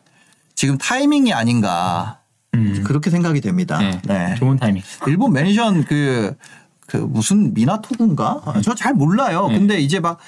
지금 0.54 0.76
타이밍이 0.78 1.32
아닌가 1.32 2.18
음. 2.54 2.82
그렇게 2.84 3.10
생각이 3.10 3.40
됩니다. 3.40 3.78
네. 3.78 4.00
네. 4.04 4.34
좋은 4.36 4.56
타이밍. 4.58 4.82
일본 5.06 5.32
맨션 5.32 5.84
그, 5.84 6.34
그 6.86 6.96
무슨 6.96 7.54
미나토군가? 7.54 8.60
저잘 8.64 8.94
몰라요. 8.94 9.48
네. 9.48 9.58
근데 9.58 9.78
이제 9.78 10.00
막 10.00 10.18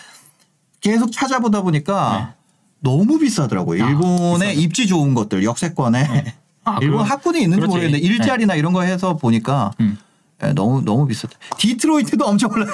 계속 0.81 1.11
찾아보다 1.11 1.63
보니까 1.63 2.35
너무 2.81 3.19
비싸더라고요. 3.19 3.85
아, 3.85 3.89
일본의 3.89 4.57
입지 4.59 4.87
좋은 4.87 5.15
것들, 5.15 5.43
역세권에. 5.45 6.35
아, 6.65 6.79
일본 6.83 7.05
학군이 7.05 7.41
있는지 7.41 7.61
그렇지. 7.61 7.71
모르겠는데 7.71 8.05
일자리나 8.05 8.55
이런 8.55 8.73
거 8.73 8.83
해서 8.83 9.17
보니까 9.17 9.73
음. 9.81 9.99
예, 10.43 10.53
너무 10.53 10.83
너무 10.85 11.07
비쌌다. 11.07 11.37
디트로이트도 11.57 12.25
엄청 12.25 12.51
올라. 12.53 12.67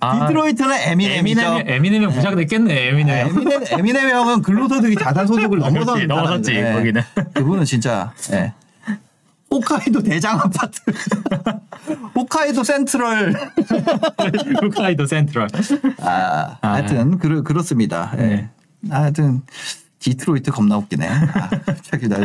아, 0.00 0.26
디트로이트는 0.26 0.74
에미넴이죠. 0.74 1.40
에미넴 1.40 1.68
에미넴이 1.68 2.14
부자가 2.14 2.36
됐겠네 2.36 2.88
에미넴. 2.88 3.28
에미넴 3.28 3.64
에미넴 3.70 4.10
형은 4.10 4.42
근로소득이 4.42 4.96
자산 4.96 5.26
소득을 5.26 5.58
넘어서 5.58 5.92
그렇지, 5.92 6.06
넘어섰지, 6.06 6.54
거기는. 6.72 7.02
그분은 7.34 7.64
진짜 7.64 8.12
예. 8.32 8.52
홋카이도 9.50 10.02
대장 10.02 10.40
아파트, 10.40 10.80
홋카이도 12.16 12.64
센트럴. 12.64 13.34
홋카이도 14.62 15.04
센트럴. 15.04 15.48
아, 16.00 16.56
아, 16.62 16.72
하여튼 16.72 17.18
그렇 17.18 17.42
그렇습니다. 17.42 18.14
예. 18.16 18.22
네. 18.22 18.50
하여튼 18.90 19.42
디트로이트 19.98 20.50
겁나 20.50 20.76
웃기네. 20.78 21.06
아, 21.08 21.48
갑자기 21.64 22.08
나 22.08 22.16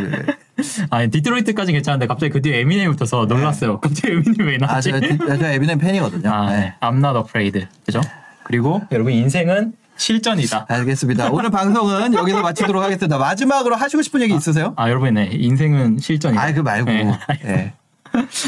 아니 0.89 1.11
디트로이트까지 1.11 1.71
괜찮은데 1.71 2.07
갑자기 2.07 2.31
그 2.31 2.41
뒤에 2.41 2.59
에미넴이 2.61 2.89
붙어서 2.89 3.25
놀랐어요. 3.25 3.79
갑자기 3.79 4.13
에미넴 4.13 4.47
왜 4.47 4.55
아, 4.61 4.65
나왔지? 4.65 4.91
제가, 4.91 4.99
디- 4.99 5.17
제가 5.17 5.51
에미넴 5.51 5.77
팬이거든요. 5.77 6.29
아, 6.31 6.49
네. 6.51 6.59
네. 6.59 6.73
I'm 6.81 6.97
not 6.97 7.17
afraid. 7.19 7.67
그죠? 7.85 8.01
그리고 8.43 8.81
여러분 8.91 9.13
인생은 9.13 9.73
실전이다. 9.97 10.65
알겠습니다. 10.69 11.29
오늘 11.31 11.49
방송은 11.51 12.13
여기서 12.13 12.41
마치도록 12.41 12.81
하겠습니다. 12.83 13.17
마지막으로 13.17 13.75
하시고 13.75 14.01
싶은 14.01 14.21
얘기 14.21 14.35
있으세요? 14.35 14.73
아 14.75 14.89
여러분 14.89 15.13
네 15.13 15.29
인생은 15.31 15.99
실전이다. 15.99 16.41
아, 16.41 16.53
그 16.53 16.59
말고. 16.61 16.89
네. 16.89 17.11
예. 17.45 17.73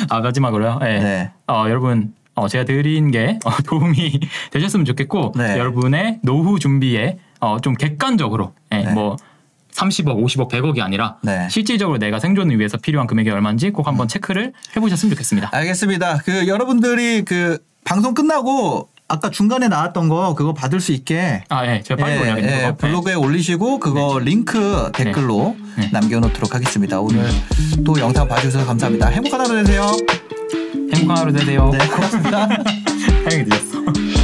아 0.09 0.21
마지막으로요. 0.21 0.79
네. 0.79 0.99
네. 0.99 1.31
어, 1.47 1.65
여러분 1.67 2.13
어, 2.35 2.47
제가 2.47 2.65
드린 2.65 3.11
게 3.11 3.37
어, 3.45 3.51
도움이 3.63 4.19
되셨으면 4.51 4.85
좋겠고 4.85 5.33
네. 5.37 5.57
여러분의 5.57 6.19
노후 6.23 6.57
준비에 6.59 7.17
어, 7.39 7.59
좀 7.59 7.73
객관적으로 7.75 8.53
예, 8.71 8.77
네. 8.77 8.93
뭐 8.93 9.17
30억, 9.71 10.21
50억, 10.23 10.49
100억이 10.49 10.81
아니라 10.81 11.17
네. 11.21 11.47
실질적으로 11.49 11.97
내가 11.97 12.19
생존을 12.19 12.57
위해서 12.57 12.77
필요한 12.77 13.07
금액이 13.07 13.29
얼마인지 13.29 13.71
꼭 13.71 13.87
한번 13.87 14.07
체크를 14.07 14.53
해보셨으면 14.75 15.11
좋겠습니다. 15.11 15.49
알겠습니다. 15.53 16.17
그 16.25 16.47
여러분들이 16.47 17.23
그 17.23 17.59
방송 17.85 18.13
끝나고 18.13 18.89
아까 19.07 19.31
중간에 19.31 19.67
나왔던 19.67 20.07
거 20.07 20.35
그거 20.35 20.53
받을 20.53 20.79
수 20.79 20.91
있게 20.91 21.43
아, 21.49 21.65
예. 21.65 21.81
제가 21.81 22.03
빨리 22.03 22.19
올려야겠네요. 22.19 22.67
예. 22.67 22.75
블로그에 22.75 23.15
올리시고 23.15 23.79
그거 23.79 24.19
링크 24.19 24.91
댓글로 24.93 25.55
네. 25.77 25.89
남겨놓도록 25.91 26.53
하겠습니다. 26.53 26.99
오늘 26.99 27.27
또 27.83 27.99
영상 27.99 28.27
봐주셔서 28.27 28.65
감사합니다. 28.65 29.07
행복한 29.07 29.41
하루 29.41 29.63
되세요. 29.63 29.91
행복한 30.93 31.17
하루 31.17 31.33
되세요. 31.33 31.69
네, 31.71 31.87
고맙습니다. 31.87 32.47
다행히 33.27 33.45
늦었어. 33.45 34.18